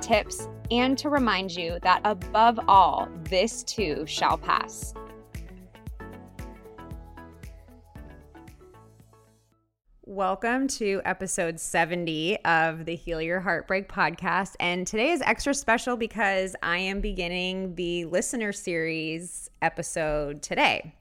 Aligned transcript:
tips, 0.00 0.48
and 0.70 0.96
to 0.98 1.08
remind 1.08 1.50
you 1.50 1.78
that 1.82 2.00
above 2.04 2.58
all, 2.68 3.08
this 3.24 3.62
too 3.62 4.04
shall 4.06 4.38
pass. 4.38 4.94
Welcome 10.12 10.66
to 10.66 11.00
episode 11.04 11.60
70 11.60 12.44
of 12.44 12.84
the 12.84 12.96
Heal 12.96 13.22
Your 13.22 13.38
Heartbreak 13.38 13.88
podcast. 13.88 14.56
And 14.58 14.84
today 14.84 15.12
is 15.12 15.22
extra 15.22 15.54
special 15.54 15.96
because 15.96 16.56
I 16.64 16.78
am 16.78 17.00
beginning 17.00 17.76
the 17.76 18.06
listener 18.06 18.52
series 18.52 19.48
episode 19.62 20.42
today. 20.42 20.96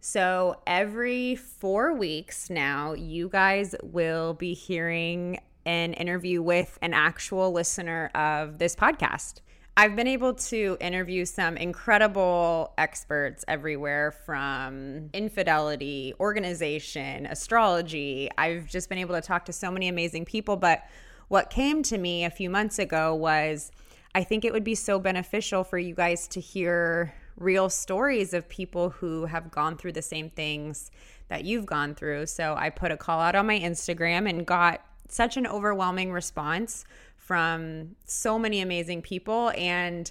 So, 0.00 0.60
every 0.66 1.36
four 1.36 1.94
weeks 1.94 2.50
now, 2.50 2.92
you 2.92 3.30
guys 3.30 3.74
will 3.82 4.34
be 4.34 4.52
hearing 4.52 5.38
an 5.66 5.94
interview 5.94 6.42
with 6.42 6.78
an 6.82 6.94
actual 6.94 7.52
listener 7.52 8.10
of 8.14 8.58
this 8.58 8.76
podcast. 8.76 9.40
I've 9.76 9.96
been 9.96 10.06
able 10.06 10.34
to 10.34 10.76
interview 10.80 11.24
some 11.24 11.56
incredible 11.56 12.72
experts 12.78 13.44
everywhere 13.48 14.12
from 14.12 15.10
infidelity, 15.12 16.14
organization, 16.20 17.26
astrology. 17.26 18.30
I've 18.38 18.68
just 18.68 18.88
been 18.88 18.98
able 18.98 19.16
to 19.16 19.20
talk 19.20 19.46
to 19.46 19.52
so 19.52 19.72
many 19.72 19.88
amazing 19.88 20.26
people. 20.26 20.56
But 20.56 20.84
what 21.26 21.50
came 21.50 21.82
to 21.84 21.98
me 21.98 22.24
a 22.24 22.30
few 22.30 22.50
months 22.50 22.78
ago 22.78 23.16
was 23.16 23.72
I 24.14 24.22
think 24.22 24.44
it 24.44 24.52
would 24.52 24.62
be 24.62 24.76
so 24.76 25.00
beneficial 25.00 25.64
for 25.64 25.76
you 25.76 25.92
guys 25.92 26.28
to 26.28 26.40
hear 26.40 27.12
real 27.36 27.68
stories 27.68 28.32
of 28.32 28.48
people 28.48 28.90
who 28.90 29.24
have 29.26 29.50
gone 29.50 29.76
through 29.76 29.92
the 29.92 30.02
same 30.02 30.30
things 30.30 30.92
that 31.26 31.44
you've 31.44 31.66
gone 31.66 31.96
through. 31.96 32.26
So 32.26 32.54
I 32.56 32.70
put 32.70 32.92
a 32.92 32.96
call 32.96 33.20
out 33.20 33.34
on 33.34 33.48
my 33.48 33.58
Instagram 33.58 34.28
and 34.28 34.46
got 34.46 34.86
such 35.08 35.36
an 35.36 35.46
overwhelming 35.46 36.12
response 36.12 36.84
from 37.16 37.96
so 38.04 38.38
many 38.38 38.60
amazing 38.60 39.02
people. 39.02 39.52
And 39.56 40.10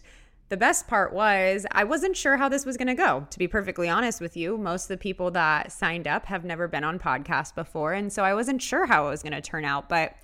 the 0.50 0.58
best 0.58 0.88
part 0.88 1.14
was 1.14 1.66
I 1.72 1.84
wasn't 1.84 2.18
sure 2.18 2.38
how 2.38 2.50
this 2.50 2.66
was 2.66 2.78
going 2.78 2.88
to 2.88 2.96
go, 2.96 3.26
to 3.30 3.40
be 3.40 3.48
perfectly 3.48 3.90
honest 3.90 4.22
with 4.22 4.36
you. 4.38 4.58
Most 4.58 4.84
of 4.86 4.90
the 4.90 4.98
people 4.98 5.32
that 5.32 5.72
signed 5.72 6.08
up 6.08 6.26
have 6.26 6.44
never 6.44 6.68
been 6.68 6.84
on 6.84 7.00
podcast 7.00 7.56
before. 7.56 7.94
And 7.94 8.12
so 8.12 8.24
I 8.24 8.34
wasn't 8.34 8.62
sure 8.62 8.86
how 8.86 9.08
it 9.08 9.10
was 9.10 9.24
going 9.24 9.34
to 9.34 9.42
turn 9.42 9.66
out. 9.66 9.90
But 9.90 10.16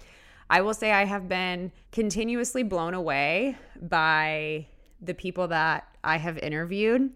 I 0.49 0.61
will 0.61 0.73
say 0.73 0.91
I 0.91 1.05
have 1.05 1.29
been 1.29 1.71
continuously 1.91 2.63
blown 2.63 2.93
away 2.93 3.57
by 3.81 4.67
the 5.01 5.13
people 5.13 5.47
that 5.47 5.87
I 6.03 6.17
have 6.17 6.37
interviewed. 6.39 7.11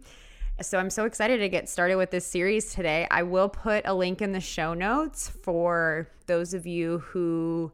So 0.62 0.78
I'm 0.78 0.92
so 0.92 1.06
excited 1.06 1.40
to 1.40 1.50
get 1.50 1.68
started 1.68 1.96
with 1.96 2.12
this 2.12 2.28
series 2.28 2.74
today. 2.74 3.08
I 3.10 3.24
will 3.24 3.50
put 3.50 3.88
a 3.88 3.94
link 3.94 4.22
in 4.22 4.34
the 4.34 4.40
show 4.40 4.76
notes 4.76 5.28
for 5.28 6.08
those 6.28 6.54
of 6.54 6.68
you 6.68 7.00
who 7.00 7.72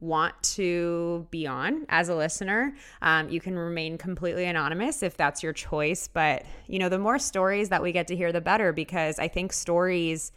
want 0.00 0.34
to 0.42 1.26
be 1.30 1.46
on 1.46 1.86
as 1.88 2.08
a 2.08 2.16
listener. 2.16 2.74
Um, 3.00 3.28
you 3.28 3.40
can 3.40 3.56
remain 3.56 3.96
completely 3.96 4.44
anonymous 4.44 5.04
if 5.04 5.16
that's 5.16 5.40
your 5.40 5.52
choice. 5.52 6.08
But, 6.08 6.44
you 6.66 6.80
know, 6.80 6.88
the 6.88 6.98
more 6.98 7.20
stories 7.20 7.68
that 7.68 7.80
we 7.80 7.92
get 7.92 8.08
to 8.08 8.16
hear, 8.16 8.32
the 8.32 8.40
better 8.40 8.72
because 8.72 9.20
I 9.20 9.28
think 9.28 9.52
stories 9.52 10.32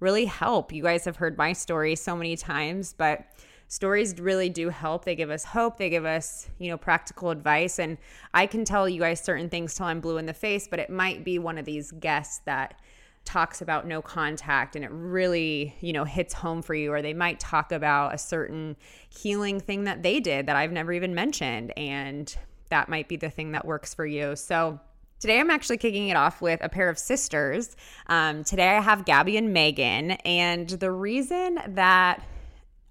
really 0.00 0.24
help. 0.24 0.72
You 0.72 0.82
guys 0.82 1.04
have 1.04 1.16
heard 1.16 1.38
my 1.38 1.52
story 1.52 1.94
so 1.94 2.16
many 2.16 2.36
times, 2.36 2.92
but 2.92 3.24
stories 3.68 4.18
really 4.18 4.48
do 4.48 4.70
help. 4.70 5.04
They 5.04 5.14
give 5.14 5.30
us 5.30 5.44
hope, 5.44 5.76
they 5.76 5.90
give 5.90 6.04
us, 6.04 6.48
you 6.58 6.70
know, 6.70 6.76
practical 6.76 7.30
advice. 7.30 7.78
And 7.78 7.98
I 8.34 8.46
can 8.46 8.64
tell 8.64 8.88
you 8.88 9.00
guys 9.00 9.22
certain 9.22 9.48
things 9.48 9.74
till 9.74 9.86
I'm 9.86 10.00
blue 10.00 10.16
in 10.16 10.26
the 10.26 10.34
face, 10.34 10.66
but 10.66 10.80
it 10.80 10.90
might 10.90 11.22
be 11.22 11.38
one 11.38 11.58
of 11.58 11.64
these 11.64 11.92
guests 11.92 12.40
that 12.46 12.80
talks 13.24 13.60
about 13.60 13.86
no 13.86 14.00
contact 14.00 14.74
and 14.74 14.84
it 14.84 14.90
really, 14.90 15.76
you 15.80 15.92
know, 15.92 16.04
hits 16.04 16.32
home 16.32 16.62
for 16.62 16.74
you 16.74 16.90
or 16.90 17.02
they 17.02 17.12
might 17.12 17.38
talk 17.38 17.72
about 17.72 18.14
a 18.14 18.18
certain 18.18 18.74
healing 19.10 19.60
thing 19.60 19.84
that 19.84 20.02
they 20.02 20.18
did 20.18 20.46
that 20.46 20.56
I've 20.56 20.72
never 20.72 20.92
even 20.94 21.14
mentioned 21.14 21.76
and 21.76 22.34
that 22.70 22.88
might 22.88 23.06
be 23.06 23.16
the 23.16 23.28
thing 23.28 23.52
that 23.52 23.66
works 23.66 23.94
for 23.94 24.06
you. 24.06 24.34
So, 24.34 24.80
Today, 25.20 25.40
I'm 25.40 25.50
actually 25.50 25.78
kicking 25.78 26.10
it 26.10 26.16
off 26.16 26.40
with 26.40 26.60
a 26.62 26.68
pair 26.68 26.88
of 26.88 26.96
sisters. 26.96 27.74
Um, 28.06 28.44
today, 28.44 28.68
I 28.68 28.80
have 28.80 29.04
Gabby 29.04 29.36
and 29.36 29.52
Megan. 29.52 30.12
And 30.12 30.68
the 30.68 30.92
reason 30.92 31.58
that 31.66 32.24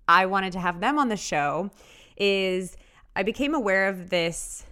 I 0.07 0.25
wanted 0.25 0.53
to 0.53 0.59
have 0.59 0.79
them 0.79 0.97
on 0.97 1.09
the 1.09 1.18
show 1.18 1.69
is 2.16 2.78
I 3.16 3.23
became 3.23 3.53
aware 3.53 3.88
of 3.88 4.09
this 4.09 4.66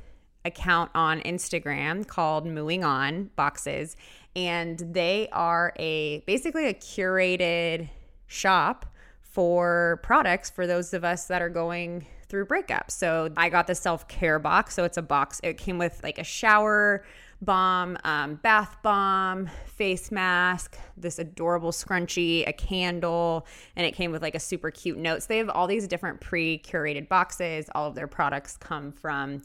account 0.44 0.91
on 0.94 1.22
Instagram 1.22 2.07
called 2.07 2.46
Mooing 2.46 2.84
On 2.84 3.31
Boxes 3.35 3.96
and 4.35 4.79
they 4.79 5.28
are 5.31 5.73
a 5.78 6.19
basically 6.22 6.68
a 6.68 6.73
curated 6.73 7.90
shop 8.28 8.85
for 9.22 10.00
products 10.03 10.50
for 10.50 10.68
those 10.68 10.94
of 10.94 11.03
us 11.03 11.25
that 11.25 11.41
are 11.41 11.50
going 11.50 12.06
through 12.28 12.46
breakups. 12.46 12.91
So 12.91 13.29
I 13.38 13.50
got 13.50 13.67
the 13.67 13.75
self-care 13.75 14.40
box, 14.40 14.73
so 14.75 14.84
it's 14.84 14.97
a 14.97 15.02
box 15.02 15.40
it 15.44 15.57
came 15.57 15.78
with 15.78 16.02
like 16.03 16.17
a 16.17 16.23
shower 16.23 17.06
bomb, 17.41 17.97
um, 18.03 18.35
bath 18.35 18.78
bomb, 18.81 19.50
face 19.66 20.12
mask, 20.12 20.78
this 20.97 21.19
adorable 21.19 21.72
scrunchie, 21.72 22.47
a 22.47 22.53
candle, 22.53 23.46
and 23.75 23.85
it 23.85 23.91
came 23.94 24.12
with 24.12 24.22
like 24.22 24.35
a 24.35 24.40
super 24.40 24.72
cute 24.72 24.97
note. 24.97 25.23
So 25.23 25.28
they 25.29 25.38
have 25.38 25.50
all 25.50 25.68
these 25.68 25.88
different 25.88 26.22
pre 26.22 26.59
curated 26.59 27.07
boxes. 27.07 27.69
All 27.75 27.88
of 27.88 27.96
their 27.96 28.07
products 28.07 28.57
come 28.57 28.91
from 28.91 29.41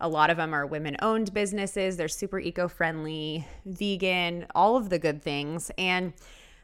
a 0.00 0.08
lot 0.08 0.30
of 0.30 0.36
them 0.36 0.54
are 0.54 0.66
women 0.66 0.96
owned 1.02 1.34
businesses. 1.34 1.96
They're 1.96 2.08
super 2.08 2.38
eco 2.38 2.68
friendly, 2.68 3.46
vegan, 3.64 4.46
all 4.54 4.76
of 4.76 4.90
the 4.90 4.98
good 4.98 5.22
things. 5.22 5.70
And 5.76 6.12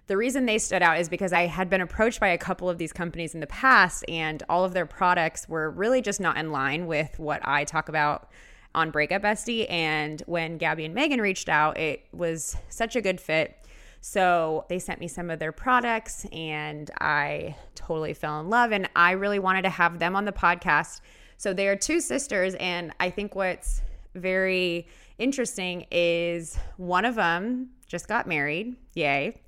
the 0.06 0.16
reason 0.16 0.46
they 0.46 0.58
stood 0.58 0.82
out 0.82 1.00
is 1.00 1.08
because 1.08 1.32
I 1.32 1.46
had 1.46 1.70
been 1.70 1.80
approached 1.80 2.20
by 2.20 2.28
a 2.28 2.38
couple 2.38 2.68
of 2.68 2.78
these 2.78 2.92
companies 2.92 3.34
in 3.34 3.40
the 3.40 3.46
past, 3.46 4.04
and 4.08 4.42
all 4.48 4.64
of 4.64 4.74
their 4.74 4.86
products 4.86 5.48
were 5.48 5.70
really 5.70 6.02
just 6.02 6.20
not 6.20 6.36
in 6.36 6.52
line 6.52 6.86
with 6.86 7.18
what 7.18 7.40
I 7.42 7.64
talk 7.64 7.88
about 7.88 8.28
on 8.74 8.90
Breakup 8.90 9.22
Bestie. 9.22 9.70
And 9.70 10.22
when 10.26 10.58
Gabby 10.58 10.84
and 10.84 10.94
Megan 10.94 11.20
reached 11.20 11.48
out, 11.48 11.78
it 11.78 12.04
was 12.12 12.56
such 12.68 12.96
a 12.96 13.00
good 13.00 13.20
fit. 13.20 13.56
So 14.00 14.66
they 14.68 14.78
sent 14.78 15.00
me 15.00 15.08
some 15.08 15.30
of 15.30 15.38
their 15.38 15.52
products 15.52 16.26
and 16.32 16.90
I 17.00 17.56
totally 17.74 18.12
fell 18.12 18.40
in 18.40 18.50
love. 18.50 18.72
And 18.72 18.88
I 18.94 19.12
really 19.12 19.38
wanted 19.38 19.62
to 19.62 19.70
have 19.70 19.98
them 19.98 20.14
on 20.14 20.24
the 20.24 20.32
podcast. 20.32 21.00
So 21.38 21.54
they 21.54 21.68
are 21.68 21.76
two 21.76 22.00
sisters. 22.00 22.54
And 22.56 22.92
I 23.00 23.10
think 23.10 23.34
what's 23.34 23.80
very 24.14 24.86
interesting 25.18 25.86
is 25.90 26.58
one 26.76 27.04
of 27.04 27.14
them 27.14 27.70
just 27.86 28.08
got 28.08 28.26
married. 28.26 28.76
Yay. 28.94 29.40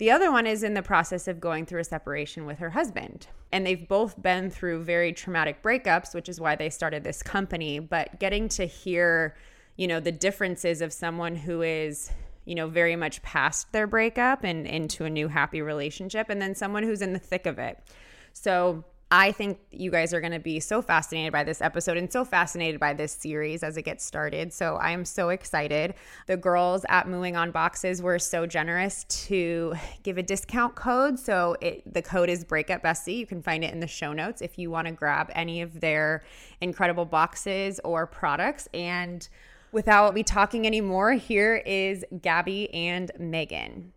The 0.00 0.10
other 0.10 0.32
one 0.32 0.46
is 0.46 0.62
in 0.62 0.72
the 0.72 0.82
process 0.82 1.28
of 1.28 1.40
going 1.40 1.66
through 1.66 1.82
a 1.82 1.84
separation 1.84 2.46
with 2.46 2.58
her 2.58 2.70
husband. 2.70 3.26
And 3.52 3.66
they've 3.66 3.86
both 3.86 4.20
been 4.22 4.48
through 4.48 4.84
very 4.84 5.12
traumatic 5.12 5.62
breakups, 5.62 6.14
which 6.14 6.26
is 6.26 6.40
why 6.40 6.56
they 6.56 6.70
started 6.70 7.04
this 7.04 7.22
company. 7.22 7.80
But 7.80 8.18
getting 8.18 8.48
to 8.48 8.64
hear, 8.64 9.36
you 9.76 9.86
know, 9.86 10.00
the 10.00 10.10
differences 10.10 10.80
of 10.80 10.94
someone 10.94 11.36
who 11.36 11.60
is 11.60 12.10
you 12.46 12.54
know, 12.54 12.66
very 12.66 12.96
much 12.96 13.22
past 13.22 13.70
their 13.72 13.86
breakup 13.86 14.42
and 14.42 14.66
into 14.66 15.04
a 15.04 15.10
new 15.10 15.28
happy 15.28 15.60
relationship, 15.60 16.30
and 16.30 16.40
then 16.40 16.54
someone 16.54 16.82
who's 16.82 17.02
in 17.02 17.12
the 17.12 17.18
thick 17.18 17.44
of 17.44 17.58
it. 17.58 17.78
So 18.32 18.82
I 19.12 19.32
think 19.32 19.58
you 19.72 19.90
guys 19.90 20.14
are 20.14 20.20
going 20.20 20.32
to 20.32 20.38
be 20.38 20.60
so 20.60 20.80
fascinated 20.80 21.32
by 21.32 21.42
this 21.42 21.60
episode 21.60 21.96
and 21.96 22.12
so 22.12 22.24
fascinated 22.24 22.78
by 22.78 22.94
this 22.94 23.10
series 23.10 23.64
as 23.64 23.76
it 23.76 23.82
gets 23.82 24.04
started. 24.04 24.52
So 24.52 24.76
I 24.76 24.92
am 24.92 25.04
so 25.04 25.30
excited. 25.30 25.94
The 26.28 26.36
girls 26.36 26.86
at 26.88 27.08
Mooing 27.08 27.36
on 27.36 27.50
Boxes 27.50 28.00
were 28.00 28.20
so 28.20 28.46
generous 28.46 29.02
to 29.26 29.74
give 30.04 30.16
a 30.16 30.22
discount 30.22 30.76
code. 30.76 31.18
So 31.18 31.56
it, 31.60 31.92
the 31.92 32.02
code 32.02 32.30
is 32.30 32.44
Breakup 32.44 32.84
Bestie. 32.84 33.16
You 33.16 33.26
can 33.26 33.42
find 33.42 33.64
it 33.64 33.72
in 33.72 33.80
the 33.80 33.88
show 33.88 34.12
notes 34.12 34.42
if 34.42 34.60
you 34.60 34.70
want 34.70 34.86
to 34.86 34.92
grab 34.92 35.32
any 35.34 35.60
of 35.60 35.80
their 35.80 36.22
incredible 36.60 37.04
boxes 37.04 37.80
or 37.82 38.06
products. 38.06 38.68
And 38.72 39.28
without 39.72 40.14
me 40.14 40.22
talking 40.22 40.68
anymore, 40.68 41.14
here 41.14 41.56
is 41.56 42.04
Gabby 42.22 42.72
and 42.72 43.10
Megan. 43.18 43.92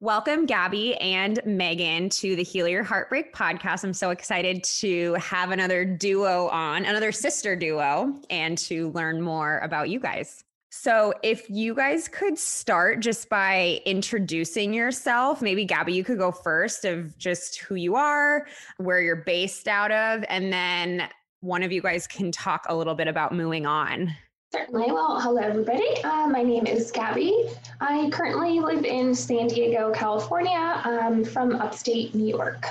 Welcome, 0.00 0.44
Gabby 0.44 0.94
and 0.96 1.40
Megan, 1.46 2.10
to 2.10 2.36
the 2.36 2.42
Heal 2.42 2.68
Your 2.68 2.82
Heartbreak 2.82 3.32
podcast. 3.34 3.82
I'm 3.82 3.94
so 3.94 4.10
excited 4.10 4.62
to 4.80 5.14
have 5.14 5.52
another 5.52 5.86
duo 5.86 6.48
on, 6.48 6.84
another 6.84 7.10
sister 7.10 7.56
duo, 7.56 8.20
and 8.28 8.58
to 8.58 8.90
learn 8.90 9.22
more 9.22 9.58
about 9.60 9.88
you 9.88 9.98
guys. 9.98 10.44
So, 10.68 11.14
if 11.22 11.48
you 11.48 11.74
guys 11.74 12.08
could 12.08 12.38
start 12.38 13.00
just 13.00 13.30
by 13.30 13.80
introducing 13.86 14.74
yourself, 14.74 15.40
maybe 15.40 15.64
Gabby, 15.64 15.94
you 15.94 16.04
could 16.04 16.18
go 16.18 16.30
first 16.30 16.84
of 16.84 17.16
just 17.16 17.60
who 17.60 17.76
you 17.76 17.96
are, 17.96 18.46
where 18.76 19.00
you're 19.00 19.16
based 19.16 19.66
out 19.66 19.92
of, 19.92 20.26
and 20.28 20.52
then 20.52 21.08
one 21.40 21.62
of 21.62 21.72
you 21.72 21.80
guys 21.80 22.06
can 22.06 22.30
talk 22.30 22.66
a 22.68 22.76
little 22.76 22.94
bit 22.94 23.08
about 23.08 23.32
moving 23.32 23.64
on. 23.64 24.14
Certainly. 24.52 24.92
Well, 24.92 25.20
hello, 25.20 25.42
everybody. 25.42 26.02
Uh, 26.04 26.28
my 26.28 26.42
name 26.42 26.66
is 26.66 26.92
Gabby. 26.92 27.48
I 27.80 28.08
currently 28.10 28.60
live 28.60 28.84
in 28.84 29.12
San 29.12 29.48
Diego, 29.48 29.92
California, 29.92 30.80
um, 30.84 31.24
from 31.24 31.56
upstate 31.56 32.14
New 32.14 32.28
York. 32.28 32.64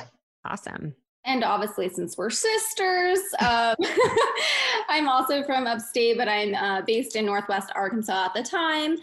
Awesome. 0.45 0.95
And 1.25 1.44
obviously, 1.44 1.89
since 1.89 2.18
we're 2.18 2.30
sisters, 2.30 3.19
um, 3.39 3.75
I'm 4.89 5.10
also 5.10 5.44
from 5.44 5.68
upstate, 5.68 6.18
but 6.18 6.30
I'm 6.30 6.56
uh, 6.56 6.81
based 6.83 7.18
in 7.18 7.25
Northwest 7.25 7.72
Arkansas 7.75 8.25
at 8.25 8.33
the 8.33 8.44
time. 8.44 8.98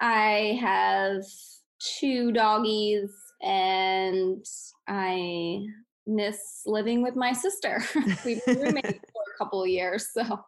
I 0.00 0.58
have 0.62 1.24
two 1.78 2.32
doggies, 2.32 3.10
and 3.42 4.44
I 4.88 5.66
miss 6.06 6.62
living 6.64 7.02
with 7.02 7.16
my 7.16 7.32
sister. 7.32 7.82
We've 8.24 8.44
been 8.46 8.60
roommates 8.60 8.88
for 8.88 9.22
a 9.34 9.38
couple 9.38 9.62
of 9.62 9.68
years, 9.68 10.08
so 10.10 10.44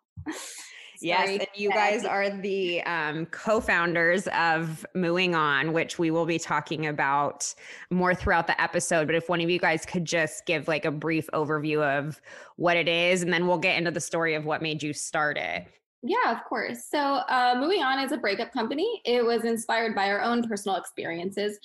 yes, 1.02 1.28
and 1.28 1.46
you 1.54 1.70
guys 1.70 2.04
are 2.04 2.31
the 2.31 2.82
um, 2.82 3.26
co-founders 3.26 4.26
of 4.28 4.84
Mooing 4.94 5.34
On, 5.34 5.72
which 5.72 5.98
we 5.98 6.10
will 6.10 6.26
be 6.26 6.38
talking 6.38 6.87
about 6.87 7.54
more 7.90 8.14
throughout 8.14 8.46
the 8.46 8.60
episode. 8.60 9.06
But 9.06 9.16
if 9.16 9.28
one 9.28 9.40
of 9.40 9.50
you 9.50 9.58
guys 9.58 9.87
could 9.87 10.04
just 10.04 10.46
give 10.46 10.69
like 10.69 10.84
a 10.84 10.90
brief 10.90 11.28
overview 11.32 11.82
of 11.82 12.20
what 12.56 12.76
it 12.76 12.88
is, 12.88 13.22
and 13.22 13.32
then 13.32 13.46
we'll 13.46 13.58
get 13.58 13.76
into 13.78 13.90
the 13.90 14.00
story 14.00 14.34
of 14.34 14.44
what 14.44 14.62
made 14.62 14.82
you 14.82 14.93
start 14.93 15.37
it. 15.37 15.66
Yeah, 16.02 16.31
of 16.31 16.44
course. 16.44 16.84
So, 16.88 16.99
uh, 16.99 17.54
Mooing 17.58 17.82
On 17.82 17.99
is 17.99 18.12
a 18.12 18.16
breakup 18.16 18.52
company. 18.52 19.00
It 19.04 19.25
was 19.25 19.44
inspired 19.44 19.94
by 19.94 20.10
our 20.10 20.22
own 20.22 20.46
personal 20.46 20.76
experiences. 20.76 21.58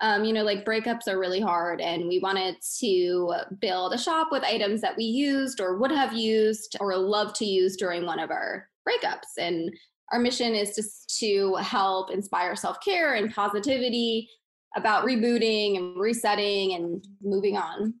Um, 0.00 0.24
you 0.24 0.32
know, 0.32 0.44
like 0.44 0.64
breakups 0.64 1.08
are 1.08 1.18
really 1.18 1.40
hard, 1.40 1.80
and 1.80 2.06
we 2.06 2.20
wanted 2.20 2.56
to 2.78 3.34
build 3.60 3.94
a 3.94 3.98
shop 3.98 4.28
with 4.30 4.44
items 4.44 4.80
that 4.80 4.96
we 4.96 5.04
used 5.04 5.60
or 5.60 5.76
would 5.78 5.90
have 5.90 6.12
used 6.12 6.76
or 6.78 6.96
love 6.96 7.32
to 7.34 7.44
use 7.44 7.76
during 7.76 8.06
one 8.06 8.20
of 8.20 8.30
our 8.30 8.68
breakups. 8.86 9.38
And 9.38 9.70
our 10.12 10.18
mission 10.18 10.54
is 10.54 10.74
just 10.74 11.18
to 11.20 11.54
help 11.56 12.10
inspire 12.10 12.56
self 12.56 12.78
care 12.80 13.14
and 13.14 13.32
positivity 13.32 14.28
about 14.76 15.04
rebooting 15.04 15.76
and 15.76 15.98
resetting 15.98 16.74
and 16.74 17.04
moving 17.22 17.56
on. 17.56 17.94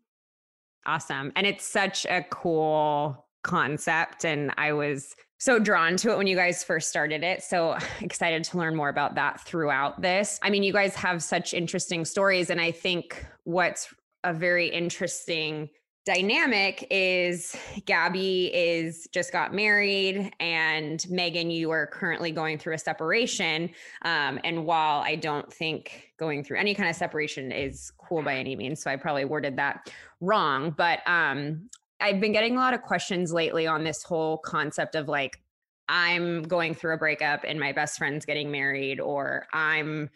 Awesome. 0.86 1.32
And 1.36 1.46
it's 1.46 1.64
such 1.64 2.06
a 2.06 2.24
cool 2.30 3.26
concept. 3.42 4.24
And 4.24 4.52
I 4.56 4.72
was 4.72 5.14
so 5.38 5.58
drawn 5.58 5.96
to 5.98 6.10
it 6.10 6.18
when 6.18 6.26
you 6.26 6.36
guys 6.36 6.64
first 6.64 6.88
started 6.88 7.22
it. 7.22 7.42
So 7.42 7.76
excited 8.00 8.44
to 8.44 8.58
learn 8.58 8.74
more 8.74 8.88
about 8.88 9.14
that 9.16 9.40
throughout 9.40 10.00
this. 10.00 10.38
I 10.42 10.50
mean, 10.50 10.62
you 10.62 10.72
guys 10.72 10.94
have 10.96 11.22
such 11.22 11.54
interesting 11.54 12.04
stories. 12.04 12.50
And 12.50 12.60
I 12.60 12.70
think 12.70 13.24
what's 13.44 13.92
a 14.24 14.32
very 14.32 14.68
interesting 14.68 15.68
dynamic 16.08 16.86
is 16.90 17.54
Gabby 17.84 18.46
is 18.46 19.06
just 19.12 19.30
got 19.30 19.52
married 19.52 20.32
and 20.40 21.04
Megan, 21.10 21.50
you 21.50 21.70
are 21.70 21.86
currently 21.86 22.30
going 22.30 22.56
through 22.56 22.72
a 22.72 22.78
separation. 22.78 23.68
Um, 24.06 24.40
and 24.42 24.64
while 24.64 25.02
I 25.02 25.16
don't 25.16 25.52
think 25.52 26.14
going 26.18 26.44
through 26.44 26.60
any 26.60 26.74
kind 26.74 26.88
of 26.88 26.96
separation 26.96 27.52
is 27.52 27.92
cool 27.98 28.22
by 28.22 28.36
any 28.36 28.56
means, 28.56 28.82
so 28.82 28.90
I 28.90 28.96
probably 28.96 29.26
worded 29.26 29.56
that 29.56 29.92
wrong, 30.22 30.70
but 30.70 31.00
um, 31.06 31.68
I've 32.00 32.20
been 32.20 32.32
getting 32.32 32.56
a 32.56 32.58
lot 32.58 32.72
of 32.72 32.80
questions 32.80 33.30
lately 33.30 33.66
on 33.66 33.84
this 33.84 34.02
whole 34.02 34.38
concept 34.38 34.94
of 34.94 35.08
like, 35.08 35.42
I'm 35.90 36.42
going 36.42 36.74
through 36.74 36.94
a 36.94 36.98
breakup 36.98 37.44
and 37.46 37.60
my 37.60 37.72
best 37.72 37.98
friend's 37.98 38.24
getting 38.24 38.50
married, 38.50 38.98
or 38.98 39.46
I'm 39.52 40.08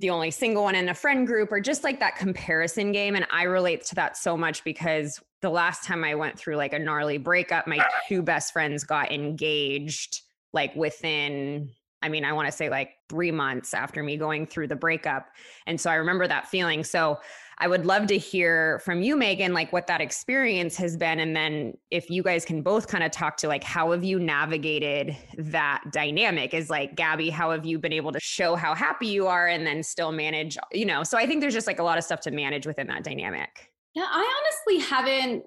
the 0.00 0.10
only 0.10 0.30
single 0.30 0.64
one 0.64 0.74
in 0.74 0.88
a 0.88 0.94
friend 0.94 1.26
group 1.26 1.50
or 1.50 1.60
just 1.60 1.82
like 1.82 1.98
that 2.00 2.16
comparison 2.16 2.92
game. 2.92 3.16
And 3.16 3.26
I 3.30 3.44
relate 3.44 3.84
to 3.86 3.94
that 3.96 4.16
so 4.16 4.36
much 4.36 4.62
because 4.62 5.20
the 5.42 5.50
last 5.50 5.84
time 5.84 6.04
I 6.04 6.14
went 6.14 6.38
through 6.38 6.56
like 6.56 6.72
a 6.72 6.78
gnarly 6.78 7.18
breakup, 7.18 7.66
my 7.66 7.84
two 8.08 8.22
best 8.22 8.52
friends 8.52 8.84
got 8.84 9.10
engaged 9.10 10.22
like 10.52 10.74
within, 10.76 11.70
I 12.00 12.08
mean, 12.08 12.24
I 12.24 12.32
want 12.32 12.46
to 12.46 12.52
say 12.52 12.70
like 12.70 12.90
three 13.08 13.32
months 13.32 13.74
after 13.74 14.02
me 14.02 14.16
going 14.16 14.46
through 14.46 14.68
the 14.68 14.76
breakup. 14.76 15.28
And 15.66 15.80
so 15.80 15.90
I 15.90 15.94
remember 15.94 16.28
that 16.28 16.48
feeling. 16.48 16.84
So 16.84 17.18
I 17.60 17.66
would 17.66 17.86
love 17.86 18.06
to 18.08 18.18
hear 18.18 18.78
from 18.80 19.02
you, 19.02 19.16
Megan, 19.16 19.52
like 19.52 19.72
what 19.72 19.88
that 19.88 20.00
experience 20.00 20.76
has 20.76 20.96
been. 20.96 21.18
And 21.18 21.34
then 21.34 21.76
if 21.90 22.08
you 22.08 22.22
guys 22.22 22.44
can 22.44 22.62
both 22.62 22.86
kind 22.86 23.02
of 23.02 23.10
talk 23.10 23.36
to 23.38 23.48
like, 23.48 23.64
how 23.64 23.90
have 23.90 24.04
you 24.04 24.20
navigated 24.20 25.16
that 25.36 25.82
dynamic? 25.92 26.54
Is 26.54 26.70
like, 26.70 26.94
Gabby, 26.94 27.30
how 27.30 27.50
have 27.50 27.66
you 27.66 27.78
been 27.78 27.92
able 27.92 28.12
to 28.12 28.20
show 28.20 28.54
how 28.54 28.74
happy 28.74 29.08
you 29.08 29.26
are 29.26 29.48
and 29.48 29.66
then 29.66 29.82
still 29.82 30.12
manage, 30.12 30.56
you 30.72 30.86
know? 30.86 31.02
So 31.02 31.18
I 31.18 31.26
think 31.26 31.40
there's 31.40 31.54
just 31.54 31.66
like 31.66 31.80
a 31.80 31.82
lot 31.82 31.98
of 31.98 32.04
stuff 32.04 32.20
to 32.20 32.30
manage 32.30 32.64
within 32.64 32.86
that 32.86 33.02
dynamic. 33.02 33.72
Yeah, 33.94 34.06
I 34.08 34.64
honestly 34.68 34.88
haven't 34.88 35.44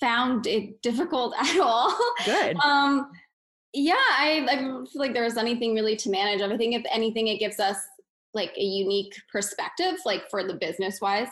found 0.00 0.46
it 0.46 0.80
difficult 0.80 1.34
at 1.38 1.60
all. 1.60 1.94
Good. 2.24 2.56
um, 2.64 3.10
yeah, 3.74 3.94
I, 3.94 4.46
I 4.50 4.56
feel 4.56 5.00
like 5.00 5.14
there 5.14 5.24
was 5.24 5.36
anything 5.36 5.74
really 5.74 5.96
to 5.96 6.10
manage. 6.10 6.40
I 6.40 6.56
think 6.56 6.74
if 6.74 6.84
anything, 6.90 7.28
it 7.28 7.38
gives 7.38 7.58
us 7.58 7.76
like 8.34 8.52
a 8.56 8.62
unique 8.62 9.14
perspective, 9.30 9.94
like 10.04 10.28
for 10.30 10.44
the 10.44 10.54
business 10.54 11.00
wise. 11.00 11.28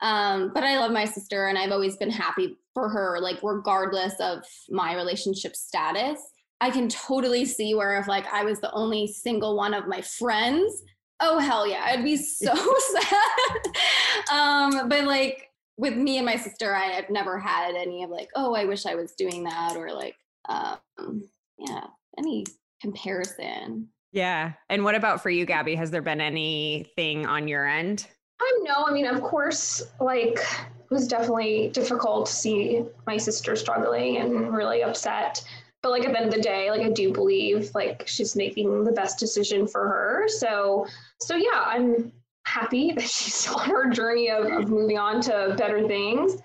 Um, 0.00 0.50
but 0.52 0.64
I 0.64 0.78
love 0.78 0.92
my 0.92 1.04
sister 1.04 1.46
and 1.46 1.56
I've 1.56 1.72
always 1.72 1.96
been 1.96 2.10
happy 2.10 2.58
for 2.74 2.88
her, 2.88 3.18
like 3.20 3.38
regardless 3.42 4.14
of 4.20 4.44
my 4.68 4.94
relationship 4.94 5.56
status. 5.56 6.20
I 6.60 6.70
can 6.70 6.88
totally 6.88 7.44
see 7.44 7.74
where 7.74 7.98
if 7.98 8.08
like 8.08 8.26
I 8.32 8.44
was 8.44 8.60
the 8.60 8.72
only 8.72 9.06
single 9.06 9.56
one 9.56 9.74
of 9.74 9.86
my 9.86 10.00
friends, 10.00 10.82
oh 11.20 11.38
hell 11.38 11.66
yeah, 11.66 11.84
I'd 11.84 12.04
be 12.04 12.16
so 12.16 12.54
sad. 12.92 14.32
um, 14.32 14.88
but 14.88 15.04
like 15.04 15.50
with 15.76 15.96
me 15.96 16.18
and 16.18 16.26
my 16.26 16.36
sister, 16.36 16.74
I 16.74 16.86
have 16.86 17.10
never 17.10 17.38
had 17.38 17.74
any 17.74 18.02
of 18.02 18.10
like, 18.10 18.30
oh, 18.36 18.54
I 18.54 18.64
wish 18.64 18.86
I 18.86 18.94
was 18.94 19.12
doing 19.12 19.44
that, 19.44 19.76
or 19.76 19.92
like, 19.92 20.16
um, 20.48 21.28
yeah, 21.58 21.86
any 22.18 22.44
comparison. 22.80 23.88
Yeah. 24.14 24.52
And 24.70 24.84
what 24.84 24.94
about 24.94 25.22
for 25.22 25.28
you, 25.28 25.44
Gabby? 25.44 25.74
Has 25.74 25.90
there 25.90 26.00
been 26.00 26.20
anything 26.20 27.26
on 27.26 27.48
your 27.48 27.66
end? 27.66 28.06
Um, 28.40 28.46
I 28.46 28.58
know. 28.62 28.84
I 28.86 28.92
mean, 28.92 29.06
of 29.06 29.20
course, 29.20 29.82
like 30.00 30.38
it 30.38 30.90
was 30.90 31.08
definitely 31.08 31.70
difficult 31.70 32.26
to 32.26 32.32
see 32.32 32.84
my 33.08 33.16
sister 33.16 33.56
struggling 33.56 34.18
and 34.18 34.54
really 34.54 34.84
upset. 34.84 35.44
But 35.82 35.90
like 35.90 36.04
at 36.04 36.12
the 36.12 36.18
end 36.18 36.28
of 36.28 36.34
the 36.34 36.40
day, 36.40 36.70
like 36.70 36.82
I 36.82 36.90
do 36.90 37.12
believe 37.12 37.74
like 37.74 38.04
she's 38.06 38.36
making 38.36 38.84
the 38.84 38.92
best 38.92 39.18
decision 39.18 39.66
for 39.66 39.80
her. 39.88 40.28
So 40.28 40.86
so 41.20 41.34
yeah, 41.34 41.64
I'm 41.66 42.12
happy 42.46 42.92
that 42.96 43.02
she's 43.02 43.48
on 43.48 43.68
her 43.68 43.90
journey 43.90 44.30
of, 44.30 44.46
of 44.46 44.70
moving 44.70 44.96
on 44.96 45.22
to 45.22 45.56
better 45.58 45.88
things. 45.88 46.36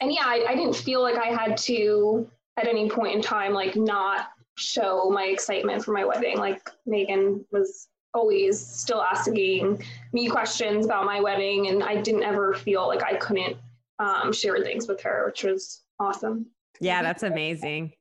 And 0.00 0.12
yeah, 0.12 0.24
I, 0.24 0.44
I 0.50 0.54
didn't 0.54 0.76
feel 0.76 1.02
like 1.02 1.16
I 1.16 1.30
had 1.34 1.56
to 1.56 2.30
at 2.56 2.68
any 2.68 2.88
point 2.88 3.16
in 3.16 3.22
time 3.22 3.52
like 3.52 3.74
not 3.74 4.28
show 4.58 5.10
my 5.10 5.24
excitement 5.24 5.84
for 5.84 5.92
my 5.92 6.04
wedding. 6.04 6.38
Like 6.38 6.68
Megan 6.86 7.44
was 7.52 7.88
always 8.14 8.58
still 8.58 9.02
asking 9.02 9.82
me 10.12 10.28
questions 10.28 10.84
about 10.84 11.06
my 11.06 11.20
wedding, 11.20 11.68
and 11.68 11.82
I 11.82 12.00
didn't 12.00 12.22
ever 12.22 12.54
feel 12.54 12.86
like 12.86 13.02
I 13.02 13.14
couldn't 13.16 13.56
um, 13.98 14.32
share 14.32 14.58
things 14.62 14.88
with 14.88 15.00
her, 15.02 15.26
which 15.26 15.44
was 15.44 15.82
awesome. 16.00 16.46
Yeah, 16.80 17.02
that's 17.02 17.22
amazing. 17.22 17.92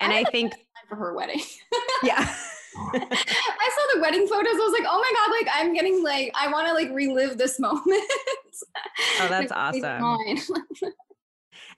And 0.00 0.12
I, 0.12 0.20
I 0.20 0.24
think 0.24 0.52
for 0.88 0.96
her 0.96 1.14
wedding. 1.14 1.42
yeah. 2.02 2.34
I 2.76 3.70
saw 3.74 3.94
the 3.94 4.00
wedding 4.00 4.26
photos. 4.26 4.52
I 4.52 4.56
was 4.56 4.78
like, 4.78 4.88
oh 4.88 5.00
my 5.00 5.12
God, 5.16 5.30
like 5.32 5.48
I'm 5.54 5.74
getting 5.74 6.02
like, 6.02 6.32
I 6.34 6.50
want 6.50 6.68
to 6.68 6.74
like 6.74 6.90
relive 6.92 7.38
this 7.38 7.58
moment. 7.58 8.04
Oh, 9.20 9.26
that's 9.28 9.52
awesome. 9.54 10.38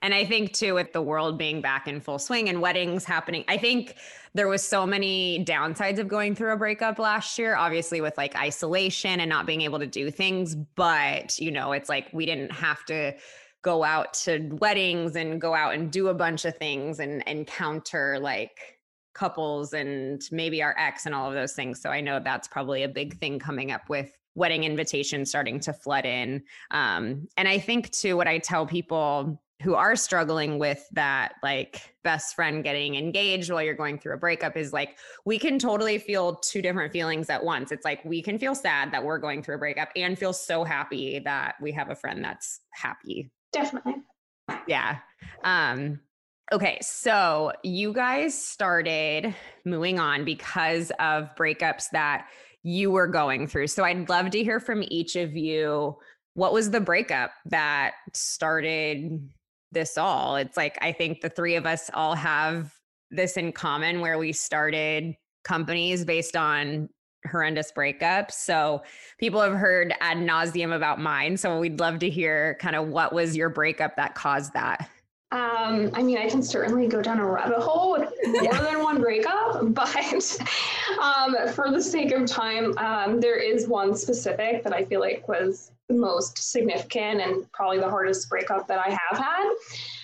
And 0.01 0.13
I 0.13 0.25
think 0.25 0.53
too, 0.53 0.73
with 0.73 0.93
the 0.93 1.01
world 1.01 1.37
being 1.37 1.61
back 1.61 1.87
in 1.87 2.01
full 2.01 2.19
swing 2.19 2.49
and 2.49 2.61
weddings 2.61 3.05
happening, 3.05 3.43
I 3.47 3.57
think 3.57 3.95
there 4.33 4.47
was 4.47 4.65
so 4.65 4.85
many 4.85 5.43
downsides 5.45 5.99
of 5.99 6.07
going 6.07 6.35
through 6.35 6.53
a 6.53 6.57
breakup 6.57 6.97
last 6.99 7.37
year, 7.37 7.55
obviously 7.55 8.01
with 8.01 8.17
like 8.17 8.35
isolation 8.35 9.19
and 9.19 9.29
not 9.29 9.45
being 9.45 9.61
able 9.61 9.79
to 9.79 9.87
do 9.87 10.09
things. 10.09 10.55
But, 10.55 11.37
you 11.39 11.51
know, 11.51 11.71
it's 11.73 11.89
like 11.89 12.07
we 12.13 12.25
didn't 12.25 12.51
have 12.51 12.83
to 12.85 13.13
go 13.61 13.83
out 13.83 14.13
to 14.13 14.39
weddings 14.59 15.15
and 15.15 15.39
go 15.39 15.53
out 15.53 15.75
and 15.75 15.91
do 15.91 16.07
a 16.07 16.13
bunch 16.13 16.45
of 16.45 16.57
things 16.57 16.99
and 16.99 17.21
encounter 17.27 18.17
like 18.19 18.79
couples 19.13 19.73
and 19.73 20.21
maybe 20.31 20.63
our 20.63 20.75
ex 20.77 21.05
and 21.05 21.13
all 21.13 21.27
of 21.27 21.35
those 21.35 21.53
things. 21.53 21.81
So 21.81 21.89
I 21.89 22.01
know 22.01 22.19
that's 22.19 22.47
probably 22.47 22.83
a 22.83 22.89
big 22.89 23.19
thing 23.19 23.37
coming 23.37 23.71
up 23.71 23.89
with 23.89 24.17
wedding 24.33 24.63
invitations 24.63 25.29
starting 25.29 25.59
to 25.59 25.73
flood 25.73 26.05
in. 26.05 26.43
Um, 26.71 27.27
and 27.37 27.47
I 27.47 27.59
think 27.59 27.91
too, 27.91 28.15
what 28.15 28.27
I 28.27 28.39
tell 28.39 28.65
people 28.65 29.41
who 29.61 29.75
are 29.75 29.95
struggling 29.95 30.59
with 30.59 30.87
that 30.91 31.33
like 31.43 31.95
best 32.03 32.35
friend 32.35 32.63
getting 32.63 32.95
engaged 32.95 33.51
while 33.51 33.61
you're 33.61 33.73
going 33.73 33.97
through 33.97 34.13
a 34.13 34.17
breakup 34.17 34.57
is 34.57 34.73
like 34.73 34.97
we 35.25 35.37
can 35.37 35.59
totally 35.59 35.97
feel 35.97 36.35
two 36.35 36.61
different 36.61 36.91
feelings 36.91 37.29
at 37.29 37.43
once 37.43 37.71
it's 37.71 37.85
like 37.85 38.03
we 38.03 38.21
can 38.21 38.39
feel 38.39 38.55
sad 38.55 38.91
that 38.91 39.03
we're 39.03 39.19
going 39.19 39.43
through 39.43 39.55
a 39.55 39.59
breakup 39.59 39.89
and 39.95 40.17
feel 40.17 40.33
so 40.33 40.63
happy 40.63 41.19
that 41.19 41.55
we 41.61 41.71
have 41.71 41.89
a 41.89 41.95
friend 41.95 42.23
that's 42.23 42.61
happy 42.71 43.31
definitely 43.53 43.95
yeah 44.67 44.97
um 45.43 45.99
Okay, 46.51 46.79
so 46.81 47.53
you 47.63 47.93
guys 47.93 48.37
started 48.37 49.33
moving 49.63 49.99
on 49.99 50.25
because 50.25 50.91
of 50.99 51.33
breakups 51.37 51.85
that 51.93 52.27
you 52.61 52.91
were 52.91 53.07
going 53.07 53.47
through. 53.47 53.67
So 53.67 53.85
I'd 53.85 54.09
love 54.09 54.31
to 54.31 54.43
hear 54.43 54.59
from 54.59 54.83
each 54.89 55.15
of 55.15 55.33
you. 55.37 55.97
What 56.33 56.51
was 56.51 56.69
the 56.69 56.81
breakup 56.81 57.31
that 57.45 57.93
started 58.11 59.29
this 59.71 59.97
all? 59.97 60.35
It's 60.35 60.57
like, 60.57 60.77
I 60.81 60.91
think 60.91 61.21
the 61.21 61.29
three 61.29 61.55
of 61.55 61.65
us 61.65 61.89
all 61.93 62.15
have 62.15 62.73
this 63.09 63.37
in 63.37 63.51
common 63.51 63.99
where 63.99 64.17
we 64.17 64.33
started 64.33 65.15
companies 65.43 66.05
based 66.05 66.35
on 66.35 66.89
horrendous 67.29 67.71
breakups. 67.71 68.31
So 68.31 68.83
people 69.19 69.41
have 69.41 69.53
heard 69.53 69.93
ad 69.99 70.17
nauseum 70.17 70.75
about 70.75 70.99
mine. 70.99 71.37
So 71.37 71.59
we'd 71.59 71.79
love 71.79 71.99
to 71.99 72.09
hear 72.09 72.57
kind 72.59 72.75
of 72.75 72.87
what 72.87 73.13
was 73.13 73.35
your 73.35 73.49
breakup 73.49 73.95
that 73.97 74.15
caused 74.15 74.53
that. 74.53 74.89
Um, 75.31 75.91
I 75.93 76.03
mean, 76.03 76.17
I 76.17 76.29
can 76.29 76.43
certainly 76.43 76.87
go 76.87 77.01
down 77.01 77.19
a 77.19 77.25
rabbit 77.25 77.59
hole 77.59 77.93
with 77.93 78.11
more 78.27 78.53
than 78.53 78.83
one 78.83 78.99
breakup, 78.99 79.61
but 79.73 80.39
um, 81.01 81.35
for 81.53 81.71
the 81.71 81.81
sake 81.81 82.11
of 82.11 82.25
time, 82.25 82.77
um, 82.77 83.21
there 83.21 83.37
is 83.37 83.65
one 83.65 83.95
specific 83.95 84.61
that 84.63 84.73
I 84.73 84.83
feel 84.83 84.99
like 84.99 85.27
was 85.29 85.71
the 85.87 85.95
most 85.95 86.51
significant 86.51 87.21
and 87.21 87.49
probably 87.53 87.79
the 87.79 87.89
hardest 87.89 88.29
breakup 88.29 88.67
that 88.67 88.79
I 88.79 88.89
have 88.89 89.17
had. 89.17 89.53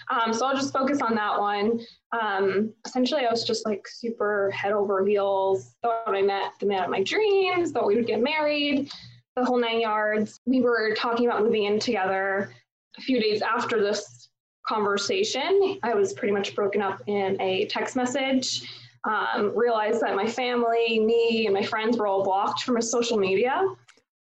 Um, 0.10 0.34
so 0.34 0.46
I'll 0.46 0.56
just 0.56 0.72
focus 0.72 1.02
on 1.02 1.16
that 1.16 1.38
one. 1.38 1.82
Um, 2.18 2.74
essentially, 2.86 3.26
I 3.26 3.30
was 3.30 3.44
just 3.44 3.66
like 3.66 3.86
super 3.86 4.50
head 4.52 4.72
over 4.72 5.06
heels. 5.06 5.76
Thought 5.82 6.04
I 6.08 6.22
met 6.22 6.54
the 6.62 6.68
man 6.68 6.86
of 6.86 6.90
my 6.90 7.04
dreams. 7.04 7.72
Thought 7.72 7.88
we 7.88 7.96
would 7.98 8.08
get 8.08 8.22
married. 8.22 8.92
The 9.36 9.44
whole 9.44 9.60
nine 9.60 9.82
yards. 9.82 10.40
We 10.46 10.62
were 10.62 10.96
talking 10.96 11.28
about 11.28 11.44
moving 11.44 11.66
in 11.66 11.80
together. 11.80 12.54
A 12.98 13.02
few 13.02 13.22
days 13.22 13.42
after 13.42 13.82
this 13.82 14.27
conversation. 14.68 15.80
I 15.84 15.94
was 15.94 16.14
pretty 16.14 16.34
much 16.34 16.56
broken 16.56 16.82
up 16.82 17.02
in 17.08 17.40
a 17.42 17.66
text 17.68 17.96
message. 17.96 18.62
Um, 19.04 19.54
realized 19.56 20.02
that 20.02 20.16
my 20.16 20.28
family, 20.28 21.00
me, 21.00 21.46
and 21.46 21.54
my 21.54 21.64
friends 21.64 21.98
were 21.98 22.08
all 22.08 22.24
blocked 22.24 22.64
from 22.64 22.76
his 22.76 22.92
social 22.92 23.18
media. 23.18 23.64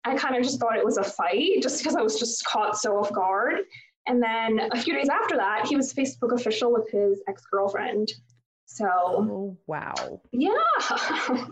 I 0.04 0.14
kind 0.14 0.36
of 0.36 0.42
just 0.44 0.60
thought 0.60 0.76
it 0.76 0.84
was 0.84 0.98
a 0.98 1.04
fight 1.04 1.60
just 1.60 1.78
because 1.78 1.96
I 1.96 2.02
was 2.02 2.18
just 2.18 2.44
caught 2.44 2.76
so 2.76 2.96
off 2.98 3.12
guard. 3.12 3.62
And 4.06 4.22
then 4.22 4.60
a 4.70 4.80
few 4.80 4.94
days 4.94 5.08
after 5.08 5.36
that, 5.36 5.66
he 5.66 5.74
was 5.74 5.92
Facebook 5.92 6.32
official 6.32 6.72
with 6.72 6.88
his 6.90 7.20
ex 7.28 7.42
girlfriend. 7.50 8.12
So, 8.66 8.86
oh, 8.88 9.56
wow. 9.66 10.20
Yeah. 10.30 10.50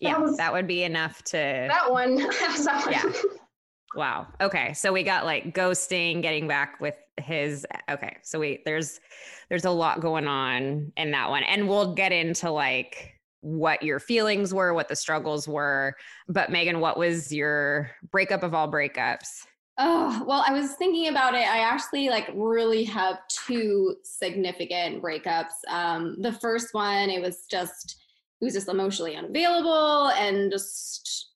yeah, 0.00 0.12
that, 0.12 0.20
was, 0.20 0.36
that, 0.36 0.52
would 0.52 0.66
be 0.66 0.82
enough 0.82 1.22
to. 1.24 1.36
That 1.36 1.90
one. 1.90 2.16
that 2.16 2.82
one. 2.84 2.92
Yeah. 2.92 3.30
Wow. 3.94 4.26
Okay. 4.40 4.74
So 4.74 4.92
we 4.92 5.02
got 5.02 5.24
like 5.24 5.54
ghosting, 5.54 6.22
getting 6.22 6.46
back 6.46 6.80
with 6.80 6.94
his 7.16 7.66
okay. 7.90 8.16
So 8.22 8.38
we 8.38 8.62
there's 8.64 9.00
there's 9.48 9.64
a 9.64 9.70
lot 9.70 10.00
going 10.00 10.26
on 10.26 10.92
in 10.96 11.10
that 11.12 11.30
one. 11.30 11.42
And 11.42 11.68
we'll 11.68 11.94
get 11.94 12.12
into 12.12 12.50
like 12.50 13.14
what 13.40 13.82
your 13.82 13.98
feelings 13.98 14.52
were, 14.52 14.74
what 14.74 14.88
the 14.88 14.96
struggles 14.96 15.48
were. 15.48 15.94
But 16.28 16.50
Megan, 16.50 16.80
what 16.80 16.98
was 16.98 17.32
your 17.32 17.90
breakup 18.10 18.42
of 18.42 18.54
all 18.54 18.70
breakups? 18.70 19.46
Oh, 19.78 20.24
well, 20.26 20.44
I 20.46 20.52
was 20.52 20.72
thinking 20.72 21.08
about 21.08 21.34
it. 21.34 21.46
I 21.46 21.60
actually 21.60 22.08
like 22.08 22.28
really 22.34 22.82
have 22.84 23.18
two 23.28 23.94
significant 24.02 25.00
breakups. 25.00 25.52
Um, 25.70 26.16
the 26.20 26.32
first 26.32 26.74
one, 26.74 27.10
it 27.10 27.22
was 27.22 27.46
just, 27.48 28.02
it 28.40 28.44
was 28.44 28.54
just 28.54 28.68
emotionally 28.68 29.14
unavailable 29.14 30.08
and 30.10 30.50
just 30.50 31.27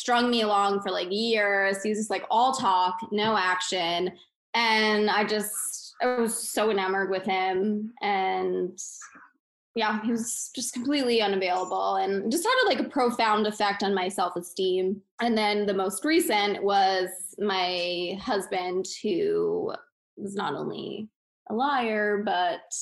strung 0.00 0.30
me 0.30 0.42
along 0.42 0.80
for 0.80 0.90
like 0.90 1.08
years. 1.10 1.82
He 1.82 1.90
was 1.90 1.98
just 1.98 2.10
like 2.10 2.24
all 2.30 2.52
talk, 2.52 2.98
no 3.12 3.36
action. 3.36 4.12
And 4.54 5.10
I 5.10 5.24
just, 5.24 5.94
I 6.02 6.16
was 6.16 6.50
so 6.50 6.70
enamored 6.70 7.10
with 7.10 7.24
him. 7.24 7.92
And 8.00 8.78
yeah, 9.74 10.02
he 10.02 10.10
was 10.10 10.50
just 10.56 10.72
completely 10.72 11.20
unavailable 11.20 11.96
and 11.96 12.32
just 12.32 12.44
had 12.44 12.66
like 12.66 12.80
a 12.80 12.88
profound 12.88 13.46
effect 13.46 13.82
on 13.82 13.94
my 13.94 14.08
self 14.08 14.34
esteem. 14.36 15.00
And 15.20 15.36
then 15.36 15.66
the 15.66 15.74
most 15.74 16.04
recent 16.04 16.62
was 16.62 17.08
my 17.38 18.18
husband, 18.20 18.86
who 19.02 19.72
was 20.16 20.34
not 20.34 20.54
only 20.54 21.08
a 21.50 21.54
liar, 21.54 22.22
but 22.24 22.74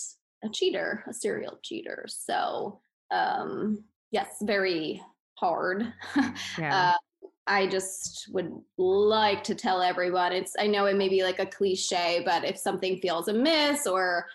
a 0.44 0.48
cheater, 0.48 1.04
a 1.08 1.12
serial 1.12 1.58
cheater. 1.62 2.06
So, 2.08 2.80
um, 3.10 3.84
yes, 4.12 4.37
very 4.42 5.02
hard. 5.34 5.92
Yeah. 6.58 6.90
Uh, 6.90 7.08
I 7.49 7.67
just 7.67 8.28
would 8.33 8.52
like 8.76 9.43
to 9.45 9.55
tell 9.55 9.81
everyone 9.81 10.33
it's 10.33 10.55
I 10.59 10.67
know 10.67 10.87
it 10.87 10.97
may 10.97 11.09
be 11.09 11.23
like 11.23 11.38
a 11.38 11.47
cliche, 11.47 12.23
but 12.25 12.45
if 12.45 12.59
something 12.59 12.99
feels 13.00 13.28
amiss 13.28 13.87
or 13.87 14.26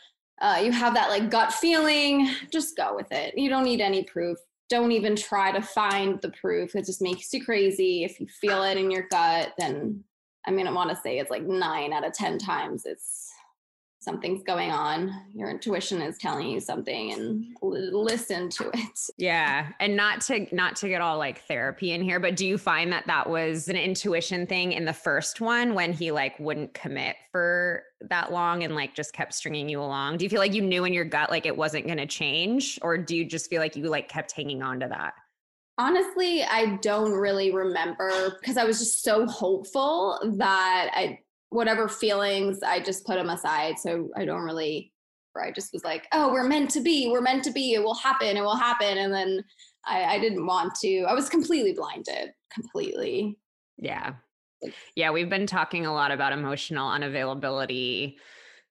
uh, 0.41 0.59
you 0.63 0.71
have 0.71 0.95
that 0.95 1.09
like 1.09 1.29
gut 1.29 1.53
feeling, 1.53 2.29
just 2.51 2.75
go 2.75 2.95
with 2.95 3.11
it. 3.11 3.37
You 3.37 3.49
don't 3.49 3.63
need 3.63 3.81
any 3.81 4.03
proof. 4.03 4.37
Don't 4.69 4.91
even 4.91 5.15
try 5.15 5.51
to 5.51 5.61
find 5.61 6.19
the 6.21 6.31
proof. 6.31 6.75
It 6.75 6.85
just 6.85 7.01
makes 7.01 7.31
you 7.31 7.45
crazy. 7.45 8.03
If 8.03 8.19
you 8.19 8.27
feel 8.27 8.63
it 8.63 8.77
in 8.77 8.89
your 8.89 9.07
gut, 9.09 9.53
then 9.59 10.03
I 10.45 10.51
mean, 10.51 10.67
I 10.67 10.71
want 10.71 10.89
to 10.89 10.95
say 10.95 11.19
it's 11.19 11.31
like 11.31 11.43
nine 11.43 11.93
out 11.93 12.05
of 12.05 12.13
10 12.13 12.39
times 12.39 12.85
it's 12.85 13.22
something's 14.03 14.43
going 14.43 14.71
on 14.71 15.13
your 15.33 15.49
intuition 15.49 16.01
is 16.01 16.17
telling 16.17 16.47
you 16.47 16.59
something 16.59 17.13
and 17.13 17.45
l- 17.63 18.03
listen 18.03 18.49
to 18.49 18.69
it. 18.73 18.99
Yeah 19.17 19.69
and 19.79 19.95
not 19.95 20.21
to 20.21 20.47
not 20.53 20.75
to 20.77 20.89
get 20.89 21.01
all 21.01 21.17
like 21.17 21.41
therapy 21.47 21.91
in 21.91 22.01
here 22.01 22.19
but 22.19 22.35
do 22.35 22.45
you 22.45 22.57
find 22.57 22.91
that 22.91 23.07
that 23.07 23.29
was 23.29 23.67
an 23.69 23.75
intuition 23.75 24.45
thing 24.47 24.73
in 24.73 24.85
the 24.85 24.93
first 24.93 25.41
one 25.41 25.73
when 25.73 25.93
he 25.93 26.11
like 26.11 26.39
wouldn't 26.39 26.73
commit 26.73 27.15
for 27.31 27.83
that 28.09 28.31
long 28.31 28.63
and 28.63 28.75
like 28.75 28.95
just 28.95 29.13
kept 29.13 29.33
stringing 29.33 29.69
you 29.69 29.79
along? 29.79 30.17
Do 30.17 30.25
you 30.25 30.29
feel 30.29 30.39
like 30.39 30.53
you 30.53 30.61
knew 30.61 30.85
in 30.85 30.93
your 30.93 31.05
gut 31.05 31.29
like 31.29 31.45
it 31.45 31.55
wasn't 31.55 31.85
going 31.85 31.97
to 31.97 32.05
change 32.05 32.79
or 32.81 32.97
do 32.97 33.15
you 33.15 33.25
just 33.25 33.49
feel 33.49 33.61
like 33.61 33.75
you 33.75 33.85
like 33.85 34.09
kept 34.09 34.31
hanging 34.31 34.61
on 34.61 34.79
to 34.79 34.87
that? 34.87 35.13
Honestly, 35.79 36.43
I 36.43 36.77
don't 36.81 37.13
really 37.13 37.51
remember 37.51 38.37
because 38.39 38.57
I 38.57 38.63
was 38.63 38.77
just 38.77 39.03
so 39.03 39.25
hopeful 39.25 40.19
that 40.37 40.91
I 40.93 41.19
whatever 41.53 41.87
feelings, 41.87 42.63
I 42.63 42.79
just 42.79 43.05
put 43.05 43.15
them 43.15 43.29
aside. 43.29 43.79
So 43.79 44.09
I 44.15 44.25
don't 44.25 44.43
really, 44.43 44.91
or 45.35 45.45
I 45.45 45.51
just 45.51 45.71
was 45.73 45.83
like, 45.83 46.07
oh, 46.11 46.31
we're 46.31 46.47
meant 46.47 46.69
to 46.71 46.81
be, 46.81 47.09
we're 47.11 47.21
meant 47.21 47.43
to 47.45 47.51
be, 47.51 47.73
it 47.73 47.83
will 47.83 47.95
happen, 47.95 48.37
it 48.37 48.41
will 48.41 48.55
happen. 48.55 48.97
And 48.97 49.13
then 49.13 49.43
I, 49.85 50.03
I 50.03 50.19
didn't 50.19 50.45
want 50.45 50.75
to, 50.81 51.03
I 51.03 51.13
was 51.13 51.29
completely 51.29 51.73
blinded, 51.73 52.31
completely. 52.53 53.37
Yeah. 53.77 54.13
Yeah. 54.95 55.11
We've 55.11 55.29
been 55.29 55.47
talking 55.47 55.85
a 55.85 55.93
lot 55.93 56.11
about 56.11 56.33
emotional 56.33 56.89
unavailability 56.89 58.15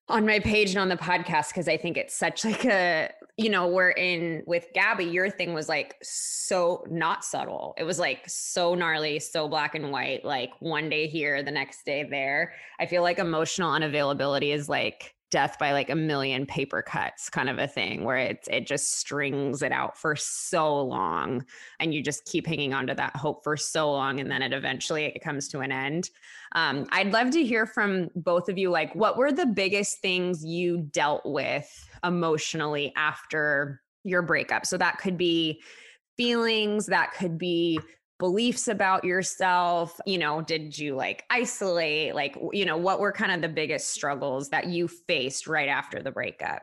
on 0.09 0.27
my 0.27 0.41
page 0.41 0.71
and 0.71 0.79
on 0.79 0.89
the 0.89 0.97
podcast 0.97 1.49
because 1.49 1.69
I 1.69 1.77
think 1.77 1.97
it's 1.97 2.15
such 2.15 2.45
like 2.45 2.65
a 2.65 3.11
you 3.37 3.49
know 3.49 3.69
we're 3.69 3.91
in 3.91 4.43
with 4.47 4.67
Gabby 4.75 5.05
your 5.05 5.31
thing 5.31 5.55
was 5.55 5.69
like 5.69 5.97
so 6.03 6.85
not 6.91 7.25
subtle. 7.25 7.75
It 7.79 7.85
was 7.85 7.99
like 7.99 8.29
so 8.29 8.75
gnarly 8.75 9.19
so 9.21 9.49
black 9.49 9.75
and 9.75 9.91
white 9.91 10.25
like 10.25 10.51
one 10.61 10.89
day 10.91 11.07
here 11.07 11.43
the 11.43 11.51
next 11.51 11.85
day 11.85 12.05
there. 12.05 12.55
I 12.79 12.87
feel 12.87 13.03
like 13.03 13.19
emotional 13.19 13.73
unavailability 13.73 14.55
is 14.55 14.69
like 14.69 15.15
death 15.33 15.59
by 15.59 15.73
like 15.73 15.91
a 15.91 15.97
million 15.97 16.47
paper 16.47 16.83
cuts 16.83 17.29
kind 17.29 17.49
of 17.49 17.59
a 17.59 17.67
thing 17.67 18.05
where 18.05 18.19
it 18.19 18.47
it 18.49 18.67
just 18.67 18.93
strings 18.93 19.63
it 19.63 19.73
out 19.73 19.99
for 19.99 20.15
so 20.15 20.81
long 20.81 21.45
and 21.81 21.93
you 21.93 22.03
just 22.03 22.25
keep 22.27 22.47
hanging 22.47 22.73
on 22.73 22.87
to 22.87 22.95
that 22.95 23.17
hope 23.17 23.43
for 23.43 23.57
so 23.57 23.91
long 23.91 24.21
and 24.21 24.31
then 24.31 24.43
it 24.43 24.53
eventually 24.53 25.07
it 25.07 25.21
comes 25.21 25.49
to 25.49 25.61
an 25.61 25.73
end. 25.73 26.11
Um, 26.55 26.87
i'd 26.93 27.13
love 27.13 27.31
to 27.31 27.43
hear 27.43 27.67
from 27.67 28.11
both 28.15 28.49
of 28.49 28.59
you 28.59 28.71
like 28.71 28.95
what 28.95 29.17
were 29.17 29.33
the 29.33 29.47
biggest 29.47 30.01
things 30.01 30.45
you 30.45 30.83
dealt 30.93 31.23
with 31.25 31.89
emotionally 32.05 32.93
after 32.95 33.81
your 34.05 34.23
breakup? 34.23 34.67
So 34.67 34.77
that 34.79 34.99
could 34.99 35.17
be 35.17 35.63
feelings 36.17 36.87
that 36.87 37.13
could 37.15 37.39
be 37.39 37.81
beliefs 38.23 38.69
about 38.69 39.03
yourself? 39.03 40.01
You 40.07 40.17
know, 40.17 40.43
did 40.43 40.79
you 40.79 40.95
like 40.95 41.25
isolate? 41.29 42.15
Like, 42.15 42.39
you 42.53 42.65
know, 42.65 42.77
what 42.77 43.01
were 43.01 43.11
kind 43.11 43.33
of 43.33 43.43
the 43.43 43.49
biggest 43.49 43.89
struggles 43.89 44.49
that 44.51 44.69
you 44.69 44.87
faced 44.87 45.49
right 45.49 45.69
after 45.69 46.01
the 46.01 46.13
breakup? 46.13 46.63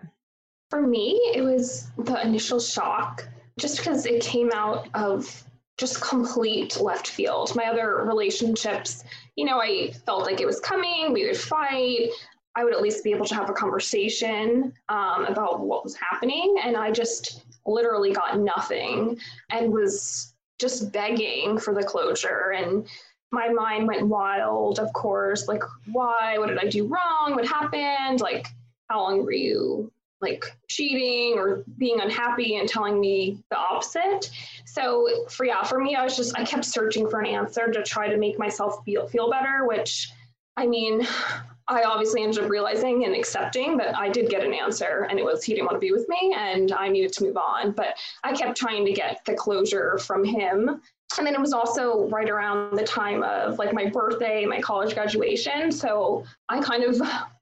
For 0.70 0.88
me, 0.88 1.20
it 1.36 1.42
was 1.42 1.92
the 1.98 2.26
initial 2.26 2.62
shock 2.62 3.28
just 3.60 3.78
because 3.78 4.06
it 4.06 4.22
came 4.22 4.52
out 4.54 4.88
of 4.94 5.44
just 5.78 6.02
complete 6.02 6.80
left 6.80 7.10
field. 7.10 7.54
My 7.58 7.66
other 7.66 8.06
relationships, 8.06 9.04
you 9.36 9.44
know, 9.44 9.62
I 9.62 9.92
felt 10.06 10.24
like 10.24 10.40
it 10.40 10.48
was 10.48 10.62
coming, 10.62 11.12
we 11.12 11.28
would 11.28 11.38
fight. 11.38 12.12
I 12.56 12.64
would 12.64 12.74
at 12.74 12.82
least 12.82 13.04
be 13.04 13.12
able 13.12 13.26
to 13.26 13.36
have 13.36 13.50
a 13.50 13.54
conversation 13.54 14.72
um, 14.88 15.26
about 15.26 15.60
what 15.60 15.84
was 15.84 15.96
happening. 15.96 16.56
And 16.64 16.78
I 16.78 16.92
just 16.92 17.44
literally 17.66 18.14
got 18.14 18.40
nothing 18.40 19.20
and 19.50 19.74
was 19.74 20.29
just 20.60 20.92
begging 20.92 21.58
for 21.58 21.74
the 21.74 21.84
closure. 21.84 22.54
And 22.56 22.88
my 23.32 23.50
mind 23.50 23.88
went 23.88 24.08
wild, 24.08 24.80
of 24.80 24.92
course. 24.94 25.48
Like, 25.48 25.64
why? 25.92 26.38
What 26.38 26.50
did 26.50 26.60
I 26.60 26.68
do 26.68 26.88
wrong? 26.88 27.36
What 27.36 27.48
happened? 27.48 28.22
Like, 28.22 28.48
how 28.90 29.02
long 29.02 29.24
were 29.24 29.32
you 29.32 29.92
like 30.22 30.44
cheating 30.68 31.38
or 31.38 31.64
being 31.78 32.02
unhappy 32.02 32.58
and 32.58 32.68
telling 32.68 33.00
me 33.00 33.42
the 33.50 33.58
opposite. 33.58 34.30
So 34.66 35.26
for 35.30 35.46
yeah, 35.46 35.64
for 35.64 35.80
me, 35.80 35.96
I 35.96 36.04
was 36.04 36.16
just 36.16 36.38
I 36.38 36.44
kept 36.44 36.66
searching 36.66 37.10
for 37.10 37.20
an 37.20 37.26
answer 37.26 37.72
to 37.72 37.84
try 37.84 38.10
to 38.10 38.18
make 38.18 38.38
myself 38.38 38.84
feel 38.86 39.08
feel 39.08 39.30
better, 39.30 39.66
which 39.66 40.12
I 40.58 40.68
mean, 40.68 41.08
I 41.70 41.84
obviously 41.84 42.24
ended 42.24 42.44
up 42.44 42.50
realizing 42.50 43.06
and 43.06 43.16
accepting 43.16 43.78
that 43.78 43.96
I 43.96 44.10
did 44.10 44.30
get 44.30 44.44
an 44.44 44.54
answer 44.54 45.08
and 45.10 45.20
it 45.20 45.26
was 45.26 45.44
he 45.44 45.54
didn't 45.54 45.68
want 45.68 45.76
to 45.76 45.80
be 45.80 45.92
with 45.92 46.08
me 46.10 46.36
and 46.36 46.72
I 46.72 46.90
needed 46.90 47.14
to 47.14 47.26
move 47.26 47.38
on. 47.38 47.72
But 47.72 47.98
I 48.24 48.34
kept 48.34 48.58
trying 48.58 48.86
to 48.86 48.92
get 48.92 49.24
the 49.26 49.36
closure 49.36 49.98
from 50.00 50.24
him. 50.24 50.82
And 51.18 51.26
then 51.26 51.36
it 51.36 51.40
was 51.40 51.54
also 51.54 52.08
right 52.10 52.30
around 52.30 52.78
the 52.78 52.84
time 52.84 53.24
of 53.24 53.60
like 53.60 53.74
my 53.74 53.88
birthday, 53.88 54.46
my 54.46 54.60
college 54.60 54.96
graduation. 54.96 55.72
So 55.72 56.24
I 56.50 56.60
kind 56.60 56.84
of 56.84 57.02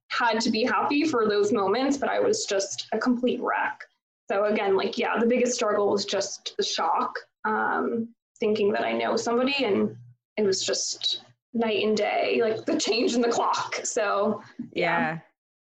had 0.09 0.39
to 0.41 0.51
be 0.51 0.63
happy 0.63 1.05
for 1.05 1.27
those 1.27 1.51
moments, 1.51 1.97
but 1.97 2.09
I 2.09 2.19
was 2.19 2.45
just 2.45 2.87
a 2.91 2.97
complete 2.97 3.41
wreck. 3.41 3.81
So 4.29 4.45
again, 4.45 4.75
like 4.75 4.97
yeah, 4.97 5.17
the 5.19 5.25
biggest 5.25 5.53
struggle 5.53 5.89
was 5.89 6.05
just 6.05 6.55
the 6.57 6.63
shock, 6.63 7.17
um, 7.45 8.09
thinking 8.39 8.71
that 8.73 8.83
I 8.83 8.91
know 8.91 9.15
somebody, 9.15 9.63
and 9.63 9.95
it 10.35 10.43
was 10.43 10.63
just 10.63 11.21
night 11.57 11.83
and 11.85 11.97
day, 11.97 12.39
like 12.41 12.65
the 12.65 12.79
change 12.79 13.13
in 13.15 13.21
the 13.21 13.29
clock. 13.29 13.79
So 13.83 14.41
yeah. 14.73 14.99
yeah. 14.99 15.19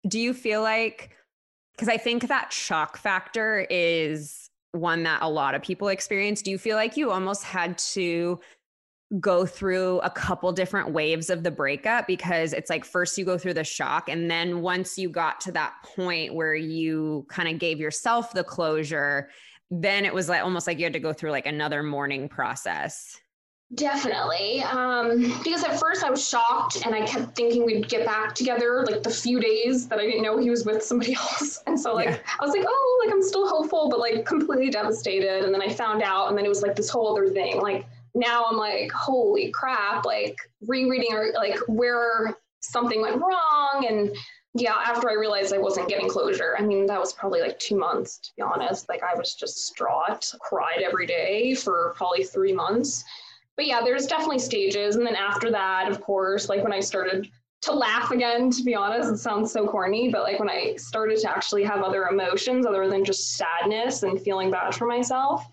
Do 0.09 0.19
you 0.19 0.33
feel 0.33 0.63
like? 0.63 1.11
Because 1.75 1.89
I 1.89 1.97
think 1.97 2.27
that 2.29 2.53
shock 2.53 2.97
factor 2.97 3.67
is 3.71 4.51
one 4.73 5.05
that 5.05 5.23
a 5.23 5.29
lot 5.29 5.55
of 5.55 5.63
people 5.63 5.89
experience. 5.89 6.43
Do 6.43 6.51
you 6.51 6.59
feel 6.59 6.77
like 6.77 6.97
you 6.97 7.11
almost 7.11 7.45
had 7.45 7.79
to 7.79 8.41
go 9.21 9.47
through 9.47 10.01
a 10.01 10.11
couple 10.11 10.53
different 10.53 10.91
waves 10.91 11.31
of 11.31 11.43
the 11.43 11.51
breakup 11.51 12.07
because 12.07 12.53
it's 12.53 12.69
like 12.69 12.85
first 12.85 13.17
you 13.17 13.25
go 13.25 13.39
through 13.39 13.55
the 13.55 13.65
shock 13.65 14.11
and 14.11 14.31
then 14.31 14.61
once 14.61 14.99
you 14.99 15.09
got 15.09 15.41
to 15.41 15.51
that 15.51 15.73
point 15.83 16.35
where 16.35 16.55
you 16.55 17.25
kind 17.31 17.49
of 17.49 17.59
gave 17.59 17.81
yourself 17.81 18.35
the 18.35 18.45
closure 18.45 19.31
then 19.71 20.05
it 20.05 20.13
was 20.13 20.29
like 20.29 20.43
almost 20.43 20.67
like 20.67 20.79
you 20.79 20.85
had 20.85 20.93
to 20.93 21.01
go 21.01 21.15
through 21.15 21.31
like 21.31 21.47
another 21.47 21.83
mourning 21.83 22.29
process 22.29 23.19
Definitely. 23.75 24.63
Um, 24.63 25.39
because 25.45 25.63
at 25.63 25.79
first 25.79 26.03
I 26.03 26.09
was 26.09 26.27
shocked 26.27 26.87
and 26.87 26.95
I 26.95 27.05
kept 27.05 27.37
thinking 27.37 27.67
we'd 27.67 27.89
get 27.89 28.07
back 28.07 28.35
together 28.35 28.83
like 28.87 29.03
the 29.03 29.11
few 29.11 29.41
days 29.41 29.87
that 29.89 29.99
I 29.99 30.07
didn't 30.07 30.23
know 30.23 30.39
he 30.39 30.49
was 30.49 30.65
with 30.65 30.83
somebody 30.83 31.15
else. 31.21 31.63
And 31.67 31.79
so 31.79 31.95
like 31.95 32.09
yeah. 32.09 32.19
I 32.41 32.45
was 32.45 32.55
like, 32.55 32.65
oh, 32.67 33.03
like 33.05 33.13
I'm 33.13 33.23
still 33.23 33.47
hopeful, 33.47 33.91
but 33.91 33.99
like 34.01 34.25
completely 34.25 34.71
devastated. 34.71 35.45
And 35.45 35.53
then 35.53 35.61
I 35.61 35.69
found 35.69 36.03
out 36.03 36.29
and 36.29 36.39
then 36.39 36.47
it 36.47 36.49
was 36.49 36.63
like 36.63 36.77
this 36.77 36.89
whole 36.89 37.13
other 37.13 37.29
thing. 37.29 37.61
Like 37.61 37.87
now 38.15 38.47
I'm 38.51 38.57
like, 38.57 38.91
holy 38.91 39.51
crap, 39.51 40.07
like 40.07 40.37
rereading 40.67 41.13
or 41.13 41.33
like 41.35 41.59
where 41.69 42.39
something 42.61 43.03
went 43.03 43.21
wrong. 43.21 43.87
And 43.87 44.17
yeah, 44.55 44.77
after 44.87 45.11
I 45.11 45.13
realized 45.13 45.53
I 45.53 45.59
wasn't 45.59 45.91
getting 45.91 46.09
closure, 46.09 46.57
I 46.59 46.63
mean, 46.63 46.87
that 46.87 46.99
was 46.99 47.13
probably 47.13 47.43
like 47.43 47.59
two 47.59 47.77
months, 47.77 48.17
to 48.19 48.31
be 48.35 48.43
honest. 48.43 48.89
Like 48.89 49.03
I 49.03 49.15
was 49.15 49.35
just 49.35 49.57
distraught, 49.57 50.33
cried 50.41 50.81
every 50.83 51.07
day 51.07 51.55
for 51.55 51.93
probably 51.97 52.25
three 52.25 52.55
months. 52.55 53.05
But 53.59 53.67
yeah, 53.67 53.83
there's 53.83 54.07
definitely 54.07 54.39
stages. 54.39 54.97
And 54.97 55.07
then 55.07 55.17
after 55.17 55.51
that, 55.51 55.91
of 55.91 56.01
course, 56.01 56.49
like 56.49 56.63
when 56.63 56.73
I 56.73 56.81
started 56.81 57.29
to 57.63 57.73
laugh 57.73 58.13
again, 58.13 58.51
to 58.53 58.63
be 58.63 58.75
honest, 58.75 59.13
it 59.13 59.19
sounds 59.19 59.53
so 59.53 59.67
corny, 59.67 60.09
but 60.11 60.23
like 60.23 60.39
when 60.39 60.49
I 60.49 60.77
started 60.77 61.19
to 61.19 61.31
actually 61.31 61.65
have 61.65 61.83
other 61.83 62.05
emotions 62.05 62.65
other 62.65 62.89
than 62.89 63.05
just 63.05 63.37
sadness 63.37 64.05
and 64.05 64.19
feeling 64.19 64.51
bad 64.51 64.75
for 64.75 64.87
myself, 64.87 65.45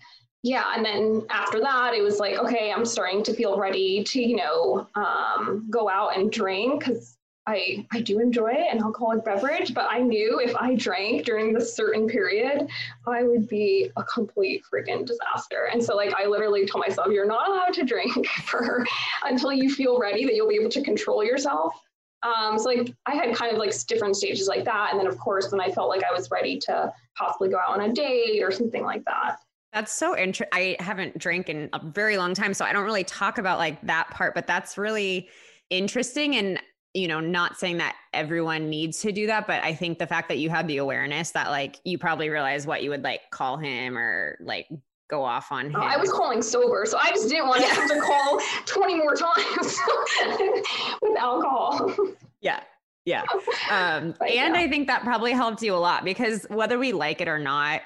yeah 0.46 0.74
and 0.76 0.84
then 0.84 1.26
after 1.28 1.60
that 1.60 1.92
it 1.92 2.02
was 2.02 2.20
like 2.20 2.38
okay 2.38 2.72
i'm 2.72 2.84
starting 2.84 3.22
to 3.22 3.34
feel 3.34 3.58
ready 3.58 4.04
to 4.04 4.20
you 4.20 4.36
know 4.36 4.86
um, 4.94 5.66
go 5.70 5.88
out 5.88 6.16
and 6.16 6.30
drink 6.30 6.84
because 6.84 7.15
I, 7.46 7.86
I 7.92 8.00
do 8.00 8.18
enjoy 8.18 8.48
an 8.48 8.82
alcoholic 8.82 9.24
beverage, 9.24 9.72
but 9.72 9.86
I 9.88 10.00
knew 10.00 10.40
if 10.40 10.56
I 10.56 10.74
drank 10.74 11.24
during 11.24 11.52
this 11.52 11.74
certain 11.74 12.08
period, 12.08 12.66
I 13.06 13.22
would 13.22 13.48
be 13.48 13.90
a 13.96 14.02
complete 14.02 14.64
freaking 14.72 15.06
disaster. 15.06 15.68
And 15.72 15.82
so 15.82 15.94
like 15.94 16.12
I 16.14 16.26
literally 16.26 16.66
told 16.66 16.84
myself, 16.86 17.08
you're 17.12 17.26
not 17.26 17.48
allowed 17.48 17.72
to 17.74 17.84
drink 17.84 18.26
for 18.44 18.84
until 19.24 19.52
you 19.52 19.70
feel 19.72 19.98
ready 19.98 20.24
that 20.24 20.34
you'll 20.34 20.48
be 20.48 20.56
able 20.56 20.70
to 20.70 20.82
control 20.82 21.22
yourself. 21.22 21.74
Um, 22.22 22.58
so 22.58 22.70
like 22.70 22.92
I 23.06 23.14
had 23.14 23.34
kind 23.36 23.52
of 23.52 23.58
like 23.58 23.72
different 23.86 24.16
stages 24.16 24.48
like 24.48 24.64
that. 24.64 24.88
And 24.90 24.98
then 24.98 25.06
of 25.06 25.16
course 25.18 25.52
when 25.52 25.60
I 25.60 25.70
felt 25.70 25.88
like 25.88 26.02
I 26.02 26.12
was 26.12 26.30
ready 26.32 26.58
to 26.60 26.92
possibly 27.16 27.48
go 27.48 27.58
out 27.58 27.78
on 27.78 27.90
a 27.90 27.92
date 27.92 28.42
or 28.42 28.50
something 28.50 28.82
like 28.82 29.04
that, 29.04 29.36
that's 29.72 29.92
so 29.92 30.16
interesting. 30.16 30.48
I 30.52 30.76
haven't 30.80 31.18
drank 31.18 31.50
in 31.50 31.68
a 31.74 31.80
very 31.84 32.16
long 32.16 32.32
time, 32.32 32.54
so 32.54 32.64
I 32.64 32.72
don't 32.72 32.84
really 32.84 33.04
talk 33.04 33.36
about 33.36 33.58
like 33.58 33.78
that 33.82 34.08
part, 34.10 34.34
but 34.34 34.46
that's 34.46 34.78
really 34.78 35.28
interesting. 35.68 36.36
And, 36.36 36.58
you 36.96 37.08
know, 37.08 37.20
not 37.20 37.58
saying 37.58 37.76
that 37.76 37.94
everyone 38.14 38.70
needs 38.70 39.00
to 39.00 39.12
do 39.12 39.26
that, 39.26 39.46
but 39.46 39.62
I 39.62 39.74
think 39.74 39.98
the 39.98 40.06
fact 40.06 40.28
that 40.30 40.38
you 40.38 40.48
had 40.48 40.66
the 40.66 40.78
awareness 40.78 41.30
that 41.32 41.50
like 41.50 41.76
you 41.84 41.98
probably 41.98 42.30
realize 42.30 42.66
what 42.66 42.82
you 42.82 42.88
would 42.88 43.02
like 43.04 43.20
call 43.30 43.58
him 43.58 43.98
or 43.98 44.38
like 44.40 44.66
go 45.10 45.22
off 45.22 45.52
on 45.52 45.66
him. 45.66 45.76
Oh, 45.76 45.82
I 45.82 45.98
was 45.98 46.10
calling 46.10 46.40
sober, 46.40 46.86
so 46.86 46.96
I 46.96 47.10
just 47.10 47.28
didn't 47.28 47.48
want 47.48 47.60
to 47.60 47.68
have 47.68 47.88
to 47.90 48.00
call 48.00 48.40
20 48.64 48.94
more 48.96 49.14
times 49.14 49.78
with 51.02 51.18
alcohol. 51.18 51.94
Yeah. 52.40 52.60
Yeah. 53.04 53.22
Um, 53.68 54.14
and 54.20 54.30
yeah. 54.30 54.52
I 54.54 54.68
think 54.68 54.86
that 54.86 55.02
probably 55.02 55.32
helped 55.32 55.60
you 55.60 55.74
a 55.74 55.76
lot 55.76 56.04
because 56.04 56.46
whether 56.50 56.78
we 56.78 56.92
like 56.92 57.20
it 57.20 57.26
or 57.26 57.38
not, 57.38 57.82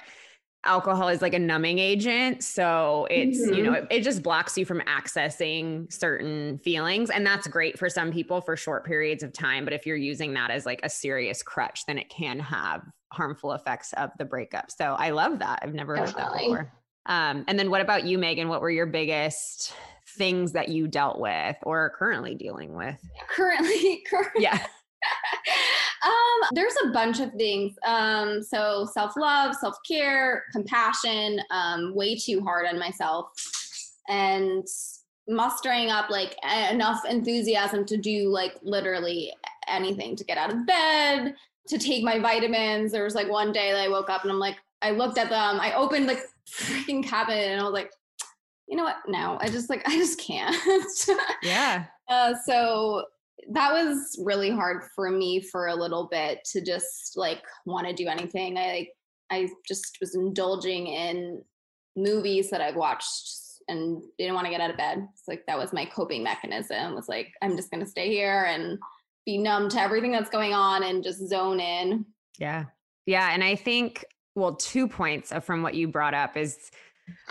alcohol 0.63 1.07
is 1.07 1.21
like 1.21 1.33
a 1.33 1.39
numbing 1.39 1.79
agent 1.79 2.43
so 2.43 3.07
it's 3.09 3.41
mm-hmm. 3.41 3.53
you 3.53 3.63
know 3.63 3.71
mm-hmm. 3.71 3.85
it, 3.91 3.97
it, 3.99 4.03
just 4.03 4.21
blocks 4.21 4.57
you 4.57 4.65
from 4.65 4.79
accessing 4.81 5.91
certain 5.91 6.59
feelings 6.59 7.09
and 7.09 7.25
that's 7.25 7.47
great 7.47 7.79
for 7.79 7.89
some 7.89 8.11
people 8.11 8.41
for 8.41 8.55
short 8.55 8.85
periods 8.85 9.23
of 9.23 9.33
time 9.33 9.63
but 9.63 9.73
if 9.73 9.87
you're 9.87 9.97
using 9.97 10.33
that 10.33 10.51
as 10.51 10.65
like 10.65 10.79
a 10.83 10.89
serious 10.89 11.41
crutch 11.41 11.85
then 11.87 11.97
it 11.97 12.09
can 12.09 12.39
have 12.39 12.83
harmful 13.11 13.53
effects 13.53 13.91
of 13.93 14.11
the 14.19 14.25
breakup 14.25 14.69
so 14.69 14.95
i 14.99 15.09
love 15.09 15.39
that 15.39 15.59
i've 15.63 15.73
never 15.73 15.95
Definitely. 15.95 16.21
heard 16.21 16.27
that 16.27 16.43
before 16.43 16.71
um, 17.07 17.43
and 17.47 17.57
then 17.57 17.71
what 17.71 17.81
about 17.81 18.05
you 18.05 18.19
megan 18.19 18.47
what 18.47 18.61
were 18.61 18.69
your 18.69 18.85
biggest 18.85 19.73
things 20.09 20.51
that 20.51 20.69
you 20.69 20.87
dealt 20.87 21.19
with 21.19 21.55
or 21.63 21.79
are 21.79 21.89
currently 21.89 22.35
dealing 22.35 22.75
with 22.75 22.99
currently, 23.29 24.03
currently. 24.09 24.43
yeah 24.43 24.63
um, 26.03 26.49
there's 26.53 26.75
a 26.85 26.89
bunch 26.89 27.19
of 27.19 27.31
things. 27.33 27.75
Um, 27.85 28.41
so 28.41 28.87
self 28.91 29.15
love, 29.17 29.55
self 29.55 29.77
care, 29.87 30.43
compassion. 30.51 31.41
Um, 31.51 31.93
way 31.95 32.15
too 32.15 32.41
hard 32.41 32.65
on 32.65 32.79
myself, 32.79 33.31
and 34.07 34.65
mustering 35.27 35.89
up 35.89 36.09
like 36.09 36.35
enough 36.71 37.03
enthusiasm 37.07 37.85
to 37.85 37.97
do 37.97 38.29
like 38.29 38.57
literally 38.63 39.31
anything 39.67 40.15
to 40.15 40.23
get 40.23 40.37
out 40.37 40.51
of 40.51 40.65
bed, 40.65 41.35
to 41.67 41.77
take 41.77 42.03
my 42.03 42.19
vitamins. 42.19 42.91
There 42.91 43.03
was 43.03 43.15
like 43.15 43.29
one 43.29 43.51
day 43.51 43.71
that 43.71 43.81
I 43.81 43.87
woke 43.87 44.09
up 44.09 44.23
and 44.23 44.31
I'm 44.31 44.39
like, 44.39 44.57
I 44.81 44.91
looked 44.91 45.17
at 45.17 45.29
them. 45.29 45.59
I 45.59 45.73
opened 45.73 46.09
the 46.09 46.21
freaking 46.49 47.03
cabinet 47.03 47.51
and 47.51 47.61
I 47.61 47.63
was 47.63 47.73
like, 47.73 47.91
you 48.67 48.75
know 48.75 48.83
what? 48.83 48.97
No, 49.07 49.37
I 49.39 49.49
just 49.49 49.69
like 49.69 49.83
I 49.87 49.97
just 49.97 50.19
can't. 50.19 50.55
yeah. 51.43 51.85
Uh, 52.09 52.33
so 52.45 53.05
that 53.49 53.73
was 53.73 54.19
really 54.23 54.49
hard 54.49 54.83
for 54.95 55.09
me 55.09 55.41
for 55.41 55.67
a 55.67 55.75
little 55.75 56.07
bit 56.11 56.39
to 56.51 56.61
just 56.61 57.17
like 57.17 57.41
want 57.65 57.87
to 57.87 57.93
do 57.93 58.07
anything. 58.07 58.57
I 58.57 58.67
like 58.67 58.89
I 59.31 59.49
just 59.67 59.97
was 60.01 60.15
indulging 60.15 60.87
in 60.87 61.41
movies 61.95 62.49
that 62.49 62.61
I've 62.61 62.75
watched 62.75 63.29
and 63.67 64.03
didn't 64.17 64.35
want 64.35 64.45
to 64.45 64.51
get 64.51 64.61
out 64.61 64.69
of 64.69 64.77
bed. 64.77 65.07
It's 65.13 65.27
like 65.27 65.45
that 65.47 65.57
was 65.57 65.73
my 65.73 65.85
coping 65.85 66.23
mechanism. 66.23 66.93
Was 66.93 67.07
like 67.07 67.29
I'm 67.41 67.55
just 67.55 67.71
going 67.71 67.83
to 67.83 67.89
stay 67.89 68.09
here 68.09 68.45
and 68.49 68.77
be 69.25 69.37
numb 69.37 69.69
to 69.69 69.79
everything 69.79 70.11
that's 70.11 70.29
going 70.29 70.53
on 70.53 70.83
and 70.83 71.03
just 71.03 71.27
zone 71.27 71.59
in. 71.59 72.05
Yeah. 72.37 72.65
Yeah, 73.05 73.29
and 73.31 73.43
I 73.43 73.55
think 73.55 74.05
well 74.35 74.55
two 74.55 74.87
points 74.87 75.31
uh, 75.31 75.39
from 75.39 75.63
what 75.63 75.73
you 75.73 75.87
brought 75.87 76.13
up 76.13 76.37
is 76.37 76.71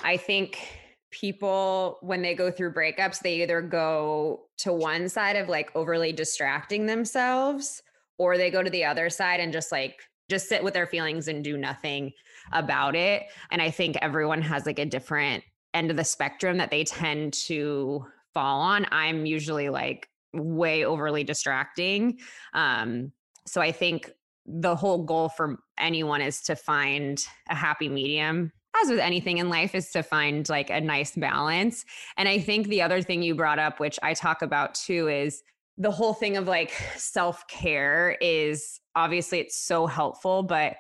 I 0.03 0.17
think 0.17 0.80
people 1.11 1.99
when 2.03 2.23
they 2.23 2.35
go 2.35 2.51
through 2.51 2.73
breakups 2.73 3.21
they 3.21 3.43
either 3.43 3.61
go 3.61 4.43
to 4.57 4.73
one 4.73 5.09
side 5.09 5.37
of 5.37 5.49
like 5.49 5.71
overly 5.75 6.13
distracting 6.13 6.87
themselves 6.87 7.83
or 8.19 8.37
they 8.37 8.51
go 8.51 8.63
to 8.63 8.71
the 8.71 8.85
other 8.85 9.11
side 9.11 9.41
and 9.41 9.53
just 9.53 9.73
like 9.73 10.01
just 10.29 10.49
sit 10.49 10.63
with 10.63 10.75
their 10.75 10.87
feelings 10.87 11.27
and 11.27 11.43
do 11.43 11.57
nothing 11.57 12.13
about 12.53 12.95
it 12.95 13.25
and 13.51 13.61
i 13.61 13.71
think 13.71 13.97
everyone 14.01 14.41
has 14.41 14.67
like 14.67 14.79
a 14.79 14.87
different 14.87 15.43
end 15.75 15.91
of 15.91 15.97
the 15.97 16.05
spectrum 16.05 16.59
that 16.59 16.71
they 16.71 16.85
tend 16.85 17.33
to 17.33 18.05
fall 18.35 18.61
on. 18.61 18.87
I'm 18.91 19.27
usually 19.27 19.69
like 19.69 20.09
way 20.33 20.85
overly 20.85 21.25
distracting. 21.25 22.19
Um, 22.55 23.13
so 23.47 23.61
I 23.61 23.73
think 23.73 24.11
the 24.47 24.75
whole 24.75 25.05
goal 25.05 25.29
for 25.29 25.59
anyone 25.79 26.21
is 26.21 26.43
to 26.43 26.57
find 26.57 27.23
a 27.49 27.55
happy 27.55 27.89
medium 27.89 28.53
as 28.83 28.91
with 28.91 28.99
anything 28.99 29.39
in 29.39 29.49
life 29.49 29.75
is 29.75 29.91
to 29.91 30.03
find 30.03 30.49
like 30.49 30.71
a 30.71 30.81
nice 30.81 31.15
balance 31.17 31.85
and 32.17 32.29
i 32.29 32.39
think 32.39 32.69
the 32.69 32.83
other 32.83 33.03
thing 33.03 33.23
you 33.23 33.35
brought 33.35 33.59
up 33.59 33.81
which 33.81 33.99
i 34.03 34.15
talk 34.15 34.43
about 34.43 34.75
too 34.75 35.09
is 35.09 35.43
the 35.79 35.91
whole 35.91 36.15
thing 36.15 36.37
of 36.37 36.47
like 36.47 36.73
self-care 36.97 38.17
is 38.21 38.81
obviously 38.95 39.39
it's 39.39 39.57
so 39.57 39.87
helpful 39.87 40.43
but 40.43 40.77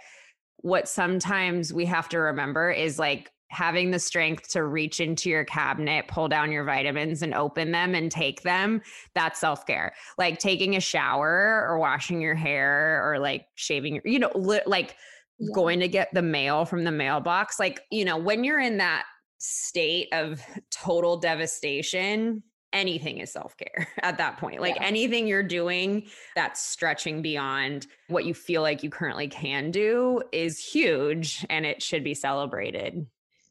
what 0.58 0.88
sometimes 0.88 1.72
we 1.72 1.86
have 1.86 2.08
to 2.08 2.18
remember 2.18 2.70
is 2.70 2.98
like 2.98 3.30
having 3.50 3.90
the 3.90 3.98
strength 3.98 4.48
to 4.48 4.64
reach 4.64 5.00
into 5.00 5.28
your 5.28 5.44
cabinet, 5.44 6.06
pull 6.06 6.28
down 6.28 6.52
your 6.52 6.64
vitamins 6.64 7.20
and 7.20 7.34
open 7.34 7.72
them 7.72 7.94
and 7.94 8.10
take 8.10 8.42
them, 8.42 8.80
that's 9.14 9.40
self 9.40 9.66
care. 9.66 9.92
Like 10.18 10.38
taking 10.38 10.76
a 10.76 10.80
shower 10.80 11.66
or 11.68 11.78
washing 11.78 12.20
your 12.20 12.36
hair 12.36 13.02
or 13.04 13.18
like 13.18 13.46
shaving, 13.56 13.96
your, 13.96 14.02
you 14.06 14.20
know, 14.20 14.30
li- 14.34 14.62
like 14.66 14.96
yeah. 15.40 15.52
going 15.54 15.80
to 15.80 15.88
get 15.88 16.12
the 16.12 16.22
mail 16.22 16.64
from 16.64 16.84
the 16.84 16.92
mailbox. 16.92 17.58
Like, 17.58 17.80
you 17.90 18.04
know, 18.04 18.16
when 18.16 18.44
you're 18.44 18.60
in 18.60 18.76
that 18.78 19.04
state 19.38 20.08
of 20.12 20.40
total 20.70 21.16
devastation, 21.16 22.42
anything 22.72 23.18
is 23.18 23.32
self 23.32 23.56
care 23.56 23.88
at 24.02 24.18
that 24.18 24.36
point. 24.36 24.60
Like 24.60 24.76
yeah. 24.76 24.84
anything 24.84 25.26
you're 25.26 25.42
doing 25.42 26.06
that's 26.36 26.60
stretching 26.60 27.22
beyond 27.22 27.86
what 28.08 28.24
you 28.24 28.34
feel 28.34 28.62
like 28.62 28.82
you 28.82 28.90
currently 28.90 29.28
can 29.28 29.70
do 29.70 30.22
is 30.32 30.58
huge 30.58 31.44
and 31.50 31.66
it 31.66 31.82
should 31.82 32.04
be 32.04 32.14
celebrated. 32.14 33.06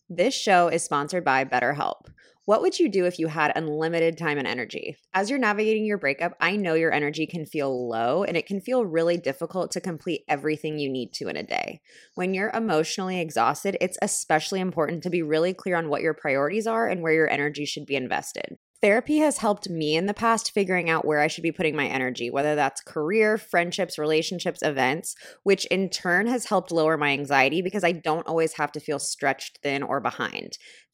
This 0.10 0.34
show 0.34 0.70
is 0.70 0.84
sponsored 0.84 1.24
by 1.24 1.46
BetterHelp. 1.46 2.08
What 2.50 2.64
would 2.64 2.80
you 2.80 2.90
do 2.90 3.06
if 3.06 3.20
you 3.20 3.28
had 3.28 3.52
unlimited 3.56 4.18
time 4.18 4.40
and 4.40 4.48
energy? 4.48 4.98
As 5.14 5.30
you're 5.30 5.38
navigating 5.38 5.86
your 5.86 6.00
breakup, 6.00 6.34
I 6.42 6.56
know 6.56 6.74
your 6.74 6.92
energy 6.92 7.28
can 7.28 7.46
feel 7.46 7.88
low 7.88 8.24
and 8.24 8.36
it 8.36 8.48
can 8.48 8.60
feel 8.60 8.88
really 8.88 9.18
difficult 9.18 9.70
to 9.74 9.80
complete 9.80 10.24
everything 10.28 10.80
you 10.80 10.90
need 10.90 11.14
to 11.14 11.28
in 11.28 11.36
a 11.36 11.44
day. 11.44 11.80
When 12.16 12.34
you're 12.34 12.50
emotionally 12.50 13.22
exhausted, 13.22 13.78
it's 13.80 14.00
especially 14.02 14.62
important 14.62 15.04
to 15.04 15.12
be 15.12 15.22
really 15.22 15.54
clear 15.54 15.76
on 15.76 15.90
what 15.90 16.02
your 16.02 16.16
priorities 16.16 16.66
are 16.66 16.88
and 16.88 17.04
where 17.04 17.14
your 17.14 17.30
energy 17.30 17.66
should 17.66 17.86
be 17.86 17.96
invested. 17.96 18.58
Therapy 18.82 19.18
has 19.18 19.40
helped 19.40 19.70
me 19.70 19.96
in 19.96 20.06
the 20.06 20.14
past 20.14 20.52
figuring 20.52 20.90
out 20.90 21.06
where 21.06 21.20
I 21.20 21.28
should 21.28 21.44
be 21.44 21.52
putting 21.52 21.76
my 21.76 21.86
energy, 21.86 22.32
whether 22.32 22.56
that's 22.56 22.82
career, 22.82 23.38
friendships, 23.38 24.00
relationships, 24.00 24.64
events, 24.64 25.16
which 25.44 25.66
in 25.66 25.90
turn 25.90 26.28
has 26.28 26.46
helped 26.46 26.72
lower 26.72 26.98
my 26.98 27.10
anxiety 27.10 27.62
because 27.62 27.84
I 27.84 27.92
don't 27.92 28.26
always 28.26 28.54
have 28.54 28.72
to 28.72 28.80
feel 28.80 28.98
stretched 28.98 29.60
thin 29.62 29.84
or 29.84 30.00
behind. 30.00 30.58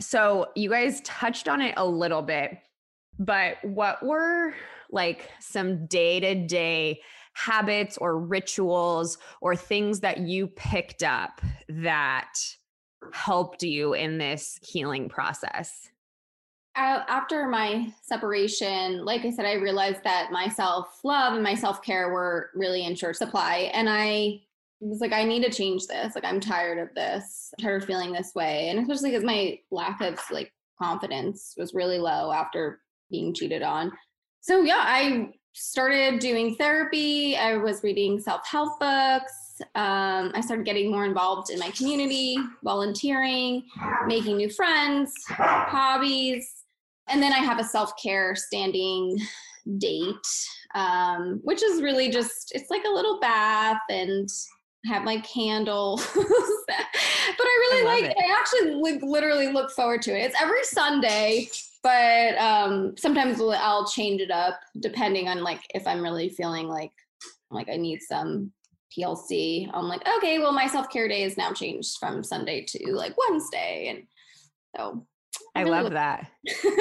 So, 0.00 0.46
you 0.54 0.70
guys 0.70 1.00
touched 1.02 1.48
on 1.48 1.60
it 1.62 1.74
a 1.76 1.86
little 1.86 2.22
bit, 2.22 2.58
but 3.18 3.56
what 3.62 4.04
were 4.04 4.54
like 4.90 5.30
some 5.40 5.86
day 5.86 6.20
to 6.20 6.34
day 6.46 7.00
habits 7.32 7.96
or 7.98 8.18
rituals 8.18 9.18
or 9.40 9.56
things 9.56 10.00
that 10.00 10.18
you 10.18 10.46
picked 10.46 11.02
up 11.02 11.40
that 11.68 12.34
helped 13.12 13.62
you 13.62 13.94
in 13.94 14.18
this 14.18 14.58
healing 14.62 15.08
process? 15.08 15.90
after 16.76 17.48
my 17.48 17.92
separation, 18.02 19.04
like 19.04 19.24
I 19.24 19.30
said, 19.30 19.46
I 19.46 19.54
realized 19.54 20.04
that 20.04 20.30
my 20.30 20.48
self 20.48 21.00
love 21.04 21.34
and 21.34 21.42
my 21.42 21.54
self 21.54 21.82
care 21.82 22.12
were 22.12 22.50
really 22.54 22.84
in 22.84 22.94
short 22.94 23.16
supply. 23.16 23.70
And 23.72 23.88
I 23.88 24.42
was 24.80 25.00
like, 25.00 25.12
I 25.12 25.24
need 25.24 25.42
to 25.44 25.50
change 25.50 25.86
this. 25.86 26.14
Like, 26.14 26.24
I'm 26.24 26.40
tired 26.40 26.78
of 26.78 26.94
this, 26.94 27.52
I'm 27.58 27.64
tired 27.64 27.82
of 27.82 27.86
feeling 27.86 28.12
this 28.12 28.32
way. 28.34 28.68
And 28.68 28.78
especially 28.80 29.10
because 29.10 29.24
my 29.24 29.58
lack 29.70 30.00
of 30.00 30.20
like 30.30 30.52
confidence 30.80 31.54
was 31.56 31.74
really 31.74 31.98
low 31.98 32.32
after 32.32 32.80
being 33.10 33.34
cheated 33.34 33.62
on. 33.62 33.92
So, 34.40 34.62
yeah, 34.62 34.82
I 34.84 35.30
started 35.54 36.20
doing 36.20 36.54
therapy. 36.56 37.36
I 37.36 37.56
was 37.56 37.82
reading 37.82 38.20
self 38.20 38.46
help 38.46 38.78
books 38.78 39.46
um, 39.74 40.32
I 40.34 40.40
started 40.42 40.66
getting 40.66 40.90
more 40.90 41.04
involved 41.04 41.50
in 41.50 41.58
my 41.58 41.70
community, 41.70 42.36
volunteering, 42.62 43.64
making 44.06 44.36
new 44.36 44.50
friends, 44.50 45.12
hobbies. 45.28 46.64
And 47.08 47.22
then 47.22 47.32
I 47.32 47.38
have 47.38 47.58
a 47.58 47.64
self 47.64 47.92
care 48.02 48.34
standing 48.36 49.18
date, 49.78 50.14
um, 50.74 51.40
which 51.42 51.62
is 51.62 51.82
really 51.82 52.10
just, 52.10 52.52
it's 52.54 52.70
like 52.70 52.84
a 52.84 52.92
little 52.92 53.18
bath 53.20 53.80
and 53.88 54.28
have 54.86 55.04
my 55.04 55.18
candle. 55.20 56.00
but 56.14 56.26
I 56.26 57.56
really 57.60 57.82
I 57.82 57.84
like 57.84 58.04
it. 58.04 58.16
I 58.18 58.38
actually 58.38 58.74
like, 58.74 59.02
literally 59.02 59.48
look 59.48 59.70
forward 59.70 60.02
to 60.02 60.12
it. 60.12 60.24
It's 60.24 60.40
every 60.40 60.62
Sunday, 60.64 61.48
but 61.82 62.36
um, 62.38 62.96
sometimes 62.96 63.40
I'll 63.40 63.86
change 63.86 64.20
it 64.20 64.30
up 64.30 64.58
depending 64.80 65.28
on 65.28 65.42
like 65.42 65.60
if 65.74 65.86
I'm 65.86 66.02
really 66.02 66.28
feeling 66.28 66.68
like 66.68 66.92
like 67.50 67.68
I 67.68 67.76
need 67.76 68.02
some 68.02 68.52
TLC. 68.96 69.70
I'm 69.72 69.88
like, 69.88 70.06
okay, 70.18 70.38
well, 70.38 70.52
my 70.52 70.66
self 70.66 70.90
care 70.90 71.08
day 71.08 71.22
is 71.22 71.36
now 71.36 71.52
changed 71.52 71.98
from 71.98 72.22
Sunday 72.22 72.64
to 72.68 72.92
like 72.92 73.14
Wednesday. 73.16 73.88
And 73.88 74.06
so 74.76 75.06
I, 75.54 75.62
really 75.62 75.82
love 75.82 75.92
that. 75.92 76.30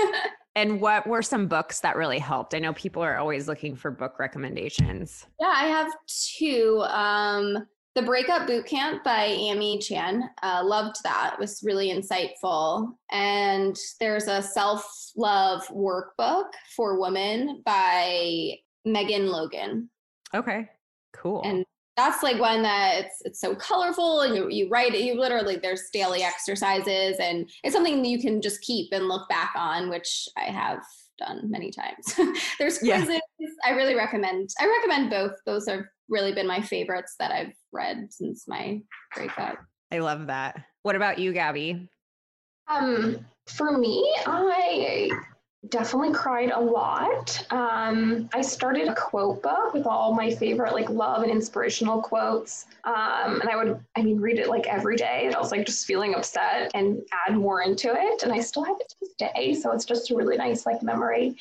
and 0.56 0.80
what 0.80 1.08
were 1.08 1.22
some 1.22 1.48
books 1.48 1.80
that 1.82 1.96
really 1.96 2.20
helped? 2.20 2.54
I 2.54 2.60
know 2.60 2.74
people 2.74 3.02
are 3.04 3.18
always 3.18 3.48
looking 3.48 3.76
for 3.76 3.92
book 3.92 4.20
recommendations. 4.20 5.26
Yeah, 5.40 5.54
I 5.54 5.68
have 5.68 5.92
two. 6.08 6.84
Um, 6.88 7.68
the 7.96 8.02
Breakup 8.02 8.46
Boot 8.46 8.66
Camp 8.66 9.04
by 9.06 9.24
Amy 9.24 9.80
Chan. 9.80 10.30
Uh, 10.44 10.62
loved 10.64 10.98
that. 11.04 11.32
It 11.34 11.40
was 11.40 11.64
really 11.64 11.90
insightful. 11.90 12.94
And 13.10 13.78
there's 14.02 14.28
a 14.28 14.42
self 14.42 15.12
love 15.16 15.66
workbook 15.70 16.50
for 16.76 17.00
women 17.00 17.64
by 17.66 18.56
Megan 18.84 19.28
Logan. 19.28 19.90
Okay, 20.34 20.70
cool. 21.14 21.42
And 21.46 21.66
that's 21.96 22.22
like 22.22 22.38
one 22.40 22.62
that 22.64 23.06
it's 23.06 23.22
it's 23.24 23.40
so 23.40 23.56
colorful 23.56 24.22
and 24.22 24.36
you, 24.36 24.50
you 24.50 24.68
write 24.70 24.94
it 24.94 25.00
you 25.00 25.18
literally 25.18 25.56
there's 25.56 25.90
daily 25.94 26.24
exercises 26.24 27.16
and 27.22 27.50
it's 27.64 27.74
something 27.74 28.04
you 28.04 28.20
can 28.20 28.42
just 28.42 28.60
keep 28.60 28.92
and 28.92 29.08
look 29.08 29.30
back 29.30 29.54
on 29.56 29.90
which 29.90 30.28
i 30.38 30.42
have 30.42 30.84
done 31.18 31.50
many 31.50 31.72
times 31.72 32.14
there's 32.60 32.80
quizzes 32.80 33.08
yeah. 33.40 33.48
i 33.64 33.70
really 33.70 33.96
recommend 33.96 34.50
i 34.60 34.68
recommend 34.68 35.10
both 35.10 35.32
those 35.46 35.70
are 35.70 35.90
really 36.10 36.34
been 36.34 36.48
my 36.48 36.62
favorites 36.62 37.16
that 37.20 37.32
I've 37.32 37.54
read 37.72 38.08
since 38.12 38.48
my 38.48 38.82
breakup. 39.16 39.58
I 39.92 40.00
love 40.00 40.28
that. 40.28 40.64
What 40.84 40.96
about 40.96 41.20
you, 41.20 41.34
Gabby? 41.34 41.90
Um, 42.68 43.26
for 43.48 43.78
me, 43.78 44.16
I 44.26 45.10
definitely 45.70 46.14
cried 46.14 46.52
a 46.52 46.60
lot. 46.60 47.46
Um, 47.52 48.30
I 48.34 48.42
started 48.42 48.88
a 48.88 48.96
quote 48.96 49.42
book 49.42 49.74
with 49.74 49.86
all 49.86 50.14
my 50.14 50.30
favorite 50.30 50.74
like 50.74 50.90
love 50.90 51.24
and 51.24 51.32
inspirational 51.32 52.02
quotes. 52.02 52.66
Um, 52.84 53.42
and 53.42 53.50
I 53.50 53.56
would, 53.56 53.80
I 53.96 54.02
mean, 54.02 54.20
read 54.20 54.40
it 54.40 54.48
like 54.48 54.68
every 54.68 54.96
day. 54.96 55.24
And 55.26 55.36
I 55.36 55.40
was 55.40 55.52
like 55.52 55.66
just 55.66 55.86
feeling 55.86 56.16
upset 56.16 56.72
and 56.74 57.02
add 57.28 57.36
more 57.36 57.62
into 57.62 57.92
it. 57.92 58.24
And 58.24 58.32
I 58.32 58.40
still 58.40 58.64
have 58.64 58.76
it 58.80 58.90
to 58.90 58.96
this 59.02 59.14
day. 59.18 59.54
So 59.54 59.72
it's 59.72 59.86
just 59.86 60.12
a 60.12 60.16
really 60.16 60.38
nice 60.38 60.66
like 60.66 60.84
memory. 60.84 61.36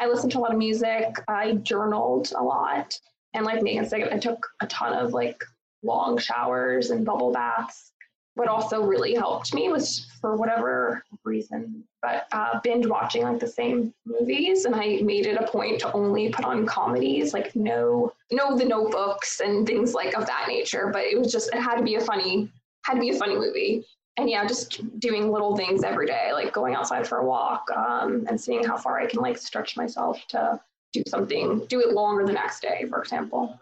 I 0.00 0.06
listened 0.06 0.32
to 0.32 0.38
a 0.38 0.40
lot 0.40 0.52
of 0.52 0.58
music. 0.58 1.14
I 1.28 1.52
journaled 1.54 2.32
a 2.36 2.42
lot. 2.42 2.98
And 3.34 3.44
like 3.44 3.62
Megan 3.62 3.86
said, 3.86 4.08
I 4.12 4.18
took 4.18 4.46
a 4.60 4.66
ton 4.66 4.92
of 4.92 5.12
like 5.12 5.42
long 5.82 6.18
showers 6.18 6.90
and 6.90 7.04
bubble 7.04 7.32
baths. 7.32 7.92
What 8.34 8.48
also 8.48 8.82
really 8.82 9.14
helped 9.14 9.54
me 9.54 9.68
was 9.68 10.06
for 10.20 10.36
whatever 10.36 11.04
reason 11.24 11.84
but 12.04 12.26
uh, 12.32 12.60
binge 12.62 12.86
watching 12.86 13.22
like 13.22 13.40
the 13.40 13.46
same 13.46 13.92
movies 14.04 14.66
and 14.66 14.74
i 14.74 15.00
made 15.02 15.26
it 15.26 15.40
a 15.40 15.46
point 15.46 15.80
to 15.80 15.92
only 15.92 16.28
put 16.28 16.44
on 16.44 16.66
comedies 16.66 17.32
like 17.32 17.54
no 17.56 18.12
no 18.30 18.56
the 18.56 18.64
notebooks 18.64 19.40
and 19.40 19.66
things 19.66 19.94
like 19.94 20.14
of 20.16 20.26
that 20.26 20.44
nature 20.46 20.90
but 20.92 21.02
it 21.02 21.18
was 21.18 21.32
just 21.32 21.48
it 21.54 21.60
had 21.60 21.76
to 21.76 21.82
be 21.82 21.94
a 21.94 22.00
funny 22.00 22.50
had 22.84 22.94
to 22.94 23.00
be 23.00 23.08
a 23.08 23.14
funny 23.14 23.34
movie. 23.34 23.84
And 24.16 24.30
yeah 24.30 24.46
just 24.46 24.98
doing 25.00 25.32
little 25.32 25.56
things 25.56 25.82
every 25.82 26.06
day 26.06 26.32
like 26.32 26.52
going 26.52 26.74
outside 26.74 27.06
for 27.06 27.18
a 27.18 27.24
walk 27.24 27.68
um, 27.74 28.26
and 28.28 28.40
seeing 28.40 28.62
how 28.62 28.76
far 28.76 29.00
i 29.00 29.06
can 29.06 29.20
like 29.20 29.38
stretch 29.38 29.76
myself 29.76 30.24
to 30.28 30.60
do 30.94 31.02
something 31.06 31.66
do 31.66 31.80
it 31.80 31.92
longer 31.92 32.24
the 32.24 32.32
next 32.32 32.62
day 32.62 32.86
for 32.88 33.00
example 33.00 33.60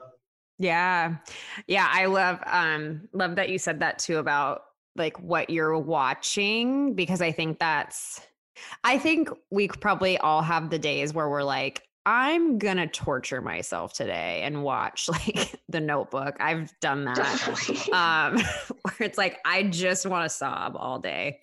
yeah. 0.62 1.16
Yeah, 1.66 1.88
I 1.90 2.06
love 2.06 2.38
um 2.46 3.08
love 3.12 3.36
that 3.36 3.48
you 3.48 3.58
said 3.58 3.80
that 3.80 3.98
too 3.98 4.18
about 4.18 4.62
like 4.94 5.18
what 5.20 5.50
you're 5.50 5.76
watching 5.78 6.94
because 6.94 7.20
I 7.20 7.32
think 7.32 7.58
that's 7.58 8.20
I 8.84 8.98
think 8.98 9.30
we 9.50 9.68
probably 9.68 10.18
all 10.18 10.42
have 10.42 10.70
the 10.70 10.78
days 10.78 11.12
where 11.12 11.28
we're 11.28 11.42
like 11.42 11.82
I'm 12.04 12.58
going 12.58 12.78
to 12.78 12.88
torture 12.88 13.40
myself 13.40 13.92
today 13.92 14.42
and 14.42 14.64
watch 14.64 15.08
like 15.08 15.54
The 15.68 15.80
Notebook. 15.80 16.36
I've 16.40 16.72
done 16.80 17.04
that. 17.04 17.88
um 17.92 18.36
where 18.82 19.08
it's 19.08 19.18
like 19.18 19.38
I 19.44 19.64
just 19.64 20.06
want 20.06 20.30
to 20.30 20.34
sob 20.34 20.76
all 20.76 21.00
day. 21.00 21.40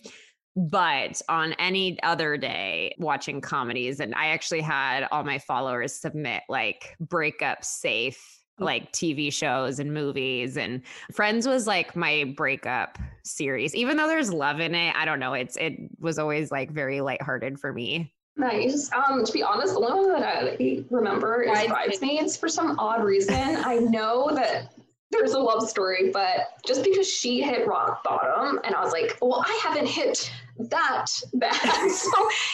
But 0.60 1.22
on 1.30 1.54
any 1.54 2.02
other 2.04 2.36
day, 2.36 2.94
watching 2.98 3.40
comedies, 3.40 4.02
and 4.02 4.14
I 4.14 4.28
actually 4.28 4.60
had 4.60 5.08
all 5.10 5.24
my 5.24 5.40
followers 5.40 5.94
submit 5.94 6.44
like 6.50 6.98
breakup 7.00 7.64
safe 7.64 8.40
like 8.60 8.92
TV 8.92 9.32
shows 9.32 9.80
and 9.80 9.94
movies. 9.94 10.58
And 10.58 10.82
Friends 11.14 11.48
was 11.48 11.66
like 11.66 11.96
my 11.96 12.34
breakup 12.36 12.98
series. 13.24 13.74
Even 13.74 13.96
though 13.96 14.08
there's 14.08 14.34
love 14.34 14.60
in 14.60 14.76
it, 14.76 14.94
I 14.98 15.06
don't 15.06 15.20
know. 15.20 15.34
It's 15.34 15.56
it 15.56 15.78
was 15.98 16.20
always 16.20 16.52
like 16.52 16.72
very 16.72 17.00
lighthearted 17.00 17.58
for 17.58 17.72
me. 17.72 18.14
Nice. 18.36 18.90
Um, 18.92 19.24
to 19.24 19.32
be 19.32 19.42
honest, 19.42 19.76
the 19.76 19.80
only 19.80 20.12
one 20.12 20.20
that 20.20 20.60
I 20.62 20.84
remember 20.90 21.44
is 21.44 21.68
Bridesmaids 21.68 22.36
for 22.36 22.50
some 22.50 22.78
odd 22.80 23.02
reason. 23.04 23.36
I 23.36 23.76
know 23.78 24.30
that 24.34 24.74
there's 25.12 25.34
a 25.34 25.40
love 25.40 25.68
story, 25.68 26.12
but 26.12 26.50
just 26.66 26.84
because 26.84 27.12
she 27.12 27.42
hit 27.42 27.68
rock 27.68 28.04
bottom 28.04 28.60
and 28.64 28.76
I 28.76 28.82
was 28.84 28.92
like, 28.92 29.18
well, 29.22 29.44
I 29.46 29.60
haven't 29.64 29.88
hit 29.88 30.32
that 30.70 31.08
bad. 31.34 31.90
so 31.92 32.12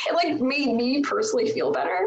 it 0.08 0.14
like 0.14 0.40
made 0.40 0.74
me 0.74 1.02
personally 1.02 1.50
feel 1.52 1.72
better. 1.72 2.00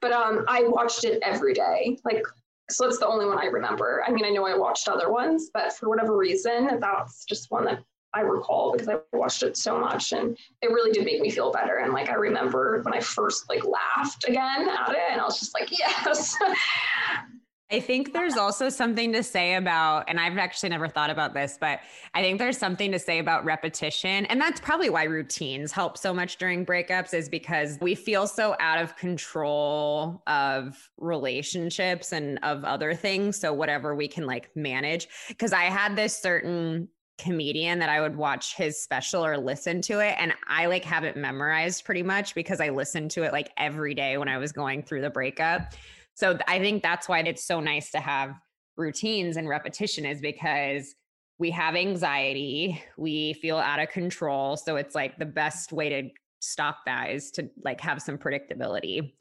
But 0.00 0.12
um 0.12 0.44
I 0.48 0.64
watched 0.64 1.04
it 1.04 1.20
every 1.22 1.54
day. 1.54 1.98
Like 2.04 2.24
so 2.70 2.84
that's 2.84 2.98
the 2.98 3.06
only 3.06 3.26
one 3.26 3.38
I 3.38 3.46
remember. 3.46 4.02
I 4.06 4.12
mean, 4.12 4.24
I 4.24 4.30
know 4.30 4.46
I 4.46 4.56
watched 4.56 4.88
other 4.88 5.10
ones, 5.10 5.50
but 5.52 5.72
for 5.72 5.88
whatever 5.88 6.16
reason, 6.16 6.78
that's 6.80 7.24
just 7.24 7.50
one 7.50 7.64
that 7.64 7.80
I 8.14 8.20
recall 8.20 8.72
because 8.72 8.88
I 8.88 8.96
watched 9.12 9.42
it 9.42 9.56
so 9.56 9.78
much 9.78 10.12
and 10.12 10.36
it 10.62 10.70
really 10.70 10.92
did 10.92 11.04
make 11.04 11.20
me 11.20 11.30
feel 11.30 11.52
better. 11.52 11.78
And 11.78 11.92
like 11.92 12.10
I 12.10 12.14
remember 12.14 12.80
when 12.82 12.94
I 12.94 13.00
first 13.00 13.48
like 13.48 13.64
laughed 13.64 14.24
again 14.26 14.68
at 14.68 14.90
it 14.90 14.98
and 15.10 15.20
I 15.20 15.24
was 15.24 15.38
just 15.38 15.54
like, 15.54 15.76
yes. 15.76 16.36
I 17.72 17.78
think 17.78 18.12
there's 18.12 18.36
also 18.36 18.68
something 18.68 19.12
to 19.12 19.22
say 19.22 19.54
about, 19.54 20.04
and 20.08 20.18
I've 20.18 20.38
actually 20.38 20.70
never 20.70 20.88
thought 20.88 21.08
about 21.08 21.34
this, 21.34 21.56
but 21.60 21.80
I 22.14 22.20
think 22.20 22.40
there's 22.40 22.58
something 22.58 22.90
to 22.90 22.98
say 22.98 23.20
about 23.20 23.44
repetition. 23.44 24.26
And 24.26 24.40
that's 24.40 24.60
probably 24.60 24.90
why 24.90 25.04
routines 25.04 25.70
help 25.70 25.96
so 25.96 26.12
much 26.12 26.36
during 26.36 26.66
breakups, 26.66 27.14
is 27.14 27.28
because 27.28 27.78
we 27.80 27.94
feel 27.94 28.26
so 28.26 28.56
out 28.58 28.82
of 28.82 28.96
control 28.96 30.20
of 30.26 30.90
relationships 30.98 32.12
and 32.12 32.40
of 32.42 32.64
other 32.64 32.92
things. 32.92 33.38
So, 33.38 33.52
whatever 33.52 33.94
we 33.94 34.08
can 34.08 34.26
like 34.26 34.50
manage. 34.56 35.06
Because 35.28 35.52
I 35.52 35.64
had 35.64 35.94
this 35.94 36.20
certain 36.20 36.88
comedian 37.18 37.78
that 37.78 37.88
I 37.88 38.00
would 38.00 38.16
watch 38.16 38.56
his 38.56 38.82
special 38.82 39.24
or 39.24 39.36
listen 39.36 39.80
to 39.82 40.00
it. 40.00 40.16
And 40.18 40.32
I 40.48 40.66
like 40.66 40.84
have 40.84 41.04
it 41.04 41.16
memorized 41.16 41.84
pretty 41.84 42.02
much 42.02 42.34
because 42.34 42.60
I 42.60 42.70
listened 42.70 43.10
to 43.12 43.22
it 43.22 43.32
like 43.32 43.50
every 43.58 43.94
day 43.94 44.16
when 44.16 44.28
I 44.28 44.38
was 44.38 44.52
going 44.52 44.82
through 44.82 45.02
the 45.02 45.10
breakup. 45.10 45.74
So 46.20 46.36
I 46.46 46.58
think 46.58 46.82
that's 46.82 47.08
why 47.08 47.20
it's 47.20 47.42
so 47.42 47.60
nice 47.60 47.90
to 47.92 47.98
have 47.98 48.34
routines 48.76 49.38
and 49.38 49.48
repetition 49.48 50.04
is 50.04 50.20
because 50.20 50.94
we 51.38 51.50
have 51.52 51.74
anxiety, 51.74 52.82
we 52.98 53.32
feel 53.32 53.56
out 53.56 53.80
of 53.80 53.88
control. 53.88 54.58
So 54.58 54.76
it's 54.76 54.94
like 54.94 55.16
the 55.16 55.24
best 55.24 55.72
way 55.72 55.88
to 55.88 56.10
stop 56.40 56.80
that 56.84 57.08
is 57.08 57.30
to 57.32 57.48
like 57.64 57.80
have 57.80 58.02
some 58.02 58.18
predictability. 58.18 59.14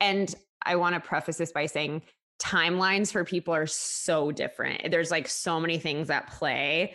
And 0.00 0.34
I 0.64 0.76
want 0.76 0.94
to 0.94 1.06
preface 1.06 1.36
this 1.36 1.52
by 1.52 1.66
saying 1.66 2.00
timelines 2.42 3.12
for 3.12 3.24
people 3.24 3.52
are 3.52 3.66
so 3.66 4.32
different. 4.32 4.90
There's 4.90 5.10
like 5.10 5.28
so 5.28 5.60
many 5.60 5.78
things 5.78 6.08
at 6.08 6.30
play 6.30 6.94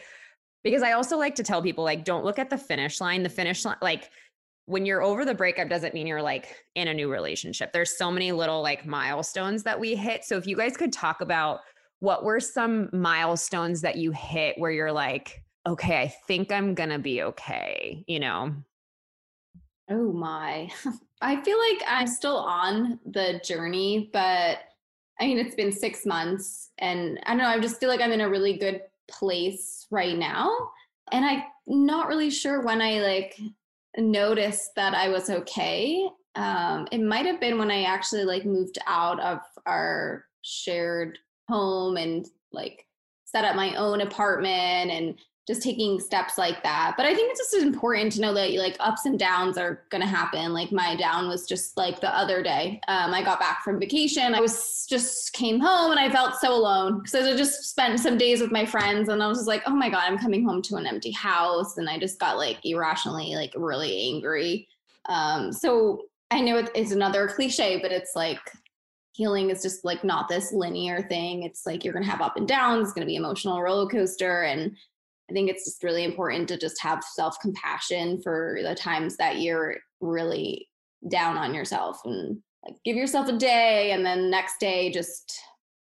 because 0.63 0.81
I 0.81 0.93
also 0.93 1.15
like 1.15 1.35
to 1.35 1.43
tell 1.43 1.61
people 1.61 1.83
like 1.83 2.03
don't 2.03 2.25
look 2.25 2.39
at 2.39 2.49
the 2.49 2.57
finish 2.57 2.99
line. 2.99 3.21
The 3.21 3.29
finish 3.29 3.63
line 3.65 3.77
like 3.83 4.09
when 4.67 4.85
you're 4.85 5.01
over 5.01 5.23
the 5.23 5.33
breakup 5.33 5.69
doesn't 5.69 5.93
mean 5.93 6.05
you're 6.05 6.21
like 6.21 6.63
in 6.75 6.89
a 6.89 6.93
new 6.93 7.09
relationship. 7.09 7.71
There's 7.71 7.97
so 7.97 8.11
many 8.11 8.33
little 8.33 8.61
like 8.61 8.85
milestones 8.85 9.63
that 9.63 9.79
we 9.79 9.95
hit. 9.95 10.25
So 10.25 10.35
if 10.35 10.45
you 10.45 10.57
guys 10.57 10.75
could 10.75 10.91
talk 10.91 11.21
about 11.21 11.61
what 11.99 12.25
were 12.25 12.41
some 12.41 12.89
milestones 12.91 13.79
that 13.81 13.95
you 13.95 14.11
hit 14.11 14.59
where 14.59 14.69
you're 14.69 14.91
like, 14.91 15.41
okay, 15.65 16.01
I 16.01 16.13
think 16.27 16.51
I'm 16.51 16.75
going 16.75 16.89
to 16.89 16.99
be 16.99 17.23
okay, 17.23 18.03
you 18.07 18.19
know? 18.19 18.53
Oh 19.89 20.11
my. 20.11 20.69
I 21.21 21.41
feel 21.41 21.57
like 21.57 21.81
I'm 21.87 22.07
still 22.07 22.37
on 22.37 22.99
the 23.05 23.39
journey, 23.45 24.09
but 24.11 24.59
I 25.19 25.27
mean, 25.27 25.39
it's 25.39 25.55
been 25.55 25.71
six 25.71 26.05
months 26.05 26.71
and 26.77 27.21
I 27.25 27.29
don't 27.29 27.39
know, 27.39 27.47
I 27.47 27.59
just 27.59 27.79
feel 27.79 27.89
like 27.89 28.01
I'm 28.01 28.11
in 28.11 28.21
a 28.21 28.29
really 28.29 28.57
good 28.57 28.81
place 29.09 29.87
right 29.91 30.17
now. 30.17 30.71
And 31.13 31.23
I'm 31.23 31.43
not 31.65 32.09
really 32.09 32.29
sure 32.29 32.61
when 32.61 32.81
I 32.81 32.99
like 32.99 33.39
noticed 33.97 34.71
that 34.75 34.93
I 34.93 35.09
was 35.09 35.29
okay. 35.29 36.07
Um, 36.35 36.87
it 36.91 37.01
might 37.01 37.25
have 37.25 37.39
been 37.39 37.57
when 37.57 37.71
I 37.71 37.83
actually 37.83 38.23
like 38.23 38.45
moved 38.45 38.77
out 38.85 39.19
of 39.19 39.39
our 39.65 40.25
shared 40.43 41.17
home 41.49 41.97
and 41.97 42.25
like 42.51 42.85
set 43.25 43.45
up 43.45 43.55
my 43.55 43.75
own 43.75 44.01
apartment 44.01 44.91
and 44.91 45.15
just 45.47 45.61
taking 45.61 45.97
steps 45.97 46.37
like 46.37 46.61
that. 46.63 46.95
But 46.97 47.05
I 47.05 47.15
think 47.15 47.31
it's 47.31 47.51
just 47.51 47.63
important 47.63 48.11
to 48.13 48.21
know 48.21 48.33
that 48.33 48.51
like 48.55 48.75
ups 48.81 49.05
and 49.05 49.17
downs 49.17 49.57
are 49.57 49.81
going 49.89 50.01
to 50.01 50.07
happen. 50.07 50.53
Like 50.53 50.73
my 50.73 50.95
down 50.97 51.29
was 51.29 51.47
just 51.47 51.77
like 51.77 52.01
the 52.01 52.13
other 52.13 52.43
day. 52.43 52.81
Um, 52.89 53.13
I 53.13 53.23
got 53.23 53.39
back 53.39 53.63
from 53.63 53.79
vacation. 53.79 54.35
I 54.35 54.41
was 54.41 54.85
just 54.89 55.31
came 55.31 55.61
home 55.61 55.91
and 55.91 55.99
I 55.99 56.09
felt 56.09 56.35
so 56.35 56.53
alone 56.53 57.01
because 57.01 57.25
I 57.25 57.35
just 57.37 57.63
spent 57.63 57.97
some 58.01 58.17
days 58.17 58.41
with 58.41 58.51
my 58.51 58.65
friends 58.65 59.07
and 59.07 59.23
I 59.23 59.27
was 59.27 59.37
just 59.37 59.47
like, 59.47 59.63
oh 59.65 59.75
my 59.75 59.89
God, 59.89 60.03
I'm 60.03 60.17
coming 60.17 60.45
home 60.45 60.61
to 60.63 60.75
an 60.75 60.85
empty 60.85 61.11
house. 61.11 61.77
And 61.77 61.89
I 61.89 61.97
just 61.97 62.19
got 62.19 62.37
like 62.37 62.59
irrationally, 62.65 63.35
like 63.35 63.53
really 63.55 64.11
angry. 64.13 64.67
Um, 65.07 65.53
so 65.53 66.03
I 66.29 66.41
know 66.41 66.61
it's 66.75 66.91
another 66.91 67.29
cliche, 67.29 67.79
but 67.81 67.93
it's 67.93 68.17
like 68.17 68.41
healing 69.13 69.49
is 69.49 69.61
just 69.61 69.85
like 69.85 70.03
not 70.03 70.27
this 70.27 70.51
linear 70.51 71.03
thing. 71.03 71.43
It's 71.43 71.65
like 71.65 71.85
you're 71.85 71.93
going 71.93 72.03
to 72.03 72.11
have 72.11 72.21
up 72.21 72.35
and 72.35 72.45
downs, 72.45 72.87
it's 72.87 72.93
going 72.93 73.07
to 73.07 73.09
be 73.09 73.15
emotional 73.15 73.61
roller 73.61 73.89
coaster. 73.89 74.43
And 74.43 74.75
I 75.29 75.33
think 75.33 75.49
it's 75.49 75.65
just 75.65 75.83
really 75.83 76.03
important 76.03 76.47
to 76.49 76.57
just 76.57 76.81
have 76.81 77.03
self 77.03 77.37
compassion 77.41 78.21
for 78.21 78.59
the 78.63 78.75
times 78.75 79.17
that 79.17 79.41
you're 79.41 79.75
really 79.99 80.67
down 81.09 81.37
on 81.37 81.53
yourself 81.53 81.99
and 82.05 82.39
like 82.65 82.75
give 82.83 82.95
yourself 82.95 83.27
a 83.27 83.37
day 83.37 83.91
and 83.91 84.05
then 84.05 84.29
next 84.29 84.59
day 84.59 84.91
just 84.91 85.39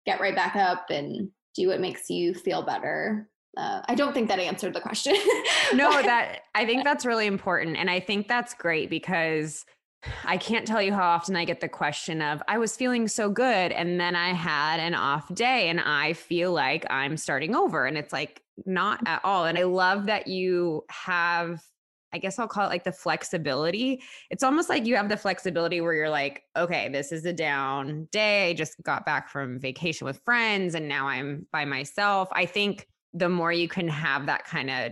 get 0.05 0.19
right 0.19 0.35
back 0.35 0.55
up 0.55 0.89
and 0.89 1.29
do 1.55 1.67
what 1.67 1.79
makes 1.79 2.09
you 2.09 2.33
feel 2.33 2.61
better. 2.61 3.29
Uh, 3.57 3.81
I 3.85 3.95
don't 3.95 4.13
think 4.13 4.29
that 4.29 4.39
answered 4.39 4.73
the 4.73 4.79
question. 4.79 5.15
no, 5.73 6.01
that 6.01 6.41
I 6.55 6.65
think 6.65 6.83
that's 6.83 7.05
really 7.05 7.27
important. 7.27 7.77
And 7.77 7.89
I 7.89 7.99
think 7.99 8.27
that's 8.27 8.53
great 8.53 8.89
because 8.89 9.65
I 10.23 10.37
can't 10.37 10.65
tell 10.65 10.81
you 10.81 10.93
how 10.93 11.03
often 11.03 11.35
I 11.35 11.45
get 11.45 11.59
the 11.59 11.69
question 11.69 12.21
of, 12.21 12.41
I 12.47 12.57
was 12.57 12.75
feeling 12.75 13.07
so 13.07 13.29
good. 13.29 13.71
And 13.71 13.99
then 13.99 14.15
I 14.15 14.33
had 14.33 14.79
an 14.79 14.95
off 14.95 15.33
day 15.33 15.69
and 15.69 15.79
I 15.79 16.13
feel 16.13 16.53
like 16.53 16.85
I'm 16.89 17.17
starting 17.17 17.53
over. 17.53 17.85
And 17.85 17.97
it's 17.97 18.13
like, 18.13 18.41
not 18.65 19.01
at 19.05 19.21
all. 19.23 19.45
And 19.45 19.57
I 19.57 19.63
love 19.63 20.05
that 20.07 20.27
you 20.27 20.83
have 20.89 21.61
I 22.13 22.17
guess 22.17 22.37
I'll 22.39 22.47
call 22.47 22.65
it 22.65 22.69
like 22.69 22.83
the 22.83 22.91
flexibility. 22.91 24.01
It's 24.29 24.43
almost 24.43 24.67
like 24.67 24.85
you 24.85 24.97
have 24.97 25.07
the 25.07 25.15
flexibility 25.15 25.79
where 25.79 25.93
you're 25.93 26.09
like, 26.09 26.43
okay, 26.57 26.89
this 26.89 27.13
is 27.13 27.25
a 27.25 27.31
down 27.31 28.09
day. 28.11 28.49
I 28.49 28.53
just 28.53 28.75
got 28.83 29.05
back 29.05 29.29
from 29.29 29.59
vacation 29.59 30.05
with 30.05 30.19
friends 30.25 30.75
and 30.75 30.89
now 30.89 31.07
I'm 31.07 31.47
by 31.53 31.63
myself. 31.63 32.27
I 32.33 32.45
think 32.45 32.87
the 33.13 33.29
more 33.29 33.53
you 33.53 33.69
can 33.69 33.87
have 33.87 34.25
that 34.25 34.45
kind 34.45 34.69
of 34.69 34.91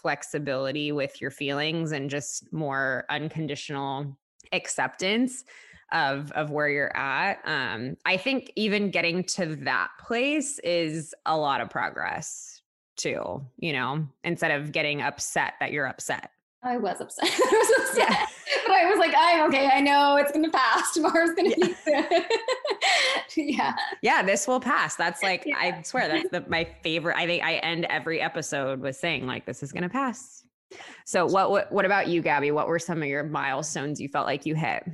flexibility 0.00 0.92
with 0.92 1.20
your 1.20 1.30
feelings 1.30 1.92
and 1.92 2.10
just 2.10 2.50
more 2.52 3.04
unconditional 3.08 4.16
acceptance 4.52 5.44
of 5.92 6.30
of 6.32 6.50
where 6.50 6.68
you're 6.68 6.94
at 6.96 7.38
um 7.46 7.96
i 8.04 8.16
think 8.16 8.52
even 8.56 8.90
getting 8.90 9.22
to 9.22 9.56
that 9.56 9.88
place 9.98 10.58
is 10.60 11.14
a 11.26 11.36
lot 11.36 11.60
of 11.60 11.70
progress 11.70 12.62
too 12.96 13.44
you 13.58 13.72
know 13.72 14.06
instead 14.22 14.50
of 14.50 14.72
getting 14.72 15.02
upset 15.02 15.54
that 15.60 15.72
you're 15.72 15.86
upset 15.86 16.30
I 16.64 16.78
was 16.78 17.00
upset. 17.00 17.24
I 17.30 17.50
was 17.52 17.88
upset. 17.88 18.08
Yeah. 18.08 18.26
But 18.66 18.72
I 18.72 18.84
was 18.86 18.98
like, 18.98 19.14
I'm 19.16 19.46
okay. 19.48 19.68
I 19.70 19.80
know 19.80 20.16
it's 20.16 20.32
going 20.32 20.44
to 20.44 20.50
pass. 20.50 20.92
Tomorrow's 20.94 21.34
going 21.34 21.52
to 21.52 21.60
yeah. 21.60 21.66
be 21.66 21.74
good. 21.84 22.24
yeah. 23.36 23.74
Yeah. 24.02 24.22
This 24.22 24.48
will 24.48 24.60
pass. 24.60 24.96
That's 24.96 25.22
like, 25.22 25.44
yeah. 25.44 25.58
I 25.58 25.82
swear 25.82 26.08
that's 26.08 26.30
the, 26.30 26.44
my 26.48 26.66
favorite. 26.82 27.16
I 27.18 27.26
think 27.26 27.44
I 27.44 27.56
end 27.56 27.84
every 27.90 28.20
episode 28.20 28.80
with 28.80 28.96
saying 28.96 29.26
like, 29.26 29.44
this 29.44 29.62
is 29.62 29.72
going 29.72 29.82
to 29.82 29.90
pass. 29.90 30.44
So 31.04 31.26
what, 31.26 31.50
what, 31.50 31.70
what 31.70 31.84
about 31.84 32.08
you, 32.08 32.22
Gabby? 32.22 32.50
What 32.50 32.66
were 32.66 32.78
some 32.78 33.02
of 33.02 33.08
your 33.08 33.22
milestones 33.22 34.00
you 34.00 34.08
felt 34.08 34.26
like 34.26 34.46
you 34.46 34.54
hit? 34.54 34.84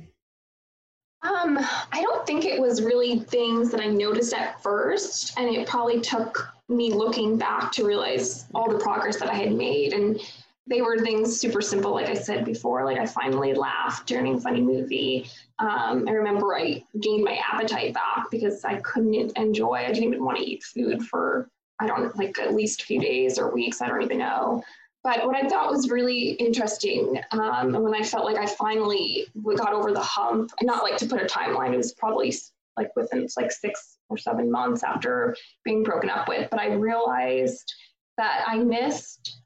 Um, 1.23 1.59
I 1.91 2.01
don't 2.01 2.25
think 2.25 2.45
it 2.45 2.59
was 2.59 2.81
really 2.81 3.19
things 3.19 3.69
that 3.71 3.79
I 3.79 3.87
noticed 3.87 4.33
at 4.33 4.61
first. 4.61 5.37
And 5.37 5.47
it 5.49 5.67
probably 5.67 6.01
took 6.01 6.51
me 6.67 6.91
looking 6.91 7.37
back 7.37 7.71
to 7.73 7.85
realize 7.85 8.45
all 8.55 8.69
the 8.69 8.79
progress 8.79 9.17
that 9.17 9.29
I 9.29 9.35
had 9.35 9.53
made. 9.53 9.93
And 9.93 10.19
they 10.67 10.81
were 10.81 10.97
things 10.97 11.39
super 11.39 11.61
simple, 11.61 11.91
like 11.91 12.07
I 12.07 12.13
said 12.13 12.45
before. 12.45 12.85
Like 12.85 12.97
I 12.97 13.05
finally 13.05 13.53
laughed 13.53 14.07
during 14.07 14.35
a 14.35 14.39
funny 14.39 14.61
movie. 14.61 15.27
Um, 15.59 16.07
I 16.07 16.11
remember 16.11 16.55
I 16.55 16.83
gained 16.99 17.23
my 17.23 17.39
appetite 17.51 17.93
back 17.93 18.31
because 18.31 18.63
I 18.63 18.79
couldn't 18.81 19.37
enjoy. 19.37 19.73
I 19.73 19.87
didn't 19.87 20.05
even 20.05 20.23
want 20.23 20.37
to 20.37 20.43
eat 20.43 20.63
food 20.63 21.03
for 21.03 21.49
I 21.79 21.87
don't 21.87 22.15
like 22.15 22.37
at 22.39 22.53
least 22.53 22.81
a 22.81 22.85
few 22.85 22.99
days 22.99 23.39
or 23.39 23.51
weeks. 23.51 23.81
I 23.81 23.87
don't 23.87 24.03
even 24.03 24.19
know. 24.19 24.63
But 25.03 25.25
what 25.25 25.35
I 25.35 25.47
thought 25.47 25.71
was 25.71 25.89
really 25.89 26.31
interesting, 26.33 27.19
um, 27.31 27.73
and 27.73 27.83
when 27.83 27.95
I 27.95 28.03
felt 28.03 28.25
like 28.25 28.37
I 28.37 28.45
finally 28.45 29.25
got 29.57 29.73
over 29.73 29.91
the 29.91 29.99
hump, 29.99 30.51
not 30.61 30.83
like 30.83 30.97
to 30.97 31.07
put 31.07 31.21
a 31.21 31.25
timeline, 31.25 31.73
it 31.73 31.77
was 31.77 31.93
probably 31.93 32.33
like 32.77 32.95
within 32.95 33.27
like 33.35 33.51
six 33.51 33.97
or 34.09 34.17
seven 34.17 34.51
months 34.51 34.83
after 34.83 35.35
being 35.63 35.83
broken 35.83 36.09
up 36.09 36.27
with. 36.27 36.49
But 36.51 36.59
I 36.59 36.73
realized 36.73 37.73
that 38.17 38.43
I 38.47 38.57
missed 38.57 39.41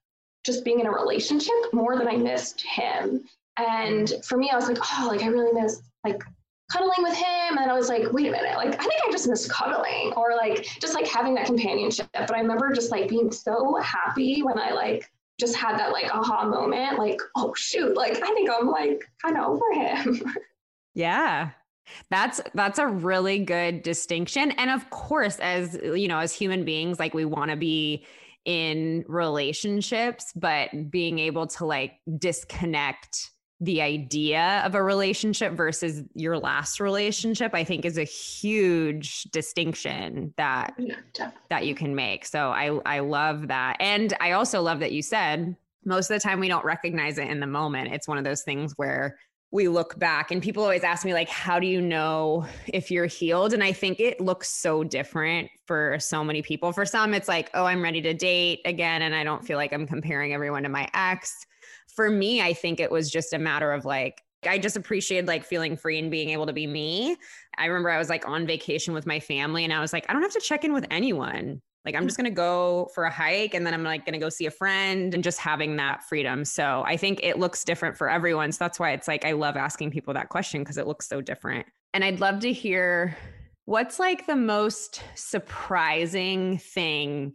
just 0.45 0.65
being 0.65 0.81
in 0.81 0.87
a 0.87 0.91
relationship 0.91 1.55
more 1.71 1.97
than 1.97 2.07
I 2.07 2.17
missed 2.17 2.61
him. 2.61 3.23
And 3.57 4.13
for 4.25 4.37
me, 4.37 4.49
I 4.51 4.55
was 4.55 4.67
like, 4.67 4.77
oh, 4.81 5.07
like 5.07 5.23
I 5.23 5.27
really 5.27 5.53
miss 5.53 5.81
like 6.03 6.21
cuddling 6.69 7.01
with 7.01 7.15
him. 7.15 7.57
And 7.57 7.71
I 7.71 7.73
was 7.73 7.87
like, 7.87 8.11
wait 8.11 8.27
a 8.27 8.31
minute, 8.31 8.57
like 8.57 8.73
I 8.73 8.83
think 8.83 9.01
I 9.07 9.11
just 9.11 9.27
missed 9.27 9.49
cuddling 9.49 10.11
or 10.17 10.35
like 10.35 10.67
just 10.81 10.93
like 10.93 11.07
having 11.07 11.33
that 11.35 11.45
companionship. 11.45 12.07
But 12.13 12.35
I 12.35 12.41
remember 12.41 12.73
just 12.73 12.91
like 12.91 13.07
being 13.07 13.31
so 13.31 13.75
happy 13.81 14.43
when 14.43 14.59
I 14.59 14.71
like 14.71 15.09
just 15.39 15.55
had 15.55 15.77
that 15.77 15.91
like 15.91 16.13
aha 16.13 16.45
moment, 16.45 16.97
like, 16.97 17.19
oh 17.35 17.53
shoot, 17.55 17.95
like 17.95 18.21
I 18.21 18.33
think 18.33 18.49
I'm 18.49 18.67
like 18.67 19.03
kind 19.21 19.37
of 19.37 19.45
over 19.45 19.71
him. 19.73 20.21
Yeah. 20.97 21.49
That's 22.09 22.41
that's 22.53 22.79
a 22.79 22.87
really 22.87 23.39
good 23.39 23.83
distinction. 23.83 24.51
And 24.51 24.71
of 24.71 24.89
course, 24.89 25.37
as 25.39 25.77
you 25.83 26.07
know, 26.07 26.19
as 26.19 26.33
human 26.33 26.65
beings, 26.65 26.99
like 26.99 27.13
we 27.13 27.25
want 27.25 27.51
to 27.51 27.57
be 27.57 28.05
in 28.45 29.03
relationships, 29.07 30.31
but 30.35 30.69
being 30.89 31.19
able 31.19 31.47
to 31.47 31.65
like 31.65 31.99
disconnect 32.17 33.31
the 33.61 33.81
idea 33.81 34.61
of 34.65 34.75
a 34.75 34.83
relationship 34.83 35.53
versus 35.53 36.03
your 36.13 36.37
last 36.37 36.79
relationship 36.79 37.53
i 37.53 37.63
think 37.63 37.85
is 37.85 37.97
a 37.97 38.03
huge 38.03 39.23
distinction 39.25 40.33
that 40.35 40.73
yeah, 40.77 41.31
that 41.49 41.65
you 41.65 41.73
can 41.73 41.95
make. 41.95 42.25
So 42.25 42.49
i 42.49 42.79
i 42.85 42.99
love 42.99 43.47
that. 43.47 43.77
And 43.79 44.13
i 44.19 44.31
also 44.31 44.61
love 44.61 44.79
that 44.79 44.91
you 44.91 45.01
said 45.01 45.55
most 45.85 46.09
of 46.09 46.15
the 46.15 46.19
time 46.19 46.39
we 46.39 46.47
don't 46.47 46.65
recognize 46.65 47.17
it 47.17 47.29
in 47.29 47.39
the 47.39 47.47
moment. 47.47 47.93
It's 47.93 48.07
one 48.07 48.17
of 48.17 48.23
those 48.23 48.41
things 48.41 48.73
where 48.75 49.19
we 49.51 49.67
look 49.67 49.97
back 49.99 50.31
and 50.31 50.41
people 50.41 50.63
always 50.63 50.83
ask 50.83 51.05
me 51.05 51.13
like 51.13 51.29
how 51.29 51.59
do 51.59 51.67
you 51.67 51.79
know 51.79 52.45
if 52.67 52.91
you're 52.91 53.05
healed? 53.05 53.53
And 53.53 53.63
i 53.63 53.71
think 53.71 54.01
it 54.01 54.19
looks 54.19 54.49
so 54.49 54.83
different 54.83 55.49
for 55.65 55.97
so 55.99 56.25
many 56.25 56.41
people. 56.41 56.73
For 56.73 56.85
some 56.85 57.13
it's 57.13 57.29
like 57.29 57.49
oh 57.53 57.63
i'm 57.63 57.81
ready 57.81 58.01
to 58.01 58.13
date 58.13 58.59
again 58.65 59.01
and 59.01 59.15
i 59.15 59.23
don't 59.23 59.45
feel 59.45 59.57
like 59.57 59.71
i'm 59.71 59.87
comparing 59.87 60.33
everyone 60.33 60.63
to 60.63 60.69
my 60.69 60.89
ex 60.93 61.45
for 61.95 62.09
me 62.09 62.41
i 62.41 62.53
think 62.53 62.79
it 62.79 62.91
was 62.91 63.09
just 63.09 63.33
a 63.33 63.39
matter 63.39 63.71
of 63.71 63.85
like 63.85 64.21
I 64.47 64.59
just 64.59 64.77
appreciated 64.77 65.27
like 65.27 65.43
feeling 65.43 65.75
free 65.75 65.97
and 65.97 66.11
being 66.11 66.29
able 66.29 66.45
to 66.45 66.53
be 66.53 66.67
me. 66.67 67.17
I 67.57 67.65
remember 67.65 67.89
I 67.89 67.97
was 67.97 68.09
like 68.09 68.27
on 68.27 68.45
vacation 68.45 68.93
with 68.93 69.07
my 69.07 69.19
family 69.19 69.63
and 69.63 69.73
I 69.73 69.79
was 69.79 69.91
like, 69.91 70.05
I 70.07 70.13
don't 70.13 70.21
have 70.21 70.33
to 70.33 70.39
check 70.39 70.63
in 70.63 70.71
with 70.71 70.85
anyone. 70.91 71.61
Like 71.85 71.95
I'm 71.95 72.01
hmm. 72.01 72.07
just 72.07 72.17
going 72.17 72.29
to 72.29 72.35
go 72.35 72.89
for 72.93 73.05
a 73.05 73.11
hike 73.11 73.53
and 73.53 73.65
then 73.65 73.73
I'm 73.73 73.83
like 73.83 74.05
going 74.05 74.13
to 74.13 74.19
go 74.19 74.29
see 74.29 74.45
a 74.47 74.51
friend 74.51 75.13
and 75.13 75.23
just 75.23 75.39
having 75.39 75.75
that 75.77 76.03
freedom. 76.03 76.43
So 76.43 76.83
I 76.85 76.97
think 76.97 77.19
it 77.23 77.37
looks 77.37 77.63
different 77.63 77.97
for 77.97 78.09
everyone. 78.09 78.51
So 78.51 78.65
that's 78.65 78.79
why 78.79 78.91
it's 78.91 79.07
like 79.07 79.23
I 79.23 79.33
love 79.33 79.55
asking 79.55 79.91
people 79.91 80.13
that 80.15 80.29
question 80.29 80.61
because 80.61 80.77
it 80.77 80.87
looks 80.87 81.07
so 81.07 81.21
different. 81.21 81.67
And 81.93 82.03
I'd 82.03 82.19
love 82.19 82.39
to 82.41 82.51
hear 82.51 83.15
what's 83.65 83.99
like 83.99 84.25
the 84.25 84.35
most 84.35 85.03
surprising 85.15 86.57
thing 86.57 87.33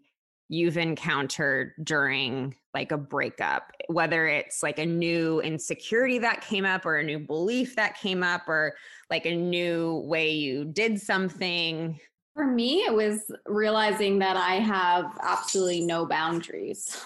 you've 0.50 0.76
encountered 0.76 1.72
during 1.84 2.56
like 2.74 2.90
a 2.90 2.98
breakup, 2.98 3.70
whether 3.86 4.26
it's 4.26 4.64
like 4.64 4.80
a 4.80 4.84
new 4.84 5.40
insecurity 5.42 6.18
that 6.18 6.40
came 6.40 6.66
up 6.66 6.84
or 6.84 6.96
a 6.96 7.04
new 7.04 7.20
belief 7.20 7.76
that 7.76 7.96
came 7.96 8.24
up 8.24 8.48
or 8.48 8.74
like 9.10 9.26
a 9.26 9.34
new 9.34 10.02
way 10.06 10.32
you 10.32 10.64
did 10.64 11.00
something. 11.00 11.98
For 12.34 12.44
me, 12.48 12.80
it 12.80 12.92
was 12.92 13.30
realizing 13.46 14.18
that 14.18 14.36
I 14.36 14.56
have 14.56 15.16
absolutely 15.22 15.82
no 15.82 16.04
boundaries. 16.04 17.00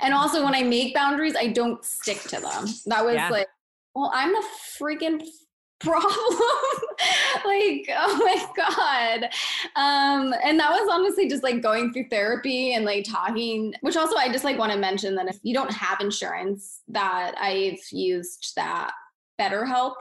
And 0.00 0.14
also, 0.14 0.42
when 0.42 0.54
I 0.54 0.62
make 0.62 0.94
boundaries, 0.94 1.36
I 1.38 1.48
don't 1.48 1.84
stick 1.84 2.22
to 2.22 2.40
them. 2.40 2.66
That 2.86 3.04
was 3.04 3.14
yeah. 3.14 3.28
like, 3.28 3.48
well, 3.94 4.10
I'm 4.14 4.32
the 4.32 4.44
freaking 4.78 5.22
problem. 5.84 6.12
like, 7.44 7.88
oh 7.96 8.18
my 8.18 8.46
God. 8.56 9.24
Um, 9.76 10.34
and 10.44 10.58
that 10.58 10.70
was 10.70 10.88
honestly 10.90 11.28
just 11.28 11.42
like 11.42 11.62
going 11.62 11.92
through 11.92 12.08
therapy 12.10 12.74
and 12.74 12.84
like 12.84 13.04
talking, 13.04 13.74
which 13.80 13.96
also 13.96 14.16
I 14.16 14.30
just 14.30 14.44
like 14.44 14.58
want 14.58 14.72
to 14.72 14.78
mention 14.78 15.14
that 15.16 15.28
if 15.28 15.38
you 15.42 15.54
don't 15.54 15.72
have 15.72 16.00
insurance, 16.00 16.80
that 16.88 17.34
I've 17.38 17.80
used 17.90 18.52
that 18.56 18.92
BetterHelp 19.40 19.94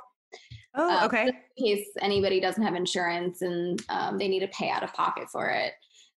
Oh, 0.75 0.97
um, 0.97 1.05
okay. 1.05 1.27
in 1.27 1.65
case 1.65 1.87
anybody 1.99 2.39
doesn't 2.39 2.61
have 2.61 2.75
insurance 2.75 3.41
and 3.41 3.81
um, 3.89 4.17
they 4.17 4.27
need 4.27 4.41
to 4.41 4.47
pay 4.47 4.69
out 4.69 4.83
of 4.83 4.93
pocket 4.93 5.29
for 5.29 5.49
it. 5.49 5.73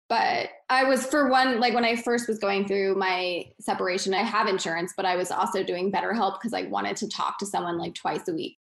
But 0.09 0.49
I 0.69 0.85
was, 0.85 1.07
for 1.07 1.29
one, 1.29 1.61
like 1.61 1.73
when 1.73 1.85
I 1.85 1.95
first 1.95 2.27
was 2.27 2.41
going 2.41 2.67
through 2.67 2.97
my 2.97 3.45
separation, 3.61 4.13
I 4.13 4.25
have 4.25 4.49
insurance, 4.49 4.93
but 4.97 5.07
I 5.07 5.15
was 5.15 5.31
also 5.31 5.63
doing 5.63 5.93
BetterHelp 5.93 6.41
because 6.41 6.53
I 6.53 6.63
wanted 6.63 6.97
to 6.97 7.09
talk 7.09 7.39
to 7.39 7.47
someone 7.47 7.79
like 7.79 7.95
twice 7.95 8.27
a 8.27 8.33
week. 8.33 8.59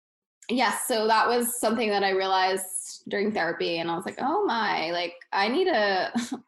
Yes. 0.49 0.87
So 0.87 1.07
that 1.07 1.27
was 1.27 1.59
something 1.59 1.89
that 1.89 2.03
I 2.03 2.11
realized 2.11 3.03
during 3.07 3.31
therapy. 3.31 3.79
And 3.79 3.89
I 3.89 3.95
was 3.95 4.05
like, 4.05 4.17
oh 4.19 4.45
my, 4.45 4.91
like 4.91 5.15
I 5.31 5.47
need 5.47 5.65
to. 5.65 6.11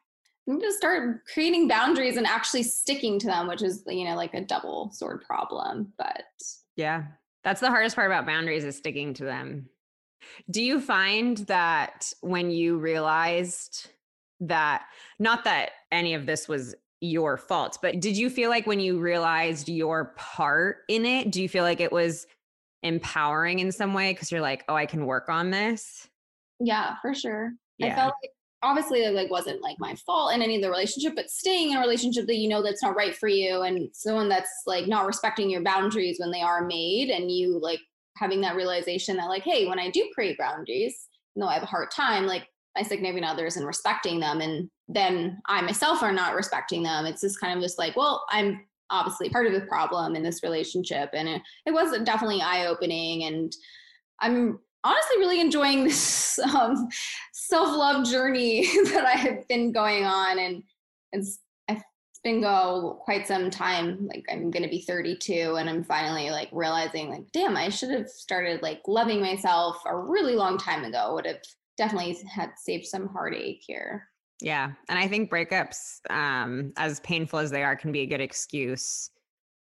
I 0.49 0.53
need 0.53 0.61
to 0.61 0.71
start 0.71 1.25
creating 1.33 1.67
boundaries 1.67 2.15
and 2.15 2.25
actually 2.25 2.63
sticking 2.63 3.19
to 3.19 3.27
them, 3.27 3.49
which 3.49 3.61
is, 3.61 3.83
you 3.85 4.05
know, 4.05 4.15
like 4.15 4.33
a 4.33 4.39
double 4.39 4.89
sword 4.93 5.21
problem. 5.27 5.91
But 5.97 6.23
yeah, 6.77 7.03
that's 7.43 7.59
the 7.59 7.69
hardest 7.69 7.97
part 7.97 8.09
about 8.09 8.25
boundaries 8.25 8.63
is 8.63 8.77
sticking 8.77 9.13
to 9.15 9.25
them. 9.25 9.67
Do 10.49 10.63
you 10.63 10.79
find 10.79 11.37
that 11.47 12.11
when 12.21 12.49
you 12.49 12.77
realized 12.77 13.89
that, 14.39 14.85
not 15.19 15.43
that 15.43 15.71
any 15.91 16.13
of 16.13 16.25
this 16.25 16.47
was 16.47 16.75
your 17.01 17.37
fault, 17.37 17.79
but 17.81 17.99
did 17.99 18.17
you 18.17 18.29
feel 18.29 18.49
like 18.49 18.67
when 18.67 18.79
you 18.79 18.99
realized 18.99 19.69
your 19.69 20.13
part 20.17 20.77
in 20.87 21.05
it, 21.05 21.31
do 21.31 21.41
you 21.41 21.49
feel 21.49 21.63
like 21.63 21.81
it 21.81 21.91
was 21.91 22.25
empowering 22.83 23.59
in 23.59 23.71
some 23.71 23.93
way? 23.93 24.13
Because 24.13 24.31
you're 24.31 24.41
like, 24.41 24.63
oh, 24.67 24.75
I 24.75 24.85
can 24.85 25.05
work 25.05 25.29
on 25.29 25.51
this? 25.51 26.07
Yeah, 26.59 26.95
for 27.01 27.13
sure. 27.13 27.53
Yeah. 27.77 27.93
I 27.93 27.95
felt 27.95 28.13
like 28.23 28.31
obviously 28.63 29.03
it 29.03 29.13
like 29.13 29.29
wasn't 29.29 29.61
like 29.61 29.77
my 29.79 29.95
fault 29.95 30.33
in 30.33 30.41
any 30.41 30.55
of 30.55 30.61
the 30.61 30.69
relationship 30.69 31.15
but 31.15 31.29
staying 31.29 31.71
in 31.71 31.77
a 31.77 31.79
relationship 31.79 32.25
that 32.25 32.37
you 32.37 32.49
know 32.49 32.63
that's 32.63 32.81
not 32.81 32.95
right 32.95 33.15
for 33.15 33.27
you 33.27 33.61
and 33.61 33.87
someone 33.93 34.27
that's 34.27 34.49
like 34.65 34.87
not 34.87 35.05
respecting 35.05 35.49
your 35.49 35.61
boundaries 35.61 36.17
when 36.19 36.31
they 36.31 36.41
are 36.41 36.65
made 36.65 37.09
and 37.09 37.31
you 37.31 37.59
like 37.61 37.79
having 38.17 38.41
that 38.41 38.55
realization 38.55 39.15
that 39.15 39.29
like 39.29 39.43
hey 39.43 39.67
when 39.67 39.79
i 39.79 39.91
do 39.91 40.09
create 40.13 40.37
boundaries 40.39 41.07
know 41.35 41.47
i 41.47 41.53
have 41.53 41.63
a 41.63 41.67
hard 41.67 41.91
time 41.91 42.25
like 42.25 42.47
my 42.75 42.81
significant 42.81 43.25
others 43.25 43.57
and 43.57 43.67
respecting 43.67 44.19
them 44.19 44.41
and 44.41 44.69
then 44.87 45.39
i 45.47 45.61
myself 45.61 46.01
are 46.01 46.11
not 46.11 46.35
respecting 46.35 46.81
them 46.81 47.05
it's 47.05 47.21
just 47.21 47.39
kind 47.39 47.55
of 47.55 47.63
just 47.63 47.77
like 47.77 47.95
well 47.95 48.25
i'm 48.31 48.59
obviously 48.89 49.29
part 49.29 49.47
of 49.47 49.53
the 49.53 49.61
problem 49.67 50.15
in 50.15 50.23
this 50.23 50.43
relationship 50.43 51.09
and 51.13 51.27
it, 51.27 51.41
it 51.65 51.71
was 51.71 51.97
definitely 52.03 52.41
eye-opening 52.41 53.23
and 53.23 53.53
i'm 54.19 54.59
honestly 54.83 55.17
really 55.17 55.41
enjoying 55.41 55.83
this 55.83 56.39
um, 56.39 56.87
self-love 57.33 58.05
journey 58.05 58.67
that 58.91 59.05
I 59.05 59.17
have 59.17 59.47
been 59.47 59.71
going 59.71 60.05
on, 60.05 60.39
and 60.39 60.63
it's 61.11 61.39
it's 61.69 62.19
been 62.23 62.41
go 62.41 62.99
quite 63.03 63.27
some 63.27 63.51
time. 63.51 64.07
Like 64.07 64.25
I'm 64.29 64.49
going 64.49 64.63
to 64.63 64.69
be 64.69 64.81
32 64.81 65.57
and 65.59 65.69
I'm 65.69 65.83
finally 65.83 66.31
like 66.31 66.49
realizing 66.51 67.11
like, 67.11 67.31
damn, 67.31 67.55
I 67.55 67.69
should 67.69 67.91
have 67.91 68.09
started 68.09 68.63
like 68.63 68.81
loving 68.87 69.21
myself 69.21 69.79
a 69.85 69.95
really 69.95 70.33
long 70.33 70.57
time 70.57 70.83
ago. 70.83 71.13
Would 71.13 71.27
have 71.27 71.41
definitely 71.77 72.17
had 72.27 72.53
saved 72.57 72.85
some 72.85 73.07
heartache 73.07 73.61
here. 73.65 74.07
Yeah. 74.41 74.71
And 74.87 74.99
I 74.99 75.07
think 75.07 75.31
breakups, 75.31 75.99
um, 76.09 76.73
as 76.77 76.99
painful 77.01 77.39
as 77.39 77.51
they 77.51 77.63
are, 77.63 77.75
can 77.75 77.91
be 77.91 78.01
a 78.01 78.05
good 78.05 78.21
excuse 78.21 79.09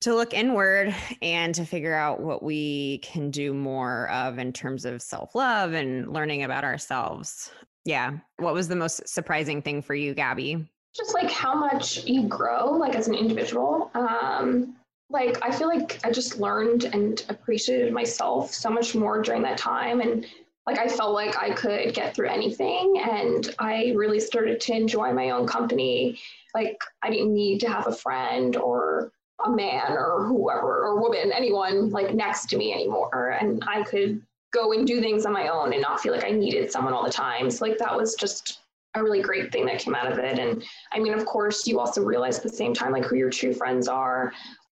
to 0.01 0.13
look 0.13 0.33
inward 0.33 0.93
and 1.21 1.55
to 1.55 1.65
figure 1.65 1.95
out 1.95 2.19
what 2.21 2.43
we 2.43 2.99
can 2.99 3.31
do 3.31 3.53
more 3.53 4.09
of 4.11 4.37
in 4.37 4.53
terms 4.53 4.85
of 4.85 5.01
self 5.01 5.35
love 5.35 5.73
and 5.73 6.13
learning 6.13 6.43
about 6.43 6.63
ourselves. 6.63 7.51
Yeah. 7.85 8.17
What 8.37 8.53
was 8.53 8.67
the 8.67 8.75
most 8.75 9.07
surprising 9.07 9.61
thing 9.61 9.81
for 9.81 9.95
you, 9.95 10.13
Gabby? 10.13 10.67
Just 10.95 11.13
like 11.13 11.31
how 11.31 11.55
much 11.55 12.03
you 12.05 12.27
grow, 12.27 12.71
like 12.71 12.95
as 12.95 13.07
an 13.07 13.15
individual. 13.15 13.91
Um, 13.93 14.75
like 15.09 15.37
I 15.41 15.51
feel 15.51 15.67
like 15.67 15.99
I 16.03 16.11
just 16.11 16.37
learned 16.37 16.85
and 16.85 17.23
appreciated 17.29 17.93
myself 17.93 18.53
so 18.53 18.69
much 18.69 18.93
more 18.93 19.21
during 19.21 19.41
that 19.43 19.57
time. 19.57 20.01
And 20.01 20.25
like 20.67 20.77
I 20.77 20.89
felt 20.89 21.13
like 21.13 21.41
I 21.41 21.51
could 21.51 21.93
get 21.93 22.13
through 22.13 22.27
anything. 22.27 23.01
And 23.09 23.55
I 23.57 23.93
really 23.95 24.19
started 24.19 24.59
to 24.59 24.73
enjoy 24.73 25.13
my 25.13 25.29
own 25.29 25.47
company. 25.47 26.19
Like 26.53 26.77
I 27.01 27.09
didn't 27.09 27.33
need 27.33 27.59
to 27.61 27.69
have 27.69 27.87
a 27.87 27.95
friend 27.95 28.57
or 28.57 29.13
a 29.45 29.49
man 29.49 29.93
or 29.93 30.25
whoever 30.25 30.85
or 30.85 30.99
woman, 30.99 31.31
anyone 31.33 31.89
like 31.89 32.13
next 32.13 32.47
to 32.49 32.57
me 32.57 32.73
anymore. 32.73 33.37
And 33.39 33.63
I 33.65 33.83
could 33.83 34.21
go 34.53 34.73
and 34.73 34.85
do 34.85 34.99
things 34.99 35.25
on 35.25 35.31
my 35.31 35.47
own 35.47 35.71
and 35.71 35.81
not 35.81 36.01
feel 36.01 36.13
like 36.13 36.25
I 36.25 36.31
needed 36.31 36.69
someone 36.69 36.93
all 36.93 37.05
the 37.05 37.11
time. 37.11 37.49
So 37.49 37.65
like 37.65 37.77
that 37.77 37.95
was 37.95 38.15
just 38.15 38.59
a 38.95 39.03
really 39.03 39.21
great 39.21 39.53
thing 39.53 39.65
that 39.67 39.79
came 39.79 39.95
out 39.95 40.11
of 40.11 40.19
it. 40.19 40.37
And 40.37 40.63
I 40.91 40.99
mean, 40.99 41.13
of 41.13 41.25
course, 41.25 41.65
you 41.65 41.79
also 41.79 42.03
realize 42.03 42.37
at 42.37 42.43
the 42.43 42.49
same 42.49 42.73
time 42.73 42.91
like 42.91 43.05
who 43.05 43.15
your 43.15 43.29
true 43.29 43.53
friends 43.53 43.87
are. 43.87 44.33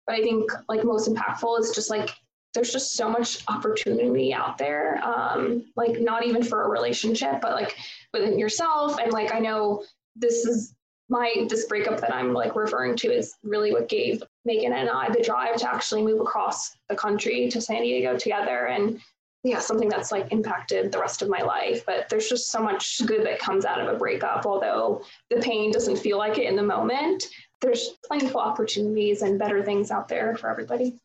But 0.05 0.15
I 0.15 0.21
think 0.21 0.51
like 0.67 0.83
most 0.83 1.09
impactful 1.09 1.61
is 1.61 1.71
just 1.71 1.89
like 1.89 2.09
there's 2.57 2.71
just 2.71 2.95
so 2.95 3.07
much 3.07 3.43
opportunity 3.47 4.33
out 4.33 4.57
there. 4.57 4.99
Um, 5.03 5.65
like 5.75 6.01
not 6.01 6.25
even 6.25 6.41
for 6.41 6.63
a 6.63 6.69
relationship, 6.69 7.39
but 7.39 7.51
like 7.51 7.77
within 8.11 8.39
yourself. 8.39 8.97
And 8.97 9.13
like 9.13 9.31
I 9.31 9.37
know 9.37 9.83
this 10.15 10.43
is 10.43 10.73
my 11.07 11.45
this 11.49 11.65
breakup 11.65 12.01
that 12.01 12.11
I'm 12.11 12.33
like 12.33 12.55
referring 12.55 12.95
to 12.97 13.09
is 13.09 13.35
really 13.43 13.71
what 13.71 13.89
gave 13.89 14.23
Megan 14.43 14.73
and 14.73 14.89
I 14.89 15.07
the 15.09 15.21
drive 15.21 15.57
to 15.57 15.71
actually 15.71 16.01
move 16.01 16.19
across 16.19 16.75
the 16.89 16.95
country 16.95 17.47
to 17.49 17.61
San 17.61 17.83
Diego 17.83 18.17
together 18.17 18.65
and 18.65 18.99
yeah, 19.43 19.59
something 19.59 19.87
that's 19.87 20.11
like 20.11 20.31
impacted 20.31 20.91
the 20.91 20.99
rest 20.99 21.21
of 21.21 21.29
my 21.29 21.41
life. 21.41 21.85
But 21.85 22.09
there's 22.09 22.27
just 22.27 22.49
so 22.49 22.59
much 22.59 23.05
good 23.05 23.23
that 23.27 23.37
comes 23.37 23.65
out 23.65 23.79
of 23.79 23.87
a 23.87 23.99
breakup, 23.99 24.47
although 24.47 25.03
the 25.29 25.37
pain 25.37 25.71
doesn't 25.71 25.97
feel 25.97 26.17
like 26.17 26.39
it 26.39 26.49
in 26.49 26.55
the 26.55 26.63
moment. 26.63 27.25
There's 27.61 27.91
plenty 28.07 28.25
of 28.25 28.35
opportunities 28.35 29.21
and 29.21 29.37
better 29.37 29.63
things 29.63 29.91
out 29.91 30.07
there 30.07 30.35
for 30.37 30.49
everybody. 30.49 30.99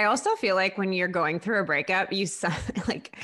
I 0.00 0.04
also 0.04 0.34
feel 0.36 0.54
like 0.54 0.78
when 0.78 0.94
you're 0.94 1.08
going 1.08 1.38
through 1.38 1.60
a 1.60 1.64
breakup, 1.64 2.10
you 2.10 2.26
like 2.88 3.14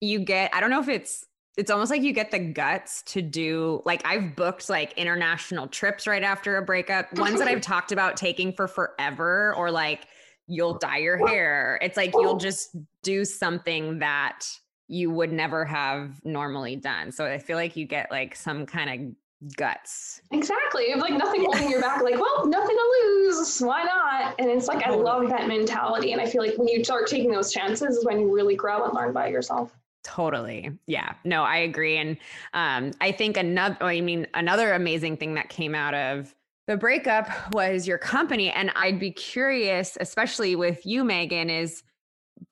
you 0.00 0.18
get 0.18 0.54
I 0.54 0.60
don't 0.60 0.70
know 0.70 0.80
if 0.80 0.88
it's 0.88 1.26
it's 1.58 1.70
almost 1.70 1.90
like 1.90 2.00
you 2.00 2.14
get 2.14 2.30
the 2.30 2.38
guts 2.38 3.02
to 3.02 3.20
do 3.20 3.82
like 3.84 4.00
I've 4.06 4.34
booked 4.34 4.70
like 4.70 4.96
international 4.96 5.66
trips 5.68 6.06
right 6.06 6.22
after 6.22 6.56
a 6.56 6.62
breakup, 6.62 7.18
ones 7.18 7.38
that 7.38 7.48
I've 7.48 7.60
talked 7.72 7.92
about 7.92 8.16
taking 8.16 8.54
for 8.54 8.66
forever 8.66 9.54
or 9.58 9.70
like 9.70 10.06
you'll 10.46 10.78
dye 10.78 10.98
your 10.98 11.18
hair. 11.28 11.78
It's 11.82 11.98
like 11.98 12.14
you'll 12.14 12.38
just 12.38 12.76
do 13.02 13.26
something 13.26 13.98
that 13.98 14.46
you 14.88 15.10
would 15.10 15.32
never 15.32 15.66
have 15.66 16.18
normally 16.24 16.76
done. 16.76 17.12
So 17.12 17.26
I 17.26 17.38
feel 17.38 17.58
like 17.58 17.76
you 17.76 17.86
get 17.86 18.10
like 18.10 18.34
some 18.34 18.64
kind 18.64 18.88
of 18.88 19.14
guts. 19.56 20.22
Exactly. 20.30 20.84
You 20.86 20.92
have 20.92 21.00
like 21.00 21.14
nothing 21.14 21.44
holding 21.44 21.70
your 21.70 21.80
back, 21.80 22.02
like, 22.02 22.14
well, 22.14 22.46
nothing 22.46 22.76
to 22.76 23.04
lose. 23.04 23.60
Why 23.60 23.82
not? 23.82 24.34
And 24.38 24.48
it's 24.50 24.68
like 24.68 24.86
I 24.86 24.90
love 24.90 25.28
that 25.28 25.48
mentality. 25.48 26.12
And 26.12 26.20
I 26.20 26.26
feel 26.26 26.42
like 26.42 26.56
when 26.56 26.68
you 26.68 26.84
start 26.84 27.06
taking 27.06 27.30
those 27.30 27.52
chances 27.52 27.98
is 27.98 28.04
when 28.04 28.20
you 28.20 28.34
really 28.34 28.56
grow 28.56 28.84
and 28.84 28.94
learn 28.94 29.12
by 29.12 29.28
yourself. 29.28 29.76
Totally. 30.04 30.70
Yeah. 30.86 31.14
No, 31.24 31.44
I 31.44 31.58
agree. 31.58 31.96
And 31.96 32.16
um, 32.54 32.92
I 33.00 33.12
think 33.12 33.36
another, 33.36 33.76
I 33.80 34.00
mean, 34.00 34.26
another 34.34 34.72
amazing 34.72 35.16
thing 35.16 35.34
that 35.34 35.48
came 35.48 35.74
out 35.74 35.94
of 35.94 36.34
the 36.66 36.76
breakup 36.76 37.28
was 37.54 37.86
your 37.86 37.98
company. 37.98 38.50
And 38.50 38.70
I'd 38.74 38.98
be 38.98 39.10
curious, 39.10 39.96
especially 40.00 40.56
with 40.56 40.84
you, 40.86 41.04
Megan, 41.04 41.50
is 41.50 41.82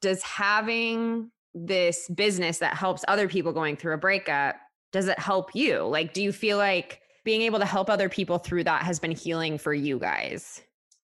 does 0.00 0.22
having 0.22 1.30
this 1.54 2.08
business 2.08 2.58
that 2.58 2.74
helps 2.74 3.04
other 3.08 3.28
people 3.28 3.52
going 3.52 3.76
through 3.76 3.94
a 3.94 3.98
breakup, 3.98 4.56
does 4.92 5.08
it 5.08 5.18
help 5.18 5.54
you? 5.54 5.80
Like, 5.82 6.12
do 6.12 6.22
you 6.22 6.32
feel 6.32 6.58
like 6.58 7.00
being 7.24 7.42
able 7.42 7.58
to 7.58 7.66
help 7.66 7.90
other 7.90 8.08
people 8.08 8.38
through 8.38 8.64
that 8.64 8.82
has 8.82 8.98
been 8.98 9.12
healing 9.12 9.58
for 9.58 9.74
you 9.74 9.98
guys? 9.98 10.62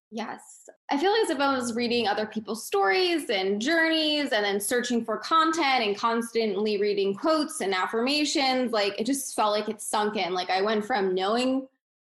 Yes. 0.09 0.69
I 0.89 0.97
feel 0.97 1.13
as 1.23 1.29
if 1.29 1.39
I 1.39 1.53
was 1.53 1.75
reading 1.75 2.07
other 2.07 2.25
people's 2.25 2.65
stories 2.65 3.29
and 3.29 3.61
journeys 3.61 4.31
and 4.31 4.43
then 4.43 4.59
searching 4.59 5.03
for 5.03 5.17
content 5.17 5.83
and 5.83 5.97
constantly 5.97 6.79
reading 6.79 7.13
quotes 7.13 7.59
and 7.59 7.73
affirmations. 7.73 8.71
Like 8.71 8.99
it 8.99 9.05
just 9.05 9.35
felt 9.35 9.51
like 9.51 9.67
it 9.67 9.81
sunk 9.81 10.15
in. 10.15 10.33
Like 10.33 10.49
I 10.49 10.61
went 10.61 10.85
from 10.85 11.13
knowing 11.13 11.67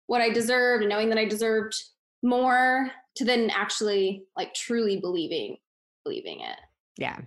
what 0.07 0.21
I 0.21 0.29
deserved 0.29 0.83
and 0.83 0.89
knowing 0.89 1.09
that 1.09 1.17
I 1.17 1.25
deserved 1.25 1.75
more 2.21 2.91
to 3.15 3.25
then 3.25 3.49
actually 3.49 4.25
like 4.35 4.53
truly 4.53 4.97
believing 4.97 5.57
believing 6.03 6.41
it. 6.41 6.57
Yeah. 6.97 7.19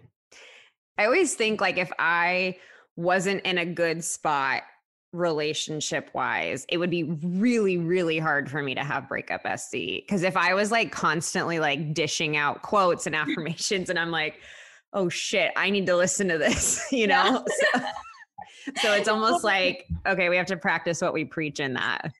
I 0.99 1.07
always 1.07 1.35
think 1.35 1.61
like 1.61 1.79
if 1.79 1.91
I 1.99 2.57
wasn't 2.99 3.41
in 3.47 3.59
a 3.59 3.65
good 3.65 4.03
spot 4.03 4.65
relationship 5.13 6.11
wise, 6.15 6.67
it 6.69 6.79
would 6.79 6.91
be 6.91 7.05
really, 7.05 7.79
really 7.79 8.19
hard 8.19 8.51
for 8.51 8.61
me 8.61 8.75
to 8.75 8.83
have 8.83 9.09
breakup 9.09 9.43
SC. 9.57 9.73
Because 9.73 10.25
if 10.25 10.37
I 10.37 10.53
was 10.53 10.73
like 10.73 10.91
constantly 10.91 11.61
like 11.61 11.95
dishing 11.95 12.37
out 12.37 12.63
quotes 12.63 13.07
and 13.07 13.15
affirmations, 13.17 13.89
and 13.89 13.99
I'm 13.99 14.11
like, 14.11 14.41
oh 14.93 15.09
shit, 15.09 15.53
I 15.57 15.71
need 15.71 15.87
to 15.87 15.97
listen 15.97 16.27
to 16.29 16.39
this, 16.39 16.87
you 16.93 17.07
know? 17.07 17.45
Yeah. 17.73 17.81
so, 17.81 17.87
so 18.83 18.93
it's 18.95 19.09
almost 19.09 19.45
like, 19.45 19.87
okay, 20.05 20.29
we 20.29 20.37
have 20.37 20.47
to 20.47 20.57
practice 20.57 21.01
what 21.01 21.15
we 21.15 21.25
preach 21.25 21.61
in 21.61 21.75
that. 21.75 22.11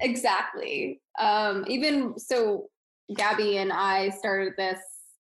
Exactly. 0.00 1.00
Um, 1.20 1.64
even 1.68 2.18
so, 2.18 2.66
Gabby 3.14 3.58
and 3.58 3.72
I 3.72 4.08
started 4.08 4.54
this 4.56 4.80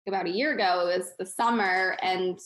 about 0.07 0.27
a 0.27 0.31
year 0.31 0.53
ago. 0.53 0.87
It 0.87 0.99
was 0.99 1.13
the 1.19 1.25
summer, 1.25 1.97
and 2.03 2.39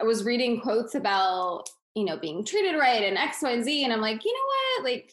I 0.00 0.04
was 0.04 0.24
reading 0.24 0.60
quotes 0.60 0.94
about 0.94 1.68
you 1.98 2.04
know, 2.04 2.16
being 2.16 2.44
treated 2.44 2.78
right 2.78 3.02
and 3.02 3.18
X, 3.18 3.38
Y, 3.42 3.50
and 3.50 3.64
Z. 3.64 3.84
And 3.84 3.92
I'm 3.92 4.00
like, 4.00 4.24
you 4.24 4.32
know 4.32 4.82
what? 4.84 4.90
Like, 4.90 5.12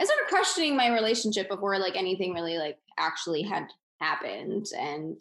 I 0.00 0.04
started 0.04 0.28
questioning 0.28 0.76
my 0.76 0.88
relationship 0.94 1.48
before 1.48 1.78
like 1.78 1.96
anything 1.96 2.32
really 2.32 2.56
like 2.56 2.78
actually 2.98 3.42
had 3.42 3.66
happened. 4.00 4.66
And 4.78 5.20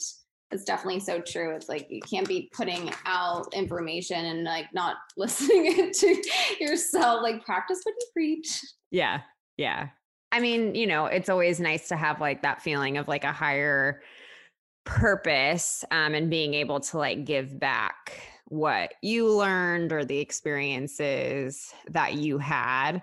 it's 0.51 0.64
definitely 0.64 1.01
so 1.01 1.20
true. 1.20 1.55
It's 1.55 1.68
like 1.68 1.88
you 1.89 1.99
can't 2.01 2.28
be 2.28 2.49
putting 2.53 2.91
out 3.05 3.53
information 3.53 4.24
and 4.24 4.43
like 4.43 4.68
not 4.74 4.97
listening 5.18 5.91
to 5.91 6.24
yourself. 6.60 7.22
Like 7.24 7.43
practice 7.43 7.80
what 7.84 7.95
you 7.99 8.07
preach. 8.14 8.64
Yeah. 8.91 9.22
Yeah. 9.57 9.89
I 10.32 10.39
mean, 10.39 10.76
you 10.76 10.86
know, 10.86 11.07
it's 11.07 11.28
always 11.28 11.60
nice 11.60 11.88
to 11.89 11.97
have 11.97 12.22
like 12.22 12.43
that 12.43 12.62
feeling 12.62 12.97
of 12.97 13.07
like 13.07 13.24
a 13.24 13.34
higher 13.34 14.01
purpose 14.86 15.84
um, 15.91 16.14
and 16.14 16.30
being 16.30 16.53
able 16.53 16.80
to 16.80 16.97
like 16.97 17.26
give 17.26 17.60
back 17.60 18.29
what 18.50 18.93
you 19.02 19.32
learned 19.32 19.93
or 19.93 20.04
the 20.04 20.20
experiences 20.20 21.74
that 21.89 22.16
you 22.16 22.38
had. 22.38 23.02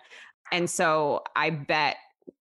And 0.53 0.69
so 0.69 1.23
I 1.35 1.51
bet 1.51 1.97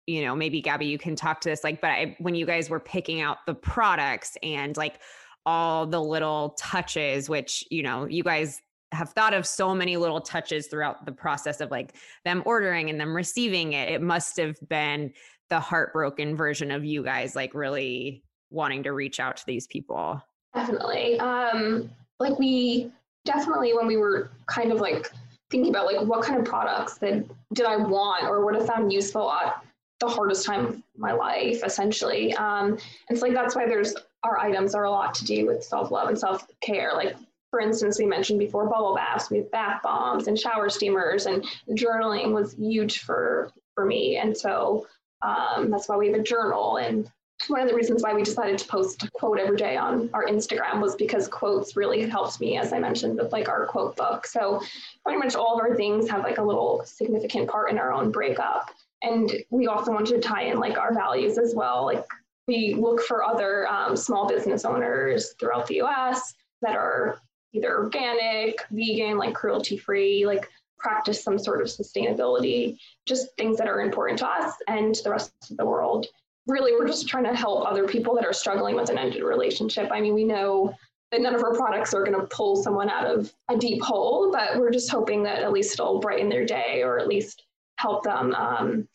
you 0.05 0.21
know 0.21 0.35
maybe 0.35 0.61
gabby 0.61 0.85
you 0.85 0.97
can 0.97 1.15
talk 1.15 1.39
to 1.41 1.49
this 1.49 1.63
like 1.63 1.79
but 1.79 1.89
I, 1.89 2.15
when 2.19 2.35
you 2.35 2.45
guys 2.45 2.69
were 2.69 2.79
picking 2.79 3.21
out 3.21 3.37
the 3.45 3.53
products 3.53 4.37
and 4.43 4.75
like 4.75 4.99
all 5.45 5.85
the 5.85 6.01
little 6.01 6.55
touches 6.59 7.29
which 7.29 7.63
you 7.69 7.83
know 7.83 8.05
you 8.05 8.23
guys 8.23 8.61
have 8.91 9.09
thought 9.09 9.33
of 9.33 9.45
so 9.47 9.73
many 9.73 9.97
little 9.97 10.21
touches 10.21 10.67
throughout 10.67 11.05
the 11.05 11.11
process 11.11 11.61
of 11.61 11.71
like 11.71 11.95
them 12.25 12.43
ordering 12.45 12.89
and 12.89 12.99
them 12.99 13.15
receiving 13.15 13.73
it 13.73 13.89
it 13.89 14.01
must 14.01 14.37
have 14.37 14.57
been 14.67 15.13
the 15.49 15.59
heartbroken 15.59 16.35
version 16.35 16.69
of 16.69 16.83
you 16.83 17.03
guys 17.03 17.35
like 17.35 17.53
really 17.53 18.23
wanting 18.49 18.83
to 18.83 18.91
reach 18.91 19.19
out 19.19 19.37
to 19.37 19.45
these 19.47 19.67
people 19.67 20.21
definitely 20.53 21.17
um 21.19 21.89
like 22.23 22.39
we 22.39 22.91
definitely 23.25 23.73
when 23.73 23.87
we 23.87 23.97
were 23.97 24.31
kind 24.47 24.71
of 24.71 24.79
like 24.79 25.09
thinking 25.51 25.69
about 25.69 25.85
like 25.85 26.05
what 26.07 26.23
kind 26.23 26.39
of 26.39 26.45
products 26.45 26.97
that 26.97 27.23
did 27.53 27.65
I 27.65 27.77
want 27.77 28.23
or 28.23 28.43
would 28.45 28.55
have 28.55 28.65
found 28.65 28.91
useful 28.91 29.31
at 29.31 29.63
the 29.99 30.07
hardest 30.07 30.45
time 30.45 30.65
of 30.65 30.81
my 30.97 31.11
life, 31.11 31.63
essentially. 31.63 32.33
Um, 32.33 32.77
and 33.09 33.17
so 33.17 33.25
like 33.25 33.35
that's 33.35 33.55
why 33.55 33.67
there's 33.67 33.95
our 34.23 34.39
items 34.39 34.73
are 34.73 34.85
a 34.85 34.91
lot 34.91 35.13
to 35.15 35.25
do 35.25 35.45
with 35.45 35.63
self 35.63 35.91
love 35.91 36.09
and 36.09 36.17
self 36.17 36.47
care. 36.61 36.93
Like 36.95 37.15
for 37.51 37.59
instance, 37.59 37.99
we 37.99 38.05
mentioned 38.05 38.39
before 38.39 38.67
bubble 38.67 38.95
baths, 38.95 39.29
we 39.29 39.37
have 39.37 39.51
bath 39.51 39.81
bombs 39.83 40.27
and 40.27 40.39
shower 40.39 40.69
steamers, 40.69 41.27
and 41.27 41.45
journaling 41.71 42.33
was 42.33 42.53
huge 42.53 42.99
for 42.99 43.51
for 43.75 43.85
me. 43.85 44.17
And 44.17 44.35
so 44.35 44.87
um, 45.21 45.69
that's 45.69 45.87
why 45.87 45.97
we 45.97 46.07
have 46.07 46.19
a 46.19 46.23
journal 46.23 46.77
and 46.77 47.09
one 47.47 47.61
of 47.61 47.67
the 47.67 47.75
reasons 47.75 48.03
why 48.03 48.13
we 48.13 48.23
decided 48.23 48.57
to 48.57 48.67
post 48.67 49.03
a 49.03 49.11
quote 49.11 49.39
every 49.39 49.57
day 49.57 49.77
on 49.77 50.09
our 50.13 50.25
Instagram 50.25 50.81
was 50.81 50.95
because 50.95 51.27
quotes 51.27 51.75
really 51.75 52.07
helped 52.07 52.39
me, 52.39 52.57
as 52.57 52.73
I 52.73 52.79
mentioned, 52.79 53.17
with 53.17 53.31
like 53.31 53.49
our 53.49 53.65
quote 53.65 53.95
book. 53.95 54.25
So 54.25 54.61
pretty 55.03 55.19
much 55.19 55.35
all 55.35 55.55
of 55.55 55.61
our 55.61 55.75
things 55.75 56.09
have 56.09 56.23
like 56.23 56.37
a 56.37 56.43
little 56.43 56.83
significant 56.85 57.49
part 57.49 57.71
in 57.71 57.77
our 57.77 57.91
own 57.91 58.11
breakup. 58.11 58.69
and 59.01 59.31
we 59.49 59.67
also 59.67 59.91
wanted 59.91 60.15
to 60.15 60.21
tie 60.21 60.43
in 60.43 60.59
like 60.59 60.77
our 60.77 60.93
values 60.93 61.37
as 61.37 61.53
well. 61.53 61.85
Like 61.85 62.05
we 62.47 62.73
look 62.73 63.01
for 63.01 63.23
other 63.23 63.67
um, 63.67 63.95
small 63.95 64.27
business 64.27 64.65
owners 64.65 65.33
throughout 65.39 65.67
the 65.67 65.81
US 65.81 66.33
that 66.61 66.75
are 66.75 67.19
either 67.53 67.77
organic, 67.77 68.65
vegan, 68.71 69.17
like 69.17 69.33
cruelty 69.33 69.77
free, 69.77 70.25
like 70.25 70.49
practice 70.77 71.23
some 71.23 71.39
sort 71.39 71.61
of 71.61 71.67
sustainability, 71.67 72.77
just 73.05 73.35
things 73.37 73.57
that 73.57 73.67
are 73.67 73.81
important 73.81 74.19
to 74.19 74.27
us 74.27 74.53
and 74.67 74.95
to 74.95 75.03
the 75.03 75.09
rest 75.09 75.33
of 75.49 75.57
the 75.57 75.65
world. 75.65 76.07
Really, 76.47 76.73
we're 76.73 76.87
just 76.87 77.07
trying 77.07 77.23
to 77.23 77.35
help 77.35 77.65
other 77.65 77.87
people 77.87 78.15
that 78.15 78.25
are 78.25 78.33
struggling 78.33 78.75
with 78.75 78.89
an 78.89 78.97
ended 78.97 79.23
relationship. 79.23 79.89
I 79.91 80.01
mean, 80.01 80.13
we 80.13 80.25
know 80.25 80.73
that 81.11 81.21
none 81.21 81.35
of 81.35 81.43
our 81.43 81.53
products 81.53 81.93
are 81.93 82.03
going 82.03 82.19
to 82.19 82.27
pull 82.27 82.61
someone 82.61 82.89
out 82.89 83.05
of 83.05 83.31
a 83.49 83.55
deep 83.55 83.81
hole, 83.81 84.31
but 84.31 84.57
we're 84.57 84.71
just 84.71 84.89
hoping 84.89 85.23
that 85.23 85.43
at 85.43 85.53
least 85.53 85.75
it'll 85.75 85.99
brighten 85.99 86.27
their 86.27 86.45
day 86.45 86.81
or 86.83 86.99
at 86.99 87.07
least 87.07 87.43
help 87.77 88.03
them 88.03 88.33
um, 88.33 88.87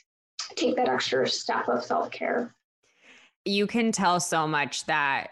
take 0.57 0.76
that 0.76 0.88
extra 0.88 1.26
step 1.28 1.68
of 1.68 1.84
self 1.84 2.11
care. 2.11 2.55
You 3.44 3.66
can 3.66 3.92
tell 3.92 4.20
so 4.20 4.46
much 4.46 4.84
that 4.86 5.28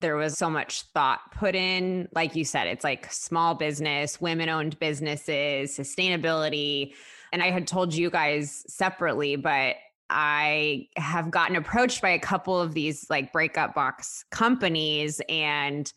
there 0.00 0.16
was 0.16 0.38
so 0.38 0.48
much 0.48 0.82
thought 0.94 1.20
put 1.32 1.54
in. 1.54 2.08
Like 2.14 2.34
you 2.34 2.44
said, 2.44 2.66
it's 2.66 2.84
like 2.84 3.12
small 3.12 3.54
business, 3.54 4.20
women 4.20 4.48
owned 4.48 4.78
businesses, 4.78 5.76
sustainability. 5.76 6.94
And 7.32 7.42
I 7.42 7.50
had 7.50 7.66
told 7.66 7.94
you 7.94 8.08
guys 8.08 8.64
separately, 8.66 9.36
but 9.36 9.76
I 10.10 10.88
have 10.96 11.30
gotten 11.30 11.56
approached 11.56 12.02
by 12.02 12.10
a 12.10 12.18
couple 12.18 12.60
of 12.60 12.74
these 12.74 13.06
like 13.08 13.32
breakup 13.32 13.74
box 13.74 14.24
companies 14.30 15.20
and 15.28 15.90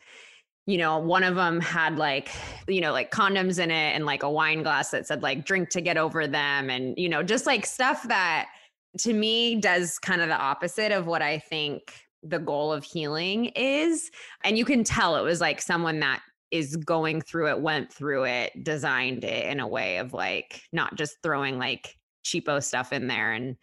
you 0.66 0.78
know, 0.78 0.98
one 0.98 1.24
of 1.24 1.36
them 1.36 1.60
had 1.60 1.98
like, 1.98 2.30
you 2.70 2.80
know, 2.80 2.94
like 2.94 3.12
condoms 3.12 3.60
in 3.60 3.70
it 3.70 3.96
and 3.96 4.06
like 4.06 4.24
a 4.24 4.30
wine 4.30 4.64
glass 4.64 4.92
that 4.92 5.06
said 5.06 5.22
like 5.22 5.46
drink 5.46 5.70
to 5.70 5.82
get 5.82 5.98
over 5.98 6.26
them 6.26 6.70
and 6.70 6.98
you 6.98 7.10
know, 7.10 7.22
just 7.22 7.46
like 7.46 7.66
stuff 7.66 8.04
that 8.08 8.48
to 9.00 9.14
me 9.14 9.56
does 9.56 10.00
kind 10.00 10.22
of 10.22 10.30
the 10.30 10.38
opposite 10.38 10.94
of 10.94 11.06
what 11.06 11.22
I 11.22 11.40
think 11.40 11.94
the 12.22 12.40
goal 12.40 12.72
of 12.72 12.86
healing 12.86 13.48
is. 13.48 14.10
And 14.44 14.58
you 14.58 14.64
can 14.64 14.86
tell 14.86 15.18
it 15.18 15.24
was 15.24 15.42
like 15.42 15.62
someone 15.62 16.00
that 16.00 16.22
is 16.52 16.78
going 16.78 17.20
through 17.20 17.50
it, 17.50 17.60
went 17.60 17.92
through 17.92 18.26
it, 18.26 18.64
designed 18.64 19.24
it 19.24 19.48
in 19.48 19.60
a 19.60 19.68
way 19.68 19.98
of 19.98 20.14
like 20.14 20.62
not 20.72 20.96
just 20.96 21.18
throwing 21.24 21.58
like 21.58 21.98
cheapo 22.24 22.64
stuff 22.64 22.94
in 22.94 23.08
there 23.08 23.34
and 23.34 23.58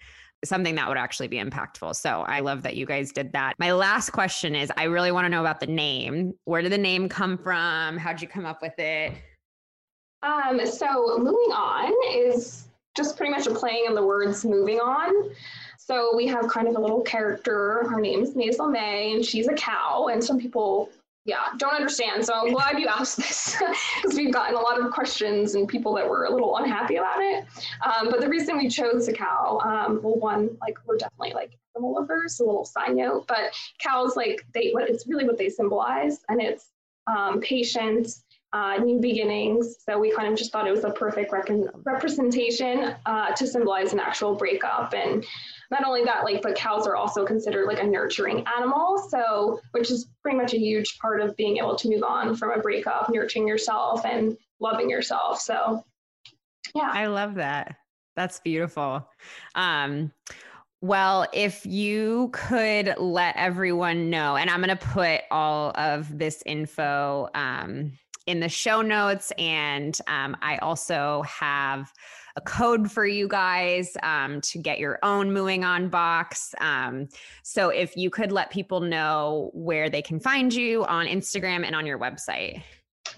something 0.45 0.75
that 0.77 0.89
would 0.89 0.97
actually 0.97 1.29
be 1.29 1.37
impactful. 1.37 1.95
So 1.97 2.23
I 2.23 2.41
love 2.41 2.63
that 2.63 2.77
you 2.77 2.87
guys 2.87 3.13
did 3.13 3.33
that. 3.33 3.55
My 3.59 3.73
last 3.73 4.11
question 4.11 4.55
is 4.55 4.73
I 4.77 4.85
really 4.85 5.13
want 5.13 5.27
to 5.27 5.29
know 5.29 5.41
about 5.41 5.61
the 5.61 5.67
name. 5.67 6.35
Where 6.45 6.63
did 6.63 6.73
the 6.73 6.79
name 6.79 7.09
come 7.09 7.37
from? 7.37 7.97
How'd 7.99 8.23
you 8.23 8.29
come 8.29 8.47
up 8.47 8.63
with 8.63 8.79
it? 8.79 9.13
Um, 10.23 10.65
so 10.67 11.19
Mooing 11.19 11.53
On 11.53 11.93
is 12.13 12.69
just 12.97 13.17
pretty 13.17 13.33
much 13.33 13.47
a 13.47 13.55
playing 13.55 13.87
of 13.89 13.95
the 13.95 14.05
words 14.05 14.45
moving 14.45 14.79
on. 14.79 15.31
So 15.79 16.15
we 16.15 16.27
have 16.29 16.47
kind 16.49 16.69
of 16.69 16.77
a 16.77 16.81
little 16.81 17.01
character. 17.01 17.87
Her 17.89 18.01
name 18.01 18.23
is 18.23 18.35
Maisel 18.35 18.71
May, 18.71 19.15
and 19.15 19.25
she's 19.25 19.49
a 19.49 19.55
cow. 19.55 20.09
And 20.13 20.23
some 20.23 20.39
people, 20.39 20.91
yeah, 21.25 21.37
don't 21.59 21.75
understand. 21.75 22.25
So 22.25 22.35
I'm 22.35 22.53
glad 22.53 22.79
you 22.79 22.87
asked 22.87 23.19
this 23.19 23.57
because 24.03 24.17
we've 24.17 24.33
gotten 24.33 24.57
a 24.57 24.61
lot 24.61 24.81
of 24.81 24.91
questions 24.93 25.55
and 25.55 25.69
people 25.69 25.95
that 25.95 26.09
were 26.09 26.25
a 26.25 26.31
little 26.31 26.57
unhappy 26.57 26.97
about 26.97 27.21
it. 27.21 27.45
Um, 27.85 28.11
but 28.11 28.21
the 28.21 28.29
reason 28.29 28.57
we 28.57 28.69
chose 28.69 29.07
the 29.07 29.13
cow, 29.13 29.61
um, 29.63 30.01
well, 30.03 30.17
one, 30.17 30.57
like 30.61 30.79
we're 30.87 30.97
definitely 30.97 31.35
like 31.35 31.53
animal 31.77 31.95
lovers. 31.95 32.41
A 32.41 32.45
little 32.45 32.65
side 32.65 32.97
note, 32.97 33.27
but 33.29 33.55
cows, 33.79 34.17
like 34.17 34.45
they, 34.55 34.71
what 34.71 34.89
it's 34.89 35.07
really 35.07 35.25
what 35.25 35.39
they 35.39 35.49
symbolize, 35.49 36.21
and 36.29 36.41
it's 36.41 36.69
um, 37.07 37.41
patience 37.41 38.25
uh, 38.53 38.77
new 38.79 38.99
beginnings. 38.99 39.77
So 39.85 39.99
we 39.99 40.11
kind 40.11 40.33
of 40.33 40.39
just 40.39 40.53
thought 40.53 40.67
it 40.67 40.73
was 40.73 40.85
a 40.85 40.91
perfect 40.91 41.33
rec- 41.33 41.51
representation 41.85 42.95
uh, 43.07 43.33
to 43.33 43.47
symbolize 43.47 43.93
an 43.93 44.01
actual 44.01 44.35
breakup. 44.35 44.93
And 44.95 45.25
not 45.71 45.85
only 45.85 46.05
that, 46.05 46.25
like, 46.25 46.43
but 46.43 46.57
cows 46.57 46.87
are 46.87 46.97
also 46.97 47.25
considered 47.25 47.67
like 47.67 47.81
a 47.81 47.87
nurturing 47.87 48.45
animal. 48.57 48.99
So, 49.09 49.61
which 49.71 49.91
is 49.91 50.09
pretty 50.23 50.37
much 50.37 50.53
a 50.53 50.59
huge 50.59 50.99
part 50.99 51.21
of 51.21 51.37
being 51.37 51.59
able 51.59 51.77
to 51.77 51.89
move 51.89 52.03
on 52.03 52.35
from 52.35 52.51
a 52.51 52.59
breakup, 52.59 53.09
nurturing 53.11 53.47
yourself 53.47 54.05
and 54.05 54.37
loving 54.59 54.91
yourself. 54.91 55.41
So, 55.41 55.85
yeah. 56.75 56.91
I 56.93 57.07
love 57.07 57.37
that. 57.37 57.77
That's 58.17 58.41
beautiful. 58.41 59.09
Um, 59.55 60.13
well, 60.83 61.27
if 61.33 61.65
you 61.67 62.31
could 62.33 62.95
let 62.99 63.37
everyone 63.37 64.11
know, 64.11 64.37
and 64.37 64.49
I'm 64.51 64.63
going 64.63 64.77
to 64.77 64.87
put 64.87 65.23
all 65.31 65.73
of 65.77 66.19
this 66.19 66.43
info 66.47 67.29
um, 67.35 67.93
in 68.27 68.41
the 68.41 68.49
show 68.49 68.81
notes. 68.81 69.33
And 69.39 69.99
um, 70.07 70.37
I 70.41 70.57
also 70.59 71.23
have 71.23 71.93
a 72.37 72.41
code 72.41 72.91
for 72.91 73.07
you 73.07 73.29
guys 73.29 73.97
um, 74.03 74.41
to 74.43 74.59
get 74.59 74.79
your 74.79 74.99
own 75.03 75.31
Mooing 75.31 75.65
On 75.65 75.89
box. 75.89 76.55
Um, 76.61 77.09
so 77.43 77.71
if 77.71 77.97
you 77.97 78.11
could 78.11 78.33
let 78.33 78.51
people 78.51 78.81
know 78.81 79.51
where 79.53 79.91
they 79.91 80.03
can 80.03 80.21
find 80.21 80.53
you 80.53 80.85
on 80.85 81.07
Instagram 81.07 81.65
and 81.65 81.75
on 81.75 81.87
your 81.87 81.99
website. 81.99 82.63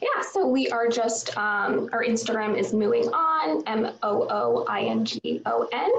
Yeah, 0.01 0.23
so 0.33 0.47
we 0.47 0.69
are 0.69 0.89
just, 0.89 1.37
um, 1.37 1.89
our 1.93 2.03
Instagram 2.03 2.59
is 2.59 2.73
Mooing 2.73 3.13
On, 3.13 3.63
M 3.67 3.93
O 4.03 4.27
O 4.31 4.65
I 4.69 4.83
N 4.83 5.05
G 5.05 5.43
O 5.47 5.69
N, 5.73 5.91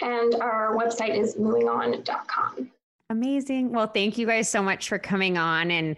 and 0.00 0.34
our 0.36 0.76
website 0.76 1.16
is 1.16 1.36
mooingon.com. 1.36 2.70
Amazing. 3.08 3.70
Well, 3.70 3.86
thank 3.86 4.18
you 4.18 4.26
guys 4.26 4.48
so 4.48 4.62
much 4.62 4.88
for 4.88 4.98
coming 4.98 5.38
on 5.38 5.70
and 5.70 5.96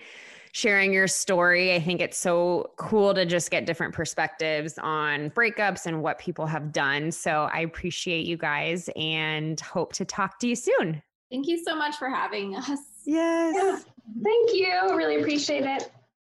sharing 0.53 0.92
your 0.92 1.07
story. 1.07 1.74
I 1.74 1.80
think 1.80 2.01
it's 2.01 2.18
so 2.18 2.70
cool 2.76 3.14
to 3.14 3.24
just 3.24 3.51
get 3.51 3.66
different 3.66 3.94
perspectives 3.94 4.78
on 4.78 5.30
breakups 5.30 5.86
and 5.86 6.03
what 6.03 6.18
people 6.18 6.46
have 6.46 6.72
done. 6.72 7.12
So 7.12 7.49
I 7.53 7.61
appreciate 7.61 8.26
you 8.26 8.36
guys 8.36 8.88
and 8.96 9.61
hope 9.61 9.92
to 9.94 10.05
talk 10.05 10.38
to 10.40 10.49
you 10.49 10.57
soon. 10.57 11.03
Thank 11.30 11.46
you 11.46 11.62
so 11.62 11.76
much 11.76 11.96
for 11.96 12.09
having 12.09 12.57
us. 12.57 12.80
Yes. 13.05 13.55
Yeah, 13.57 13.78
thank 14.22 14.55
you. 14.55 14.96
Really 14.96 15.20
appreciate 15.20 15.64
it. 15.64 15.90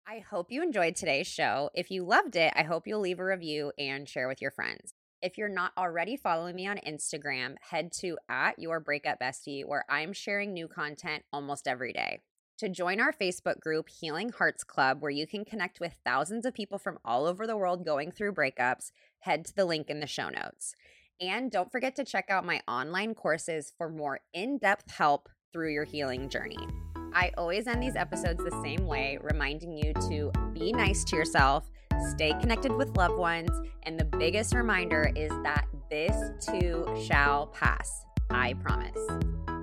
I 0.07 0.19
hope 0.19 0.51
you 0.51 0.61
enjoyed 0.61 0.95
today's 0.95 1.27
show. 1.27 1.71
If 1.73 1.89
you 1.89 2.03
loved 2.03 2.35
it, 2.35 2.53
I 2.55 2.63
hope 2.63 2.85
you'll 2.85 2.99
leave 2.99 3.19
a 3.19 3.25
review 3.25 3.71
and 3.77 4.07
share 4.07 4.27
with 4.27 4.41
your 4.41 4.51
friends. 4.51 4.93
If 5.21 5.37
you're 5.37 5.49
not 5.49 5.71
already 5.77 6.15
following 6.17 6.55
me 6.55 6.67
on 6.67 6.77
Instagram, 6.87 7.55
head 7.59 7.91
to 8.01 8.17
at 8.29 8.59
your 8.59 8.79
Breakup 8.79 9.19
Bestie, 9.19 9.65
where 9.65 9.83
I'm 9.89 10.13
sharing 10.13 10.53
new 10.53 10.67
content 10.67 11.23
almost 11.33 11.67
every 11.67 11.91
day 11.91 12.19
to 12.57 12.69
join 12.69 12.99
our 12.99 13.11
Facebook 13.11 13.59
group, 13.59 13.89
Healing 13.89 14.29
Hearts 14.29 14.63
Club, 14.63 15.01
where 15.01 15.11
you 15.11 15.27
can 15.27 15.45
connect 15.45 15.79
with 15.79 15.95
thousands 16.05 16.45
of 16.45 16.53
people 16.53 16.77
from 16.77 16.99
all 17.03 17.25
over 17.25 17.45
the 17.45 17.57
world 17.57 17.85
going 17.85 18.11
through 18.11 18.33
breakups, 18.33 18.91
head 19.19 19.45
to 19.45 19.55
the 19.55 19.65
link 19.65 19.89
in 19.89 19.99
the 19.99 20.07
show 20.07 20.29
notes. 20.29 20.75
And 21.19 21.51
don't 21.51 21.71
forget 21.71 21.95
to 21.95 22.05
check 22.05 22.29
out 22.29 22.45
my 22.45 22.61
online 22.67 23.13
courses 23.13 23.73
for 23.77 23.89
more 23.89 24.19
in 24.33 24.57
depth 24.57 24.91
help 24.91 25.29
through 25.51 25.73
your 25.73 25.85
healing 25.85 26.29
journey. 26.29 26.57
I 27.13 27.31
always 27.37 27.67
end 27.67 27.81
these 27.81 27.95
episodes 27.95 28.43
the 28.43 28.61
same 28.63 28.85
way, 28.85 29.17
reminding 29.21 29.77
you 29.77 29.93
to 30.09 30.31
be 30.53 30.73
nice 30.73 31.05
to 31.05 31.15
yourself, 31.15 31.69
stay 32.11 32.33
connected 32.41 32.73
with 32.73 32.97
loved 32.97 33.17
ones, 33.17 33.51
and 33.83 33.97
the 33.97 34.05
biggest 34.05 34.53
reminder 34.53 35.11
is 35.15 35.31
that 35.43 35.65
this 35.89 36.15
too 36.45 36.85
shall 37.05 37.47
pass. 37.47 38.05
I 38.29 38.53
promise. 38.55 39.54